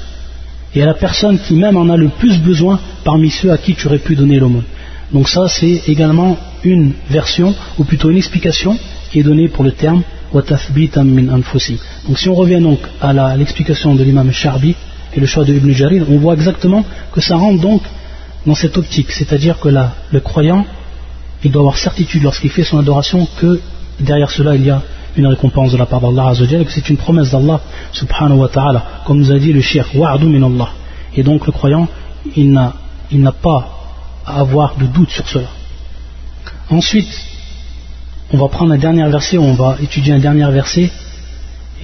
Et 0.75 0.83
à 0.83 0.87
la 0.87 0.95
personne 0.95 1.39
qui 1.39 1.55
même 1.55 1.77
en 1.77 1.89
a 1.89 1.97
le 1.97 2.09
plus 2.09 2.39
besoin 2.39 2.79
parmi 3.05 3.31
ceux 3.31 3.51
à 3.51 3.59
qui 3.59 3.75
tu 3.75 3.87
aurais 3.87 3.99
pu 3.99 4.15
donner 4.15 4.39
l'aumône. 4.39 4.65
Donc 5.13 5.29
ça 5.29 5.49
c'est 5.49 5.83
également 5.89 6.39
une 6.65 6.93
version 7.11 7.55
ou 7.79 7.85
plutôt 7.85 8.11
une 8.11 8.17
explication 8.17 8.79
qui 9.11 9.21
est 9.21 9.23
donnée 9.23 9.49
pour 9.49 9.65
le 9.65 9.73
terme 9.73 10.03
donc 10.33 12.19
si 12.19 12.29
on 12.29 12.35
revient 12.35 12.61
donc 12.61 12.79
à 13.01 13.37
l'explication 13.37 13.95
de 13.95 14.03
l'imam 14.03 14.31
Sharbi 14.33 14.75
et 15.15 15.21
le 15.21 15.27
choix 15.27 15.45
de 15.45 15.53
Ibn 15.53 15.71
Jarir, 15.73 16.07
on 16.11 16.19
voit 16.19 16.35
exactement 16.35 16.85
que 17.13 17.21
ça 17.21 17.37
rentre 17.37 17.61
donc 17.61 17.83
dans 18.47 18.55
cette 18.55 18.77
optique, 18.79 19.11
c'est-à-dire 19.11 19.61
que 19.61 19.69
là, 19.69 19.93
le 20.11 20.21
croyant, 20.21 20.65
il 21.45 21.51
doit 21.51 21.61
avoir 21.61 21.77
certitude 21.77 22.23
lorsqu'il 22.23 22.51
fait 22.51 22.65
son 22.65 22.79
adoration 22.79 23.29
que 23.39 23.61
derrière 24.01 24.31
cela 24.31 24.57
il 24.57 24.65
y 24.65 24.71
a 24.71 24.83
une 25.17 25.27
récompense 25.27 25.73
de 25.73 25.77
la 25.77 25.85
part 25.87 26.01
d'Allah 26.01 26.33
et 26.41 26.65
que 26.65 26.73
c'est 26.73 26.89
une 26.89 26.97
promesse 26.97 27.31
d'Allah 27.31 27.61
subhanahu 27.93 28.39
wa 28.39 28.49
ta'ala, 28.49 28.85
comme 29.05 29.19
nous 29.19 29.31
a 29.31 29.39
dit 29.39 29.53
le 29.53 29.61
shirk, 29.61 29.95
wa'adu 29.95 30.27
min 30.27 30.43
Allah. 30.43 30.71
Et 31.15 31.23
donc 31.23 31.47
le 31.47 31.53
croyant, 31.53 31.87
il 32.35 32.51
n'a 32.51 33.33
pas 33.33 33.81
à 34.25 34.41
avoir 34.41 34.77
de 34.77 34.87
doute 34.87 35.11
sur 35.11 35.29
cela. 35.29 35.49
Ensuite, 36.71 37.09
on 38.34 38.38
va 38.38 38.48
prendre 38.50 38.74
un 38.74 38.78
dernier 38.78 39.08
verset, 39.10 39.38
on 39.38 39.54
va 39.54 39.78
étudier 39.82 40.14
un 40.14 40.20
dernier 40.20 40.50
verset 40.52 40.90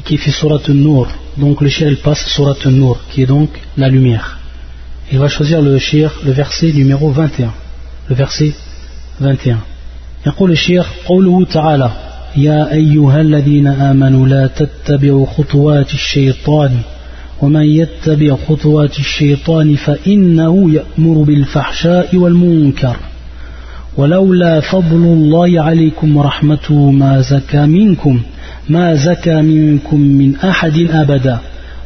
qui 0.04 0.18
fait 0.18 0.32
Surat 0.32 0.60
al-Nur. 0.68 1.08
Donc 1.38 1.62
le 1.62 1.70
shir 1.70 1.88
il 1.88 1.98
passe 1.98 2.26
Surat 2.28 2.56
al-Nur, 2.66 3.00
qui 3.10 3.22
est 3.22 3.26
donc 3.26 3.50
la 3.78 3.88
lumière. 3.88 4.40
Il 5.12 5.20
va 5.20 5.28
choisir 5.28 5.62
le 5.62 5.78
shir, 5.80 6.12
le 6.26 6.32
verset 6.32 6.72
numéro 6.74 7.12
21. 7.12 7.54
Le 8.10 8.16
verset 8.16 8.54
21. 9.20 9.60
يقول 10.26 10.52
الشيخ 10.52 10.88
قوله 11.06 11.46
تعالى 11.46 11.92
يا 12.36 12.74
أيها 12.74 13.22
الذين 13.22 13.68
آمنوا 13.68 14.28
لا 14.28 14.48
تتبعوا 14.48 15.26
خطوات 15.26 15.94
الشيطان 15.94 16.80
ومن 17.42 17.64
يتبع 17.64 18.36
خطوات 18.48 19.00
الشيطان 19.00 19.76
فإنه 19.76 20.74
يأمر 20.74 21.24
بالفحشاء 21.24 22.16
والمنكر 22.16 22.96
ولولا 23.99 24.61
فضل 24.61 25.03
الله 25.17 25.63
عليكم 25.63 26.17
ورحمته 26.17 26.91
ما 26.91 27.21
زكى 27.21 27.67
منكم 27.67 28.21
ما 28.69 28.95
زكى 28.95 29.43
منكم 29.43 30.01
من 30.01 30.37
أحد 30.37 30.77
أبدا 30.91 31.39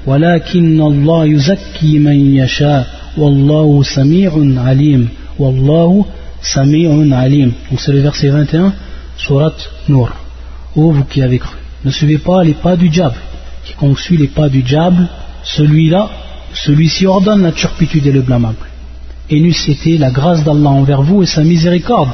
ولكن 0.06 0.80
الله 0.80 1.26
يزكي 1.26 1.98
من 1.98 2.36
يشاء 2.36 2.86
والله 3.16 3.82
سميع 3.82 4.32
عليم 4.56 5.08
والله 5.38 6.04
سميع 6.54 7.16
عليم 7.20 7.52
donc 7.70 7.80
c'est 7.80 7.92
le 7.92 8.00
verset 8.00 8.28
21 8.28 8.72
surat 9.16 9.56
Nur 9.88 10.10
ô 10.76 10.92
vous 10.92 11.04
qui 11.04 11.22
avez 11.22 11.38
cru 11.38 11.56
ne 11.84 11.90
suivez 11.90 12.18
pas 12.18 12.44
les 12.44 12.54
pas 12.66 12.76
du 12.76 12.88
diable 12.90 13.20
quiconque 13.64 13.98
suit 13.98 14.18
les 14.18 14.28
pas 14.28 14.48
du 14.50 14.62
diable 14.62 15.08
celui-là 15.44 16.10
celui-ci 16.52 17.06
ordonne 17.06 17.42
la 17.42 17.52
turpitude 17.52 18.06
et 18.06 18.12
le 18.12 18.20
blâmable 18.20 18.66
et 19.30 19.40
n'eût 19.40 19.54
été 19.68 19.98
la 19.98 20.10
grâce 20.10 20.44
d'Allah 20.44 20.70
envers 20.70 21.02
vous 21.02 21.22
et 21.22 21.26
sa 21.26 21.42
miséricorde. 21.42 22.10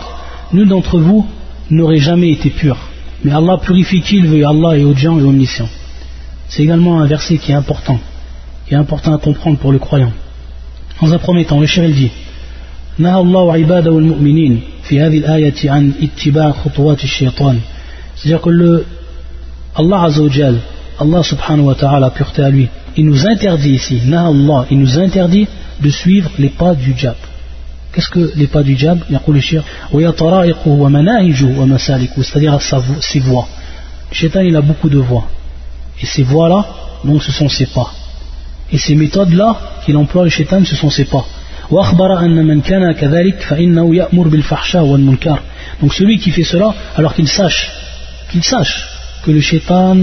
Nul 0.52 0.68
d'entre 0.68 0.98
vous 0.98 1.26
n'aurait 1.70 1.98
jamais 1.98 2.30
été 2.30 2.50
pur. 2.50 2.76
Mais 3.24 3.32
Allah 3.32 3.58
purifie 3.58 4.00
qui 4.00 4.18
il 4.18 4.26
veut, 4.26 4.46
Allah 4.46 4.78
est 4.78 4.84
audient 4.84 5.18
et 5.18 5.22
omniscient. 5.22 5.68
C'est 6.48 6.62
également 6.62 7.00
un 7.00 7.06
verset 7.06 7.38
qui 7.38 7.52
est 7.52 7.56
important, 7.56 7.98
qui 8.66 8.74
est 8.74 8.76
important 8.76 9.14
à 9.14 9.18
comprendre 9.18 9.58
pour 9.58 9.72
le 9.72 9.78
croyant. 9.78 10.12
Dans 11.00 11.12
un 11.12 11.18
premier 11.18 11.44
temps, 11.44 11.60
le 11.60 11.66
cher 11.66 11.84
il 11.84 11.94
dit 11.94 12.10
c'est-à-dire 18.16 18.40
que 18.40 18.84
Allah 19.76 20.02
Azzawajal, 20.02 20.56
Allah 20.98 21.22
subhanahu 21.22 21.66
wa 21.66 21.74
ta'ala, 21.76 22.10
pureté 22.10 22.42
à 22.42 22.50
lui, 22.50 22.68
il 22.96 23.04
nous 23.04 23.24
interdit 23.24 23.74
ici, 23.74 24.00
il 24.02 24.78
nous 24.78 24.98
interdit 24.98 25.46
de 25.80 25.90
suivre 25.90 26.30
les 26.38 26.50
pas 26.50 26.74
du 26.74 26.92
diable. 26.94 27.16
Qu'est-ce 27.92 28.10
que 28.10 28.32
les 28.36 28.46
pas 28.46 28.62
du 28.62 28.74
diable? 28.74 29.04
C'est-à-dire 32.22 32.58
ses 33.00 33.20
voies. 33.20 33.48
Shaitan, 34.12 34.40
il 34.40 34.56
a 34.56 34.60
beaucoup 34.60 34.88
de 34.88 34.98
voix. 34.98 35.26
Et 36.00 36.06
ces 36.06 36.22
voix-là, 36.22 36.66
donc 37.04 37.22
ce 37.22 37.32
sont 37.32 37.48
ses 37.48 37.66
pas. 37.66 37.92
Et 38.70 38.78
ces 38.78 38.94
méthodes-là 38.94 39.56
qu'il 39.84 39.96
emploie 39.96 40.24
le 40.24 40.30
shaitan, 40.30 40.64
ce 40.64 40.76
sont 40.76 40.90
ses 40.90 41.06
pas. 41.06 41.24
Donc 41.70 41.84
celui 45.94 46.18
qui 46.18 46.30
fait 46.30 46.44
cela, 46.44 46.74
alors 46.96 47.14
qu'il 47.14 47.28
sache, 47.28 47.70
qu'il 48.30 48.42
sache 48.42 48.88
que 49.22 49.30
le 49.30 49.40
shaitan 49.40 49.96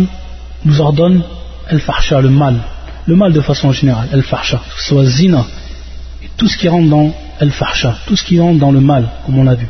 nous 0.64 0.82
ordonne 0.82 1.24
le 1.72 2.30
mal, 2.30 2.56
le 3.08 3.16
mal 3.16 3.34
de 3.34 3.42
façon 3.42 3.72
générale, 3.72 4.10
al-fahsha, 4.14 4.62
soit 4.78 5.06
zina, 5.06 5.46
tout 6.37 6.49
ce 6.49 6.57
qui 6.57 6.69
rentre 6.69 6.89
dans 6.89 7.13
al-fahsha 7.41 7.97
tout 8.07 8.17
ce 8.17 8.25
qui 8.25 8.41
rentre 8.41 8.59
dans 8.59 8.73
le 8.73 8.81
mal 8.81 9.09
comme 9.25 9.39
on 9.39 9.45
l'a 9.45 9.55
vu 9.55 9.69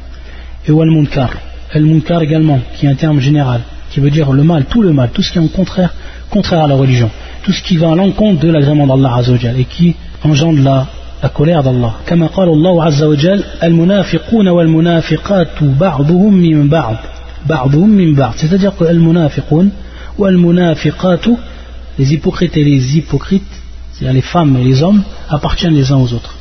et 0.66 0.72
wal-munkar 0.72 1.30
al-munkar 1.72 2.22
également 2.22 2.58
qui 2.76 2.86
est 2.86 2.88
un 2.88 2.94
terme 2.94 3.20
général 3.20 3.62
qui 3.90 4.00
veut 4.00 4.10
dire 4.10 4.32
le 4.32 4.44
mal, 4.44 4.64
tout 4.66 4.82
le 4.82 4.92
mal, 4.92 5.10
tout 5.12 5.22
ce 5.22 5.32
qui 5.32 5.38
est 5.38 5.40
en 5.40 5.48
contraire, 5.48 5.92
contraire 6.30 6.64
à 6.64 6.68
la 6.68 6.76
religion, 6.76 7.10
tout 7.42 7.52
ce 7.52 7.62
qui 7.62 7.76
va 7.76 7.92
à 7.92 7.94
l'encontre 7.94 8.40
de 8.40 8.50
l'agrément 8.50 8.86
d'Allah 8.86 9.16
Azzawajal 9.16 9.58
et 9.58 9.64
qui 9.64 9.96
engendre 10.22 10.62
la, 10.62 10.86
la 11.22 11.28
colère 11.28 11.62
d'Allah. 11.62 11.94
كما 12.06 12.26
قال 12.26 12.48
الله 12.48 12.84
عز 12.84 13.02
وجل 13.02 13.44
المنافقون 13.62 14.48
والمنافقات 14.48 15.62
بعضهم 15.62 16.34
من 16.34 16.68
بعض 16.68 16.96
بعضهم 17.46 17.88
من 17.88 18.14
بعض 18.14 18.34
c'est-à-dire 18.36 18.76
que 18.78 18.84
المنافقون 18.84 19.70
والمنافقات 20.18 21.26
les 21.98 22.12
hypocrites 22.12 22.56
et 22.56 22.64
les 22.64 22.96
hypocrites 22.96 23.42
c'est-à-dire 23.92 24.14
les 24.14 24.22
femmes 24.22 24.56
et 24.56 24.64
les 24.64 24.82
hommes 24.82 25.02
appartiennent 25.28 25.74
les 25.74 25.90
uns 25.90 25.96
aux 25.96 26.12
autres 26.12 26.34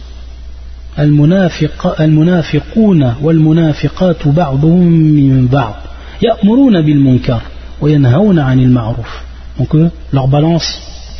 المنافق 0.99 2.01
المنافقون 2.01 3.13
والمنافقات 3.21 4.27
بعضهم 4.27 4.87
من 4.87 5.47
بعض 5.47 5.75
يأمرون 6.21 6.81
بالمنكر 6.81 7.41
وينهون 7.81 8.39
عن 8.39 8.59
المعروف 8.59 9.21
donc 9.59 9.75
leur 10.13 10.27
balance 10.27 10.67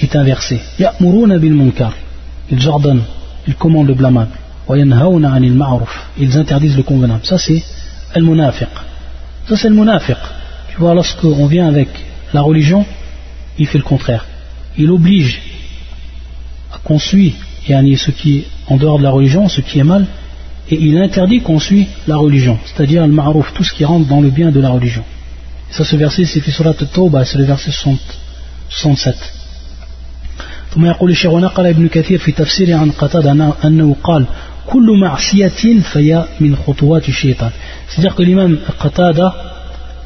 est 0.01 0.15
inversée 0.15 0.59
يأمرون 0.80 1.38
بالمنكر 1.38 1.93
ils 2.51 2.67
ordonnent 2.67 3.03
ils 3.47 3.55
commandent 3.55 3.88
le 3.88 3.93
blâmable 3.93 4.36
وينهون 4.67 5.25
عن 5.25 5.43
المعروف 5.43 6.03
ils 6.17 6.38
interdisent 6.38 6.77
le 6.77 6.84
convenable 6.84 7.25
ça 7.25 7.38
c'est 7.38 7.63
al-munafiq 8.15 8.69
ça 9.47 9.55
c'est 9.55 9.69
le 9.69 9.75
munafiq 9.75 10.17
tu 10.69 10.77
vois 10.80 10.93
lorsqu'on 10.93 11.45
vient 11.45 11.67
avec 11.67 11.89
la 12.34 12.41
religion 12.41 12.86
il 13.57 13.67
fait 13.67 13.77
le 13.77 13.84
contraire 13.84 14.25
il 14.77 14.91
oblige 14.91 15.41
à 16.73 16.77
qu'on 16.84 16.99
suit 16.99 17.36
et 17.67 17.95
ce 17.95 18.11
qui 18.11 18.39
est 18.39 18.45
en 18.67 18.77
dehors 18.77 18.99
de 18.99 19.03
la 19.03 19.11
religion 19.11 19.47
ce 19.47 19.61
qui 19.61 19.80
est 19.80 19.84
mal 19.84 20.07
et 20.71 20.75
il 20.80 20.97
interdit 20.97 21.41
qu'on 21.41 21.59
suit 21.59 21.88
la 22.07 22.17
religion, 22.17 22.59
c'est-à-dire 22.65 23.05
le 23.07 23.13
ma'rouf, 23.13 23.53
tout 23.53 23.63
ce 23.63 23.73
qui 23.73 23.84
rentre 23.86 24.07
dans 24.07 24.21
le 24.21 24.30
bien 24.30 24.51
de 24.51 24.59
la 24.59 24.69
religion. 24.69 25.03
Et 25.69 25.73
ça, 25.73 25.84
ce 25.84 25.95
verset, 25.95 26.25
c'est 26.25 26.47
surat 26.51 26.73
Tawbah, 26.73 27.25
c'est 27.25 27.38
le 27.39 27.45
verset 27.45 27.71
67. 27.71 29.15
ثم 30.73 30.86
يقول 30.86 31.11
الشيخ 31.11 31.32
ونقل 31.32 31.65
ابن 31.65 31.88
كثير 31.88 32.19
في 32.19 32.32
تفسيره 32.32 32.75
عن 32.75 32.91
قتادة 32.91 33.53
أنه 33.65 33.95
قال 34.03 34.25
كل 34.67 34.99
معصية 35.01 35.80
فهي 35.82 36.25
من 36.39 36.55
خطوات 36.55 37.09
الشيطان 37.09 37.51
c'est-à-dire 37.89 38.13
que 38.13 38.21
l'imam 38.21 38.59
Qatada 38.80 39.34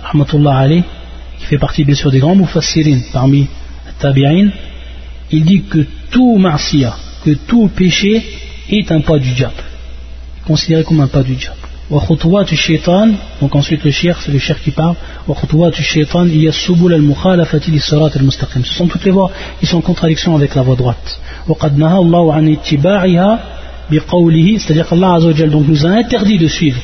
rahmatullah 0.03 0.57
alayh 0.57 0.83
qui 1.37 1.45
fait 1.47 1.57
partie 1.57 1.83
bien 1.83 1.95
sûr 1.95 2.11
des 2.11 2.19
grands 2.19 2.35
mufassirin 2.35 2.99
parmi 3.11 3.47
tabi'in 3.99 4.51
il 5.31 5.43
dit 5.43 5.63
que 5.63 5.85
tout 6.11 6.37
ma'siya 6.37 6.95
que 7.25 7.31
tout 7.31 7.67
péché 7.67 8.23
est 8.70 8.92
un 8.92 9.00
pas 9.00 9.18
du 9.18 9.32
diable 9.32 9.64
considéré 10.48 10.82
comme 10.82 11.00
un 11.00 11.08
pas 11.08 11.22
du 11.22 11.36
diable. 11.36 11.56
donc 13.40 13.54
ensuite 13.54 13.84
le 13.84 13.90
shir, 13.90 14.18
c'est 14.22 14.32
le 14.32 14.38
shir 14.38 14.60
qui 14.62 14.70
parle, 14.70 14.96
ce 15.26 15.32
sont 18.78 18.88
toutes 18.88 19.04
les 19.04 19.10
voies 19.10 19.30
qui 19.60 19.66
sont 19.66 19.76
en 19.78 19.82
contradiction 19.82 20.34
avec 20.34 20.54
la 20.54 20.62
voie 20.62 20.76
droite. 20.76 21.20
c'est-à-dire 24.58 24.88
qu'Allah 24.88 25.18
donc 25.54 25.68
nous 25.68 25.86
a 25.86 25.90
interdit 25.90 26.38
de 26.38 26.48
suivre 26.48 26.80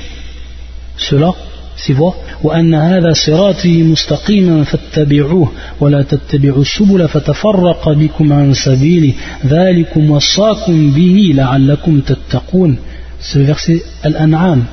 cela, 0.96 1.32
ces 1.75 1.93
voies, 1.93 2.15
وأن 2.43 2.73
هذا 2.73 3.13
صراطي 3.13 3.83
مستقيما 3.83 4.63
فاتبعوه 4.63 5.51
ولا 5.79 6.03
تتبعوا 6.03 6.61
السبل 6.61 7.07
فتفرق 7.07 7.89
بكم 7.89 8.33
عن 8.33 8.53
سبيله 8.53 9.13
ذلكم 9.45 10.11
وصاكم 10.11 10.91
به 10.91 11.31
لعلكم 11.35 11.99
تتقون 11.99 12.77
c'est 13.19 13.39
le 13.39 13.45
verset 13.45 13.83
Al-An'am, 14.01 14.65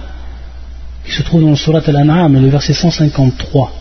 qui 1.05 1.12
se 1.12 1.23
trouve 1.23 1.43
dans 1.43 1.51
le 1.51 1.57
surat 1.57 1.83
Al-An'am, 1.85 2.41
le 2.41 2.49
verset 2.49 2.75
153. 2.75 3.73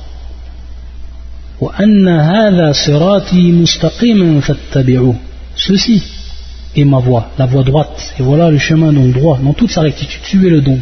Ceci 5.56 6.04
est 6.76 6.84
ma 6.84 6.98
voie, 7.00 7.30
la 7.38 7.46
voie 7.46 7.64
droite, 7.64 8.14
et 8.20 8.24
voilà 8.24 8.50
le 8.50 8.58
chemin 8.58 8.92
donc 8.92 9.14
droit, 9.14 9.40
dans 9.42 9.54
toute 9.54 9.72
sa 9.72 9.82
rectitude, 9.82 10.24
suivez-le 10.24 10.62
donc. 10.62 10.82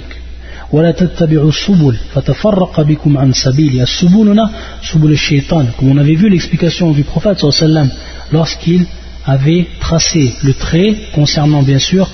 ولا 0.72 0.92
تتبعوا 0.92 1.50
السبل 1.50 1.96
فتفرق 2.14 2.82
بكم 2.82 3.18
عن 3.18 3.34
سبيل 3.34 3.82
السبل 3.82 4.28
هنا 4.28 4.52
سبل 4.94 5.12
الشيطان 5.12 5.68
comme 5.78 5.92
on 5.92 5.98
avait 5.98 6.16
vu 6.16 6.30
l'explication 6.30 6.92
du 6.92 7.04
prophète 7.04 7.40
sallam 7.52 7.90
lorsqu'il 8.32 8.86
avait 9.26 9.68
tracé 9.80 10.34
le 10.44 10.54
trait 10.54 10.96
concernant 11.14 11.64
bien 11.64 11.80
sûr 11.80 12.10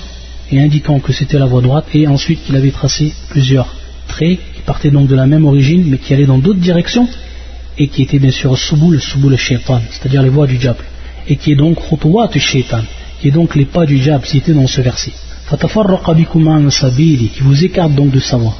et 0.52 0.60
indiquant 0.60 0.98
que 0.98 1.12
c'était 1.12 1.38
la 1.38 1.46
voie 1.46 1.60
droite, 1.60 1.86
et 1.94 2.06
ensuite 2.06 2.42
qu'il 2.44 2.56
avait 2.56 2.70
tracé 2.70 3.12
plusieurs 3.28 3.68
traits 4.08 4.38
qui 4.54 4.62
partaient 4.62 4.90
donc 4.90 5.08
de 5.08 5.14
la 5.14 5.26
même 5.26 5.44
origine, 5.44 5.84
mais 5.86 5.98
qui 5.98 6.12
allaient 6.12 6.26
dans 6.26 6.38
d'autres 6.38 6.58
directions, 6.58 7.08
et 7.78 7.88
qui 7.88 8.02
étaient 8.02 8.18
bien 8.18 8.32
sûr 8.32 8.58
souboul, 8.58 9.00
souboul 9.00 9.36
shaitan, 9.36 9.80
c'est-à-dire 9.90 10.22
les 10.22 10.28
voies 10.28 10.46
du 10.46 10.58
diable, 10.58 10.84
et 11.28 11.36
qui 11.36 11.52
est 11.52 11.56
donc 11.56 11.78
khutwat 11.88 12.30
shaitan, 12.38 12.82
qui 13.20 13.28
est 13.28 13.30
donc 13.30 13.54
les 13.54 13.64
pas 13.64 13.86
du 13.86 13.98
diable 13.98 14.26
cités 14.26 14.52
dans 14.52 14.66
ce 14.66 14.80
verset. 14.80 15.12
qui 17.34 17.42
vous 17.42 17.64
écarte 17.64 17.94
donc 17.94 18.10
de 18.10 18.20
sa 18.20 18.36
voie. 18.36 18.54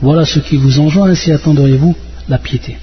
Voilà 0.00 0.24
ce 0.24 0.38
qui 0.40 0.56
vous 0.56 0.80
enjoint, 0.80 1.08
ainsi 1.10 1.32
attendrez-vous 1.32 1.94
la 2.28 2.38
piété. 2.38 2.76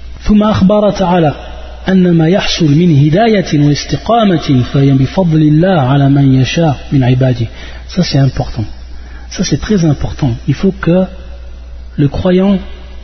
أن 1.88 2.10
ما 2.10 2.28
يحصل 2.28 2.70
من 2.74 3.06
هداية 3.06 3.66
واستقامة 3.66 4.62
فهي 4.72 4.90
بفضل 4.90 5.42
الله 5.42 5.80
على 5.80 6.08
من 6.08 6.34
يشاء 6.34 6.76
من 6.92 7.04
عباده 7.04 7.46
ça 7.88 8.02
c'est 8.02 8.18
important 8.18 8.64
ça 9.30 9.44
c'est 9.44 9.60
très 9.60 9.84
important 9.84 10.32
il 10.48 10.54
faut 10.54 10.72
que 10.72 11.04
le 11.96 12.08
croyant 12.08 12.58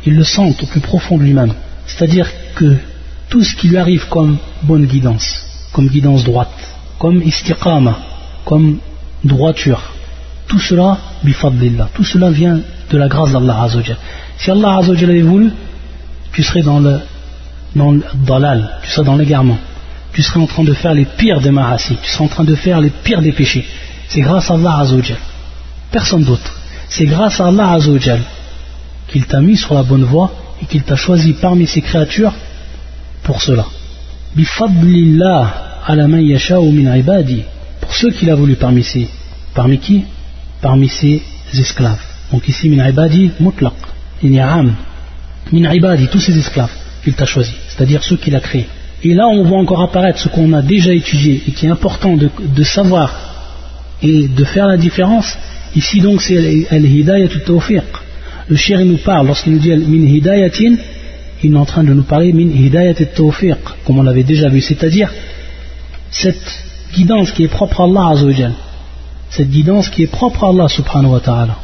il 0.07 0.15
le 0.17 0.25
sente 0.25 0.63
au 0.63 0.67
plus 0.67 0.81
profond 0.81 1.17
de 1.17 1.23
lui-même 1.23 1.55
c'est-à-dire 1.87 2.29
que 2.57 2.75
tout 3.29 3.45
ce 3.45 3.55
qui 3.55 3.69
lui 3.69 3.77
arrive 3.77 4.09
comme 4.09 4.39
bonne 4.65 4.87
guidance 4.87 5.29
comme 5.73 5.87
guidance 5.87 6.25
droite 6.25 6.59
comme 7.00 7.22
istiqama 7.22 7.98
comme 8.46 8.78
droiture 9.24 9.82
tout 10.48 10.60
cela 10.60 10.98
bifadlillah 11.24 11.90
tout 11.94 12.04
cela 12.04 12.30
vient 12.30 12.60
de 12.90 12.98
la 12.98 13.08
grâce 13.08 13.32
d'Allah 13.32 13.64
Azzawajal 13.64 13.98
si 14.38 14.52
Allah 14.52 14.78
Azzawajal 14.78 15.10
avait 15.10 15.22
voulu 15.22 15.52
tu 16.32 16.44
serais 16.44 16.62
dans 16.62 16.80
le 16.80 17.00
dans 17.76 17.92
le 17.92 18.04
dalal, 18.26 18.80
tu 18.84 18.90
seras 18.90 19.04
dans 19.04 19.16
l'égarement, 19.16 19.58
tu 20.14 20.22
seras 20.22 20.40
en 20.40 20.48
train 20.48 20.64
de 20.64 20.74
faire 20.74 20.94
les 20.94 21.06
pires 21.06 21.40
des 21.40 21.52
tu 21.52 22.10
seras 22.10 22.26
en 22.26 22.28
train 22.28 22.44
de 22.44 22.56
faire 22.56 22.82
les 22.82 22.90
pires 22.90 23.22
des 23.22 23.32
péchés. 23.32 23.66
C'est 24.10 24.22
grâce 24.22 24.50
à 24.50 24.56
Allah 24.56 24.80
Azzawajal, 24.80 25.18
personne 25.92 26.24
d'autre. 26.24 26.52
C'est 26.90 27.06
grâce 27.06 27.40
à 27.40 27.48
Allah 27.48 27.72
Azzawajal 27.74 28.22
qu'il 29.08 29.26
t'a 29.26 29.42
mis 29.42 29.58
sur 29.58 29.74
la 29.74 29.84
bonne 29.84 30.04
voie 30.04 30.32
et 30.62 30.66
qu'il 30.66 30.84
t'a 30.84 30.96
choisi 30.96 31.34
parmi 31.34 31.68
ses 31.68 31.82
créatures 31.82 32.34
pour 33.24 33.42
cela. 33.42 33.66
Bifadlillah 34.36 35.67
Pour 37.80 37.96
ceux 37.96 38.12
qu'il 38.12 38.30
a 38.30 38.36
voulu 38.36 38.56
parmi 38.56 38.84
ses, 38.84 39.08
parmi 39.54 39.78
qui? 39.78 40.04
Parmi 40.62 40.90
ses 40.90 41.22
esclaves. 41.54 42.02
Donc 42.32 42.48
ici 42.48 42.68
min 42.70 42.86
ibadi 42.90 43.32
mutlaq, 43.40 43.74
min 44.22 46.08
tous 46.12 46.20
ses 46.20 46.38
esclaves 46.38 46.72
qu'il 47.04 47.14
t'a 47.14 47.26
choisi, 47.26 47.54
c'est-à-dire 47.70 48.04
ceux 48.04 48.18
qu'il 48.18 48.36
a 48.36 48.42
créés. 48.42 48.68
Et 49.04 49.14
là, 49.14 49.28
on 49.28 49.44
voit 49.44 49.60
encore 49.60 49.82
apparaître 49.82 50.20
ce 50.20 50.28
qu'on 50.28 50.52
a 50.54 50.62
déjà 50.62 50.92
étudié 50.92 51.42
et 51.48 51.52
qui 51.52 51.68
est 51.68 51.70
important 51.70 52.18
de, 52.18 52.64
savoir 52.64 53.14
et 54.02 54.28
de 54.28 54.44
faire 54.44 54.68
la 54.68 54.76
différence. 54.78 55.38
Ici, 55.76 56.02
donc, 56.02 56.22
c'est 56.22 56.68
al-hidayat. 56.72 57.30
Le 58.50 58.56
shir 58.56 58.84
nous 58.84 58.98
parle, 58.98 59.28
lorsqu'il 59.28 59.54
nous 59.54 59.60
dit 59.60 59.70
min 59.70 60.08
hidayatin, 60.08 60.76
il 61.44 61.54
est 61.54 61.58
en 61.58 61.66
train 61.66 61.84
de 61.84 61.94
nous 61.94 62.04
parler 62.04 62.34
min 62.34 62.50
hidayat 62.50 62.96
comme 63.86 64.00
on 64.00 64.04
l'avait 64.04 64.24
déjà 64.24 64.50
vu, 64.50 64.62
c'est-à-dire 64.62 65.10
cette 66.12 66.64
guidance 66.94 67.32
qui 67.32 67.44
est 67.44 67.48
propre 67.48 67.82
à 67.82 67.84
Allah 67.86 68.08
Azzawajal, 68.12 68.54
cette 69.30 69.50
guidance 69.50 69.90
qui 69.90 70.04
est 70.04 70.12
propre 70.12 70.46
à 70.46 70.50
Allah 70.50 70.68
subhanahu 70.68 71.12
wa 71.12 71.20
ta'ala, 71.20 71.56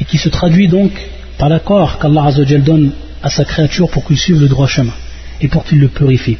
et 0.00 0.04
qui 0.04 0.18
se 0.18 0.28
traduit 0.28 0.68
donc 0.68 0.92
par 1.38 1.48
l'accord 1.48 1.98
qu'Allah 1.98 2.24
Azzawajal 2.26 2.62
donne 2.62 2.92
à 3.22 3.30
sa 3.30 3.44
créature 3.44 3.88
pour 3.88 4.04
qu'il 4.04 4.18
suive 4.18 4.40
le 4.40 4.48
droit 4.48 4.66
chemin 4.66 4.92
et 5.40 5.48
pour 5.48 5.64
qu'il 5.64 5.78
le 5.80 5.88
purifie. 5.88 6.36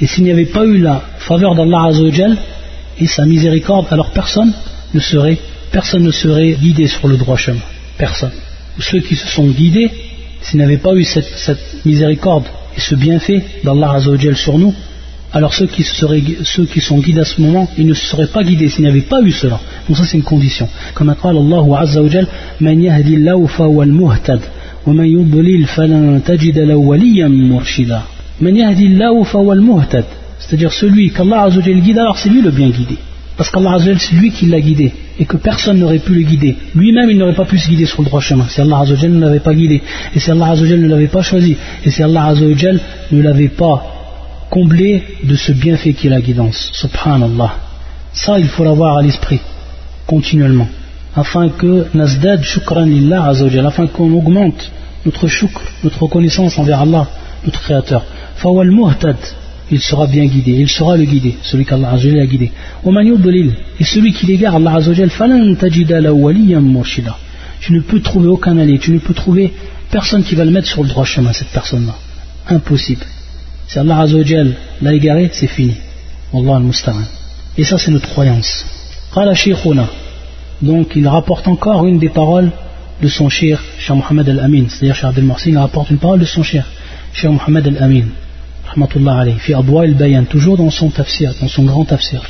Et 0.00 0.06
s'il 0.06 0.24
n'y 0.24 0.30
avait 0.30 0.46
pas 0.46 0.64
eu 0.64 0.78
la 0.78 1.02
faveur 1.18 1.54
d'Allah 1.54 1.90
et 2.98 3.06
sa 3.06 3.26
miséricorde, 3.26 3.86
alors 3.90 4.10
personne 4.10 4.52
ne 4.94 5.00
serait, 5.00 5.38
personne 5.70 6.02
ne 6.02 6.10
serait 6.10 6.52
guidé 6.52 6.86
sur 6.86 7.08
le 7.08 7.16
droit 7.16 7.36
chemin. 7.36 7.60
Personne. 7.98 8.32
Ceux 8.78 9.00
qui 9.00 9.16
se 9.16 9.26
sont 9.28 9.46
guidés, 9.48 9.90
s'il 10.40 10.58
n'y 10.58 10.64
avait 10.64 10.76
pas 10.76 10.94
eu 10.94 11.04
cette, 11.04 11.84
miséricorde 11.84 12.44
et 12.76 12.80
ce 12.80 12.94
bienfait 12.94 13.42
d'Allah 13.64 13.92
Azzawajal 13.92 14.36
sur 14.36 14.58
nous, 14.58 14.74
alors 15.32 15.52
ceux 15.52 15.66
qui, 15.66 15.82
seraient, 15.82 16.22
ceux 16.44 16.66
qui 16.66 16.80
sont 16.80 16.98
guidés 16.98 17.20
à 17.20 17.24
ce 17.24 17.40
moment, 17.40 17.68
ils 17.76 17.86
ne 17.86 17.94
seraient 17.94 18.28
pas 18.28 18.42
guidés 18.42 18.68
s'il 18.68 18.82
n'y 18.84 18.90
avait 18.90 19.00
pas 19.00 19.20
eu 19.22 19.32
cela. 19.32 19.60
Donc 19.88 19.96
ça 19.96 20.04
c'est 20.04 20.16
une 20.16 20.22
condition. 20.22 20.68
Comme 20.94 21.10
a 21.10 21.14
dit 21.14 21.20
Allah 21.24 21.80
Azzawajal, 21.80 22.26
Man 22.60 22.80
yahdillahu 22.80 23.48
fa 23.48 23.66
wal 23.66 23.88
muhtad, 23.88 24.40
wa 24.86 24.94
man 24.94 25.06
yudlil 25.06 25.66
falan 25.66 26.20
tajid 26.20 26.56
lahu 26.56 26.86
waliyan 26.90 27.28
murshida. 27.28 28.04
Man 28.40 28.56
yahdillahu 28.56 29.24
fa 29.24 29.38
wal 29.38 29.60
muhtad. 29.60 30.04
C'est-à-dire 30.38 30.72
celui 30.72 31.10
qu'Allah 31.10 31.42
Azzawajal 31.42 31.80
guide, 31.80 31.98
alors 31.98 32.18
c'est 32.18 32.28
lui 32.28 32.42
le 32.42 32.50
bien 32.50 32.70
guidé. 32.70 32.96
Parce 33.36 33.50
qu'Allah 33.50 33.74
Azzawajal 33.74 34.00
c'est 34.00 34.16
lui 34.16 34.30
qui 34.30 34.46
l'a 34.46 34.60
guidé 34.60 34.92
et 35.18 35.24
que 35.24 35.36
personne 35.36 35.78
n'aurait 35.78 35.98
pu 35.98 36.14
le 36.14 36.22
guider. 36.22 36.56
Lui-même, 36.74 37.10
il 37.10 37.18
n'aurait 37.18 37.34
pas 37.34 37.44
pu 37.44 37.58
se 37.58 37.68
guider 37.68 37.86
sur 37.86 38.02
le 38.02 38.06
droit 38.06 38.20
chemin 38.20 38.46
si 38.48 38.60
Allah 38.60 38.80
Azzawajal 38.80 39.12
ne 39.12 39.20
l'avait 39.20 39.40
pas 39.40 39.54
guidé, 39.54 39.82
et 40.14 40.18
si 40.20 40.30
Allah 40.30 40.48
Azzawajal 40.50 40.80
ne 40.80 40.88
l'avait 40.88 41.08
pas 41.08 41.22
choisi, 41.22 41.56
et 41.84 41.90
si 41.90 42.02
Allah 42.02 42.26
Azzawajal 42.26 42.80
ne 43.12 43.22
l'avait 43.22 43.48
pas 43.48 43.84
comblé 44.50 45.02
de 45.24 45.34
ce 45.34 45.52
bienfait 45.52 45.94
qui 45.94 46.06
est 46.06 46.10
la 46.10 46.20
guidance. 46.20 46.70
Subhanallah. 46.72 47.54
Ça, 48.12 48.38
il 48.38 48.48
faut 48.48 48.64
l'avoir 48.64 48.98
à 48.98 49.02
l'esprit, 49.02 49.40
continuellement, 50.06 50.68
afin 51.14 51.48
que 51.48 51.86
nasdad 51.94 52.42
shukran 52.42 52.84
lillah 52.84 53.24
Azzawajal, 53.24 53.66
afin 53.66 53.86
qu'on 53.86 54.12
augmente 54.12 54.70
notre 55.04 55.28
shukr, 55.28 55.60
notre 55.84 56.02
reconnaissance 56.02 56.58
envers 56.58 56.80
Allah, 56.80 57.06
notre 57.44 57.60
Créateur. 57.62 58.04
Fawal 58.36 58.70
muhtad, 58.70 59.16
il 59.70 59.80
sera 59.80 60.06
bien 60.06 60.26
guidé, 60.26 60.52
il 60.52 60.68
sera 60.68 60.96
le 60.96 61.04
guidé, 61.04 61.36
celui 61.42 61.64
qu'Allah 61.64 61.90
Azzawajal 61.90 62.20
a 62.20 62.26
guidé. 62.26 62.52
Et 63.80 63.84
celui 63.84 64.12
qui 64.12 64.26
l'égare, 64.26 64.56
Allah 64.56 64.74
Azzawajal, 64.76 65.10
tu 67.60 67.72
ne 67.72 67.80
peux 67.80 68.00
trouver 68.00 68.28
aucun 68.28 68.58
allié, 68.58 68.78
tu 68.78 68.92
ne 68.92 68.98
peux 68.98 69.14
trouver 69.14 69.52
personne 69.90 70.22
qui 70.22 70.34
va 70.34 70.44
le 70.44 70.50
mettre 70.50 70.68
sur 70.68 70.82
le 70.82 70.88
droit 70.88 71.04
chemin, 71.04 71.32
cette 71.32 71.48
personne-là. 71.48 71.94
Impossible. 72.48 73.04
Si 73.66 73.78
Allah 73.78 74.00
Azzawajal 74.00 74.54
l'a 74.82 74.94
égaré, 74.94 75.30
c'est 75.32 75.48
fini. 75.48 75.74
Allah 76.32 76.56
al 76.56 76.94
Et 77.58 77.64
ça, 77.64 77.78
c'est 77.78 77.90
notre 77.90 78.08
croyance. 78.08 78.64
Donc, 80.62 80.92
il 80.94 81.08
rapporte 81.08 81.48
encore 81.48 81.86
une 81.86 81.98
des 81.98 82.08
paroles 82.08 82.50
de 83.02 83.08
son 83.08 83.28
cher, 83.28 83.62
Cheikh 83.78 83.96
Mohamed 83.96 84.28
Al-Amin. 84.28 84.64
C'est-à-dire, 84.68 84.94
Cheikh 84.94 85.04
Abdel 85.04 85.24
Morsi, 85.24 85.50
il 85.50 85.58
rapporte 85.58 85.90
une 85.90 85.98
parole 85.98 86.20
de 86.20 86.24
son 86.24 86.42
cher, 86.42 86.66
Cheikh 87.12 87.30
Mohamed 87.30 87.66
Al-Amin. 87.66 88.06
toujours 90.29 90.57
dans 90.57 90.71
son 90.71 90.89
tafsir, 90.89 91.33
dans 91.41 91.47
son 91.47 91.63
grand 91.63 91.85
tafsir. 91.85 92.21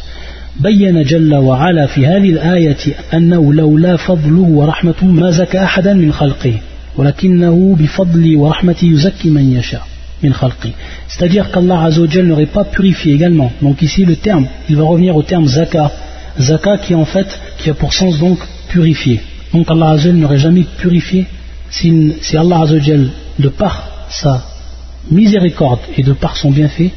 بين 0.59 1.03
جل 1.03 1.36
وعلا 1.36 1.88
في 1.88 2.07
هذه 2.07 2.29
الآية 2.29 2.77
أنه 3.13 3.53
لولا 3.53 3.97
فضله 3.97 4.41
ورحمته 4.41 5.05
ما 5.05 5.32
زكى 5.32 5.63
أحدا 5.63 5.93
من 5.93 6.13
خلقه 6.13 6.53
ولكنه 6.97 7.75
بفضل 7.79 8.36
ورحمته 8.36 8.86
يزكي 8.86 9.29
من 9.29 9.53
يشاء 9.53 9.88
من 10.23 10.34
خلقه 10.34 10.71
c'est-à-dire 11.07 11.51
qu'Allah 11.51 11.84
Azzawajal 11.86 12.25
n'aurait 12.25 12.53
pas 12.57 12.63
purifié 12.63 13.13
également 13.13 13.51
donc 13.61 13.82
ici 13.82 14.05
le 14.05 14.15
terme 14.15 14.45
il 14.69 14.75
va 14.75 14.84
revenir 14.84 15.15
au 15.15 15.23
terme 15.23 15.47
zaka 15.47 15.91
zaka 16.39 16.77
qui 16.77 16.95
en 16.95 17.05
fait 17.05 17.29
qui 17.57 17.69
a 17.69 17.73
pour 17.73 17.93
sens 17.93 18.19
donc 18.19 18.39
purifier 18.67 19.21
donc 19.53 19.71
Allah 19.71 19.91
Azzawajal 19.91 20.15
n'aurait 20.15 20.38
jamais 20.38 20.65
purifié 20.82 21.27
si, 21.69 22.13
si 22.21 22.38
Allah 22.38 22.59
Azzawajal 22.63 23.03
de 23.39 23.49
par 23.49 23.75
sa 24.09 24.43
miséricorde 25.11 25.80
et 25.96 26.02
de 26.02 26.12
par 26.12 26.36
son 26.36 26.50
bienfait, 26.50 26.90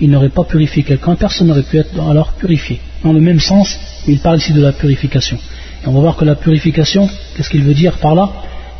il 0.00 0.10
n'aurait 0.10 0.28
pas 0.28 0.44
purifié 0.44 0.82
quelqu'un, 0.82 1.16
personne 1.16 1.48
n'aurait 1.48 1.62
pu 1.62 1.78
être 1.78 1.90
alors 2.08 2.32
purifié. 2.32 2.80
Dans 3.02 3.12
le 3.12 3.20
même 3.20 3.40
sens, 3.40 3.78
il 4.06 4.18
parle 4.20 4.38
ici 4.38 4.52
de 4.52 4.62
la 4.62 4.72
purification. 4.72 5.38
Et 5.84 5.88
on 5.88 5.92
va 5.92 6.00
voir 6.00 6.16
que 6.16 6.24
la 6.24 6.36
purification, 6.36 7.08
qu'est-ce 7.36 7.50
qu'il 7.50 7.62
veut 7.62 7.74
dire 7.74 7.98
par 7.98 8.14
là? 8.14 8.30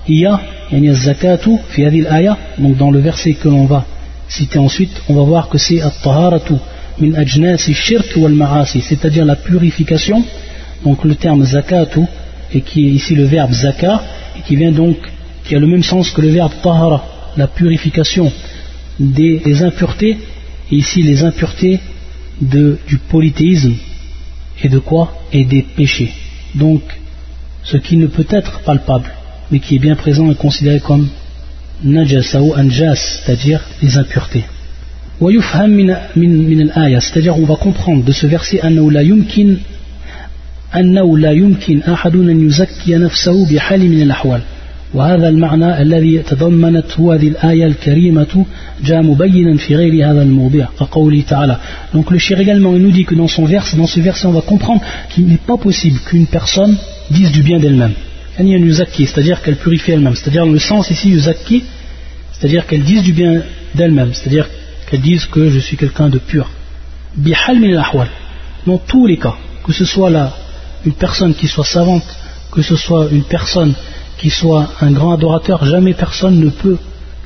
Il 0.07 0.17
y 0.17 0.95
zakatu 0.95 1.51
fi 1.71 1.85
aya, 1.85 2.37
donc 2.59 2.77
dans 2.77 2.91
le 2.91 3.01
verset 3.01 3.35
que 3.35 3.49
l'on 3.49 3.67
va 3.67 3.85
citer 4.29 4.59
ensuite, 4.59 5.03
on 5.09 5.15
va 5.15 5.23
voir 5.23 5.49
que 5.49 5.59
c'est 5.59 5.81
at-taharatu 5.83 6.55
min 7.01 7.15
ajnasi 7.15 7.75
shirk 7.75 8.17
wal 8.17 8.33
ma'asi, 8.33 8.81
c'est-à-dire 8.81 9.25
la 9.25 9.37
purification, 9.37 10.25
donc 10.85 11.05
le 11.05 11.15
terme 11.15 11.45
zakatu, 11.45 12.01
et 12.55 12.61
qui 12.63 12.87
est 12.87 12.91
ici 12.91 13.15
le 13.15 13.25
verbe 13.25 13.53
zaka, 13.53 14.03
et 14.39 14.43
qui 14.43 14.57
vient 14.57 14.73
donc, 14.73 14.97
qui 15.45 15.55
a 15.55 15.59
le 15.59 15.67
même 15.67 15.83
sens 15.83 16.11
que 16.11 16.23
le 16.23 16.29
verbe 16.29 16.53
tahara, 16.63 17.05
la 17.37 17.47
purification 17.47 18.33
des, 18.99 19.63
impuretés, 19.63 20.17
et 20.71 20.77
ici 20.77 21.03
les 21.03 21.23
impuretés 21.23 21.81
de, 22.41 22.79
du 22.87 22.99
polythéisme, 22.99 23.75
et 24.63 24.69
de 24.69 24.79
quoi? 24.79 25.13
Et 25.33 25.45
des 25.45 25.63
péchés. 25.63 26.13
Donc, 26.55 26.83
ce 27.63 27.77
qui 27.77 27.97
ne 27.97 28.07
peut 28.07 28.27
être 28.31 28.61
palpable, 28.63 29.11
mais 29.51 29.61
qui 29.61 29.77
est 29.77 29.81
bien 29.81 29.97
présent 29.97 30.31
et 30.31 30.35
considéré 30.35 30.81
comme 30.81 31.09
najasa 31.83 32.43
ou 32.43 32.55
anjas, 32.55 32.97
c'est-à-dire 32.97 33.63
les 33.83 33.97
impuretés. 33.97 34.45
c'est-à-dire 37.01 37.37
on 37.39 37.45
va 37.45 37.57
comprendre 37.57 38.05
de 38.05 38.13
ce 38.13 38.27
verset 38.27 38.61
أنه 44.96 45.16
لا 45.16 45.30
يمكن 45.30 45.44
أنه 45.44 45.68
لا 45.68 45.68
يمكن 45.68 45.68
أحد 45.68 45.68
أن 45.68 45.68
يزكي 45.68 45.68
نفسه 45.68 45.68
بحال 45.68 45.68
من 45.68 45.70
الأحوال 45.70 45.74
وهذا 45.74 45.78
المعنى 45.78 45.82
الذي 45.82 46.20
تضمنته 46.20 47.16
هذه 47.16 47.28
الآية 47.28 47.66
الكريمة 47.66 48.46
جاء 48.84 49.02
مبينا 49.02 49.58
في 49.58 49.76
غير 49.76 50.12
هذا 50.12 50.22
الموضع 50.22 50.66
كقوله 50.80 51.24
تعالى 51.28 51.58
donc 51.94 52.12
le 52.12 52.20
shir 52.20 52.40
également 52.40 52.76
il 52.76 52.82
nous 52.82 52.92
dit 52.92 53.06
que 53.06 53.16
dans 53.16 53.28
son 53.28 53.46
verset 53.46 53.78
dans 53.78 53.88
ce 53.88 54.00
verset 54.00 54.28
on 54.28 54.32
va 54.32 54.42
comprendre 54.42 54.82
qu'il 55.10 55.26
n'est 55.26 55.46
pas 55.48 55.58
possible 55.58 56.00
qu'une 56.06 56.28
personne 56.28 56.78
dise 57.12 57.32
du 57.32 57.42
bien 57.42 57.60
d'elle-même 57.60 57.94
c'est-à-dire 58.38 59.42
qu'elle 59.42 59.56
purifie 59.56 59.92
elle-même 59.92 60.16
c'est-à-dire 60.16 60.46
le 60.46 60.60
sens 60.60 60.92
ici 60.92 61.10
yuzakki 61.10 61.64
c'est-à-dire 62.32 62.66
qu'elle 62.68 62.84
dise 62.84 63.04
du 63.04 63.14
bien 63.14 63.42
d'elle-même 63.76 64.14
c'est-à-dire 64.14 64.48
qu'elle 64.90 65.02
dise 65.02 65.26
que 65.26 65.50
je 65.50 65.60
suis 65.60 65.78
quelqu'un 65.78 66.10
de 66.10 66.20
pur 66.20 66.50
bihal 67.16 67.60
min 67.60 67.78
al 67.78 68.08
dans 68.66 68.78
tous 68.78 69.08
les 69.08 69.18
cas 69.18 69.36
que 69.66 69.74
ce 69.74 69.86
soit 69.86 70.10
là 70.10 70.34
une 70.86 70.94
personne 70.94 71.34
qui 71.34 71.48
soit 71.48 71.66
savante 71.66 72.04
que 72.52 72.62
ce 72.62 72.76
soit 72.76 73.08
une 73.12 73.24
personne 73.24 73.74
qui 74.19 74.31
soit 74.31 74.69
un 74.81 74.91
grand 74.91 75.15
adorateur, 75.15 75.65
jamais 75.65 75.95
personne 75.95 76.39
ne 76.39 76.51
peut 76.51 76.77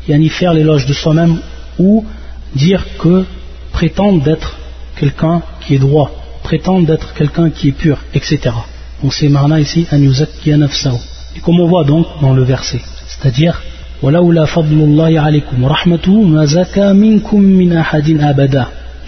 y 0.07 0.29
faire 0.29 0.53
l'éloge 0.53 0.87
de 0.87 0.93
soi-même 0.93 1.39
ou 1.79 2.05
dire 2.55 2.85
que 2.99 3.25
prétendre 3.73 4.23
d'être 4.23 4.57
quelqu'un 4.97 5.43
qui 5.61 5.75
est 5.75 5.79
droit, 5.79 6.11
prétendre 6.43 6.87
d'être 6.87 7.15
quelqu'un 7.15 7.51
qui 7.51 7.69
est 7.69 7.73
pur, 7.73 7.99
etc. 8.15 8.39
Donc 9.03 9.15
c'est 9.15 9.29
marna 9.29 9.59
ici, 9.59 9.87
Et 11.37 11.41
comme 11.41 11.61
on 11.61 11.67
voit 11.67 11.85
donc 11.85 12.07
dans 12.21 12.35
le 12.35 12.45
verset, 12.45 12.81
c'est-à-dire 13.07 13.61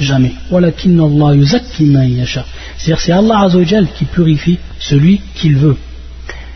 jamais. 0.01 0.33
C'est-à-dire 2.79 3.01
c'est 3.01 3.13
Allah 3.13 3.47
qui 3.97 4.05
purifie 4.05 4.59
celui 4.79 5.21
qu'il 5.35 5.57
veut. 5.57 5.77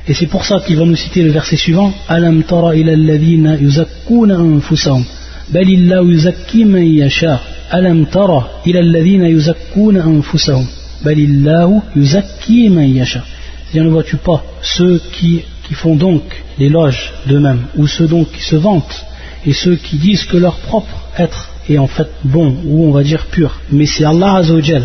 Et 0.09 0.15
c'est 0.15 0.27
pour 0.27 0.45
ça 0.47 0.61
qu'il 0.67 0.77
va 0.79 0.87
nous 0.87 0.97
citer 0.97 1.23
le 1.23 1.31
verset 1.31 1.57
suivant. 1.57 1.93
Alam 2.09 2.43
tara 2.43 2.75
ila 2.75 2.93
alladhina 2.93 3.57
yuzakkuna 3.57 4.39
anfusahum. 4.39 5.05
Balillahu 5.53 6.13
yuzakki 6.13 6.65
man 6.65 6.83
yasha. 6.83 7.41
Alam 7.71 8.07
tara 8.07 8.63
ila 8.65 8.81
alladhina 8.81 9.29
yuzakkuna 9.29 10.05
anfusahum. 10.05 10.67
Balillahu 11.05 11.83
yuzakki 11.95 12.71
man 12.71 12.89
yasha. 12.89 13.23
Ne 13.75 13.89
vois-tu 13.91 14.17
pas 14.17 14.43
ceux 14.63 14.99
qui, 15.13 15.43
qui 15.67 15.75
font 15.75 15.95
donc 15.95 16.23
l'éloge 16.59 17.13
d'eux-mêmes 17.27 17.67
ou 17.77 17.87
ceux 17.87 18.09
donc 18.09 18.33
qui 18.33 18.41
se 18.41 18.57
vantent 18.57 19.05
et 19.45 19.53
ceux 19.53 19.77
qui 19.77 19.97
disent 19.97 20.25
que 20.25 20.39
leur 20.39 20.57
propre 20.57 20.97
être 21.19 21.51
est 21.69 21.77
en 21.77 21.87
fait 21.87 22.09
bon 22.25 22.57
ou 22.65 22.87
on 22.87 22.93
va 22.93 23.03
dire 23.03 23.27
pur. 23.27 23.61
Mais 23.71 23.85
c'est 23.85 24.05
Allah 24.05 24.37
Azzawajal 24.37 24.85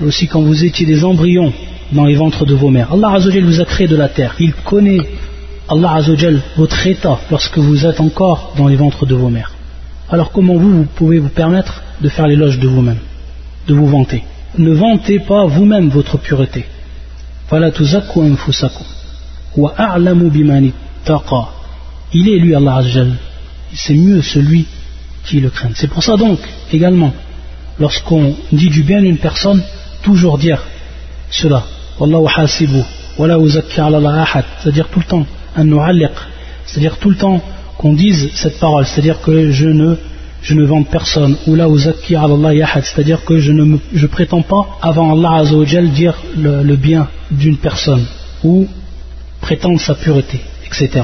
et 0.00 0.04
aussi 0.04 0.28
quand 0.28 0.42
vous 0.42 0.64
étiez 0.64 0.86
des 0.86 1.04
embryons 1.04 1.52
dans 1.92 2.04
les 2.04 2.14
ventres 2.14 2.44
de 2.44 2.54
vos 2.54 2.70
mères. 2.70 2.92
Allah 2.92 3.12
Azzawajal 3.12 3.44
vous 3.44 3.60
a 3.60 3.64
créé 3.64 3.86
de 3.86 3.96
la 3.96 4.08
terre. 4.08 4.34
Il 4.38 4.52
connaît, 4.52 5.00
Allah 5.68 5.94
Azzawajal, 5.94 6.40
votre 6.56 6.86
état 6.86 7.18
lorsque 7.30 7.58
vous 7.58 7.86
êtes 7.86 8.00
encore 8.00 8.54
dans 8.56 8.68
les 8.68 8.76
ventres 8.76 9.06
de 9.06 9.14
vos 9.14 9.28
mères. 9.30 9.52
Alors 10.10 10.30
comment 10.32 10.56
vous, 10.56 10.78
vous 10.78 10.84
pouvez 10.84 11.18
vous 11.18 11.28
permettre 11.28 11.82
de 12.00 12.08
faire 12.08 12.26
l'éloge 12.26 12.58
de 12.58 12.68
vous-même, 12.68 12.98
de 13.66 13.74
vous 13.74 13.86
vanter? 13.86 14.24
Ne 14.56 14.72
vantez 14.72 15.18
pas 15.18 15.46
vous-même 15.46 15.88
votre 15.88 16.18
pureté. 16.18 16.64
Il 22.14 22.28
est 22.28 22.38
lui 22.38 22.54
Allah 22.54 22.76
Azzawajal. 22.76 23.12
C'est 23.74 23.94
mieux 23.94 24.22
celui 24.22 24.66
qui 25.24 25.40
le 25.40 25.50
craignent. 25.50 25.74
C'est 25.74 25.90
pour 25.90 26.02
ça 26.02 26.16
donc, 26.16 26.38
également, 26.72 27.12
lorsqu'on 27.78 28.34
dit 28.52 28.70
du 28.70 28.82
bien 28.82 29.02
d'une 29.02 29.18
personne, 29.18 29.62
toujours 30.02 30.38
dire 30.38 30.62
cela. 31.30 31.64
C'est-à-dire 34.62 34.88
tout 34.88 35.00
le 35.00 35.04
temps, 35.04 35.26
c'est-à-dire 36.66 36.96
tout 36.98 37.10
le 37.10 37.16
temps 37.16 37.42
qu'on 37.76 37.92
dise 37.92 38.30
cette 38.34 38.58
parole, 38.60 38.86
c'est-à-dire 38.86 39.20
que 39.20 39.50
je 39.50 39.66
ne, 39.66 39.96
je 40.42 40.54
ne 40.54 40.64
vends 40.64 40.84
personne, 40.84 41.36
c'est-à-dire 41.44 43.24
que 43.24 43.38
je 43.40 43.52
ne 43.52 43.78
je 43.92 44.06
prétends 44.06 44.42
pas 44.42 44.78
avant 44.82 45.12
Allah 45.12 45.40
Azzawajal 45.40 45.90
dire 45.90 46.14
le 46.36 46.76
bien 46.76 47.08
d'une 47.30 47.56
personne, 47.56 48.04
ou 48.44 48.68
prétendre 49.40 49.80
sa 49.80 49.94
pureté, 49.94 50.40
etc. 50.66 51.02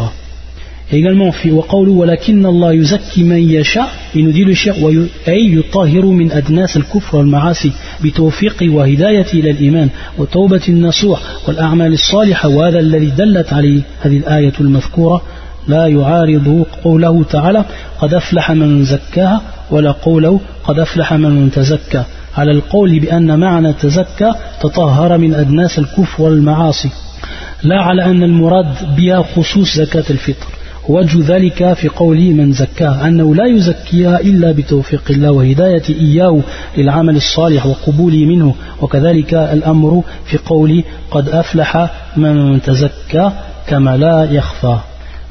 Et 0.93 0.99
également, 0.99 1.33
ولكن 1.73 2.47
الله 2.47 2.73
يزكي 2.73 3.23
من 3.23 3.51
يشاء 3.51 3.89
il 4.15 4.25
nous 4.25 4.33
dit 4.33 4.45
le 4.45 5.09
أي 5.29 5.55
يطهر 5.55 6.07
من 6.07 6.33
أدناس 6.33 6.77
الكفر 6.77 7.17
والمعاصي 7.17 7.73
بتوفيق 8.05 8.57
وهداية 8.63 9.27
إلى 9.35 9.51
الإيمان 9.51 9.89
وتوبة 10.19 10.61
النصوح 10.69 11.21
والأعمال 11.49 11.93
الصالحة 11.93 12.49
وهذا 12.49 12.81
الذي 12.81 13.11
دلت 13.11 13.53
عليه 13.53 13.83
هذه 14.01 14.17
الآية 14.17 14.53
المذكورة 14.61 15.23
لا 15.69 15.87
يعارض 15.87 16.67
قوله 16.85 17.25
تعالى 17.25 17.65
قد 18.01 18.15
أفلح 18.15 18.51
من 18.51 18.85
زكاها 18.85 19.43
ولا 19.71 19.91
قوله 19.91 20.41
قد 20.65 20.79
أفلح 20.79 21.13
من 21.13 21.51
تزكى 21.51 22.03
على 22.37 22.53
القول 22.53 23.01
بأن 23.01 23.39
معنى 23.39 23.73
تزكى 23.73 24.33
تطهر 24.61 25.19
من 25.19 25.35
أدناس 25.35 25.79
الكفر 25.79 26.23
والمعاصي 26.23 26.91
لا 27.63 27.83
على 27.83 28.05
أن 28.05 28.23
المراد 28.23 28.97
بها 28.97 29.23
خصوص 29.23 29.77
زكاة 29.77 30.05
الفطر 30.11 30.47
وجه 30.89 31.35
ذلك 31.35 31.73
في 31.73 31.89
قول 31.89 32.19
من 32.19 32.53
زكاه 32.53 33.09
أنه 33.09 33.35
لا 33.35 33.47
يزكيها 33.47 34.21
إلا 34.21 34.53
بتوفيق 34.53 35.03
الله 35.11 35.31
وهداية 35.31 35.83
إياه 35.89 36.41
للعمل 36.77 37.17
الصالح 37.17 37.67
وقبوله 37.67 38.25
منه 38.25 38.55
وكذلك 38.81 39.35
الأمر 39.35 40.05
في 40.25 40.37
قول 40.39 40.85
قد 41.11 41.29
أفلح 41.29 41.91
من 42.17 42.63
تزكى 42.63 43.31
كما 43.67 43.97
لا 43.97 44.29
يخفى 44.31 44.77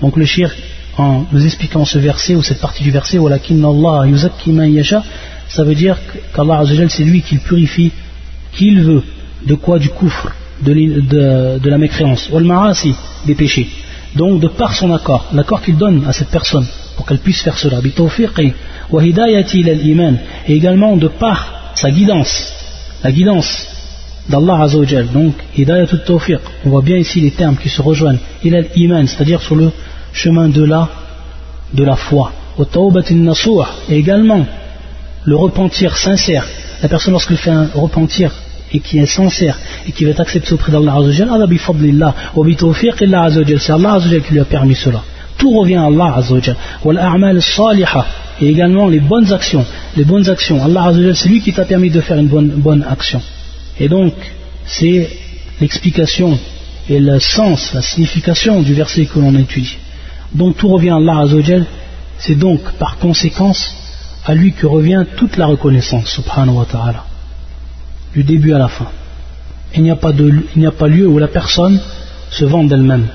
Donc 0.01 0.17
le 0.17 0.25
shir, 0.25 0.51
en 0.97 1.23
nous 1.31 1.45
expliquant 1.45 1.85
ce 1.85 1.97
verset 1.97 2.35
ou 2.35 2.41
cette 2.41 2.59
partie 2.59 2.83
du 2.83 2.91
verset, 2.91 3.17
وَلَكِنَّ 3.19 3.63
اللَّهَ 3.63 4.07
يُزَكِّ 4.07 4.47
مَنْ 4.47 4.75
يَشَاء 4.75 5.03
ça 5.47 5.63
veut 5.63 5.75
dire 5.75 5.97
qu'Allah 6.35 6.63
c'est 6.89 7.03
lui 7.03 7.21
qui 7.21 7.37
purifie 7.37 7.91
qui 8.53 8.67
il 8.67 8.81
veut. 8.81 9.03
De 9.45 9.55
quoi 9.55 9.77
Du 9.77 9.89
kufr, 9.89 10.31
de, 10.61 10.73
de, 10.73 11.59
de 11.59 11.69
la 11.69 11.77
mécréance. 11.77 12.29
Wal 12.31 12.43
ma'asi, 12.43 12.95
des 13.25 13.35
péchés. 13.35 13.67
Donc 14.15 14.39
de 14.39 14.47
par 14.47 14.73
son 14.75 14.93
accord, 14.93 15.25
l'accord 15.33 15.61
qu'il 15.61 15.77
donne 15.77 16.05
à 16.07 16.13
cette 16.13 16.29
personne 16.29 16.65
pour 16.95 17.05
qu'elle 17.05 17.19
puisse 17.19 17.41
faire 17.41 17.57
cela, 17.57 17.79
et 20.47 20.53
également 20.53 20.97
de 20.97 21.07
par 21.07 21.71
sa 21.75 21.89
guidance, 21.89 22.53
la 23.03 23.11
guidance 23.11 23.67
d'Allah 24.29 24.61
Azzawajal, 24.61 25.07
donc 25.11 25.33
hidayatut 25.57 25.99
tawfiq, 26.05 26.39
on 26.65 26.69
voit 26.69 26.81
bien 26.81 26.97
ici 26.97 27.19
les 27.19 27.31
termes 27.31 27.57
qui 27.57 27.69
se 27.69 27.81
rejoignent, 27.81 28.19
iman, 28.43 29.07
c'est-à-dire 29.07 29.41
sur 29.41 29.55
le 29.55 29.71
chemin 30.13 30.47
de 30.49 30.63
la, 30.63 30.89
de 31.73 31.83
la 31.83 31.95
foi, 31.95 32.31
et 33.89 33.95
également 33.95 34.45
le 35.25 35.35
repentir 35.35 35.97
sincère, 35.97 36.45
la 36.81 36.89
personne 36.89 37.13
lorsqu'elle 37.13 37.37
fait 37.37 37.49
un 37.49 37.67
repentir 37.73 38.31
et 38.73 38.79
qui 38.79 38.97
est 38.97 39.05
sincère 39.05 39.57
et 39.87 39.91
qui 39.91 40.03
va 40.03 40.11
être 40.11 40.19
accepté 40.19 40.53
auprès 40.53 40.71
d'Allah 40.71 40.95
Azzawajal, 40.95 41.29
c'est 43.59 43.71
Allah 43.71 43.93
Azzawajal 43.93 44.21
qui 44.21 44.33
lui 44.33 44.39
a 44.39 44.45
permis 44.45 44.75
cela. 44.75 45.03
Tout 45.37 45.51
revient 45.51 45.75
à 45.75 45.85
Allah 45.85 46.15
Azzawajal. 46.17 46.55
Et 48.41 48.49
également 48.49 48.87
les 48.87 48.99
bonnes 48.99 49.31
actions. 49.31 49.65
Les 49.95 50.03
bonnes 50.03 50.27
actions. 50.27 50.63
Allah 50.63 50.85
Azzawajal, 50.85 51.15
c'est 51.15 51.29
lui 51.29 51.41
qui 51.41 51.53
t'a 51.53 51.65
permis 51.65 51.91
de 51.91 52.01
faire 52.01 52.17
une 52.17 52.27
bonne, 52.27 52.49
bonne 52.49 52.83
action. 52.89 53.21
Et 53.79 53.87
donc, 53.87 54.13
c'est 54.65 55.09
l'explication 55.61 56.37
et 56.89 56.99
le 56.99 57.19
sens, 57.19 57.73
la 57.73 57.81
signification 57.81 58.61
du 58.61 58.73
verset 58.73 59.05
que 59.05 59.19
l'on 59.19 59.35
étudie. 59.35 59.77
Donc 60.33 60.57
tout 60.57 60.67
revient 60.67 60.89
à 60.89 60.95
Allah 60.95 61.19
Azzawajal. 61.19 61.65
C'est 62.17 62.35
donc 62.35 62.61
par 62.79 62.97
conséquence 62.97 63.75
à 64.25 64.33
lui 64.33 64.53
que 64.53 64.65
revient 64.65 65.03
toute 65.17 65.37
la 65.37 65.45
reconnaissance, 65.45 66.07
subhanahu 66.07 66.55
wa 66.55 66.65
ta'ala 66.65 67.05
du 68.13 68.23
début 68.23 68.53
à 68.53 68.57
la 68.57 68.67
fin. 68.67 68.87
Il 69.75 69.83
n'y 69.83 69.89
a, 69.91 69.95
pas 69.95 70.87
lieu 70.87 71.07
où 71.07 71.17
la 71.17 71.27
personne 71.27 71.79
se 72.29 72.45
vende 72.45 72.69
d'elle-même, 72.69 73.07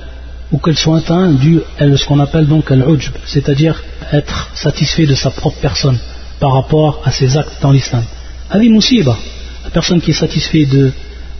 ou 0.51 0.59
qu'elle 0.59 0.76
soit 0.76 0.99
atteinte 0.99 1.38
du 1.38 1.61
ce 1.78 2.05
qu'on 2.05 2.18
appelle 2.18 2.46
donc 2.46 2.70
al-ujb, 2.70 3.14
c'est-à-dire 3.24 3.82
être 4.12 4.51
satisfait 4.55 5.07
de 5.07 5.14
sa 5.14 5.30
propre 5.30 5.59
personne 5.61 5.99
par 6.40 6.53
rapport 6.53 7.01
à 7.05 7.12
ses 7.12 7.36
actes 7.36 7.62
dans 7.62 7.70
l'islam. 7.70 8.03
Adi 8.51 8.68
musiba, 8.68 9.16
la 9.64 9.70
personne 9.70 10.01
qui 10.01 10.11
est 10.11 10.14
satisfaite 10.14 10.68
de, 10.70 10.92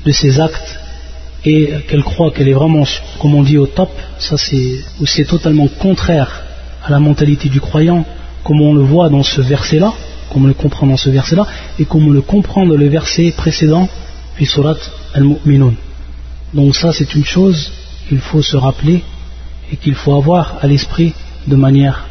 de 0.05 0.13
ses 0.13 0.39
actes 0.39 0.79
et 1.45 1.73
qu'elle 1.89 2.03
croit 2.03 2.31
qu'elle 2.31 2.49
est 2.49 2.53
vraiment, 2.53 2.85
comme 3.21 3.35
on 3.35 3.43
dit, 3.43 3.59
au 3.59 3.67
top, 3.67 3.91
ça 4.19 4.37
c'est 4.39 5.25
totalement 5.25 5.67
contraire 5.67 6.43
à 6.85 6.91
la 6.91 7.01
mentalité 7.01 7.49
du 7.49 7.61
croyant, 7.61 8.05
comme 8.45 8.61
on 8.61 8.73
le 8.73 8.83
voit 8.83 9.09
dans 9.09 9.23
ce 9.23 9.41
verset-là, 9.41 9.93
comme 10.32 10.46
on 10.46 10.48
le 10.48 10.54
comprend 10.54 10.88
dans 10.88 10.98
ce 10.98 11.10
verset-là, 11.10 11.46
et 11.80 11.86
comme 11.86 12.08
on 12.08 12.12
le 12.12 12.22
comprend 12.22 12.66
dans 12.66 12.76
le 12.76 12.88
verset 12.88 13.34
précédent, 13.36 13.88
puis 14.36 14.46
surat 14.46 14.76
al-mu'minun. 15.14 15.74
Donc 16.54 16.76
ça 16.76 16.94
c'est 16.94 17.14
une 17.16 17.26
chose 17.26 17.72
qu'il 18.08 18.20
faut 18.20 18.42
se 18.42 18.58
rappeler 18.58 19.04
et 19.72 19.76
qu'il 19.78 19.96
faut 19.96 20.16
avoir 20.16 20.58
à 20.62 20.68
l'esprit 20.68 21.14
de 21.48 21.56
manière 21.56 22.06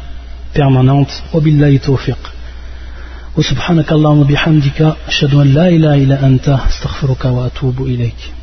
permanente. 0.53 1.23
وبالله 1.33 1.77
توفيق 1.77 2.17
وسبحانك 3.37 3.91
اللهم 3.91 4.19
وبحمدك 4.19 4.95
أشهد 5.07 5.33
أن 5.33 5.53
لا 5.53 5.67
إله 5.67 5.95
إلا 5.95 6.25
أنت 6.25 6.49
استغفرك 6.49 7.25
وأتوب 7.25 7.81
إليك 7.81 8.36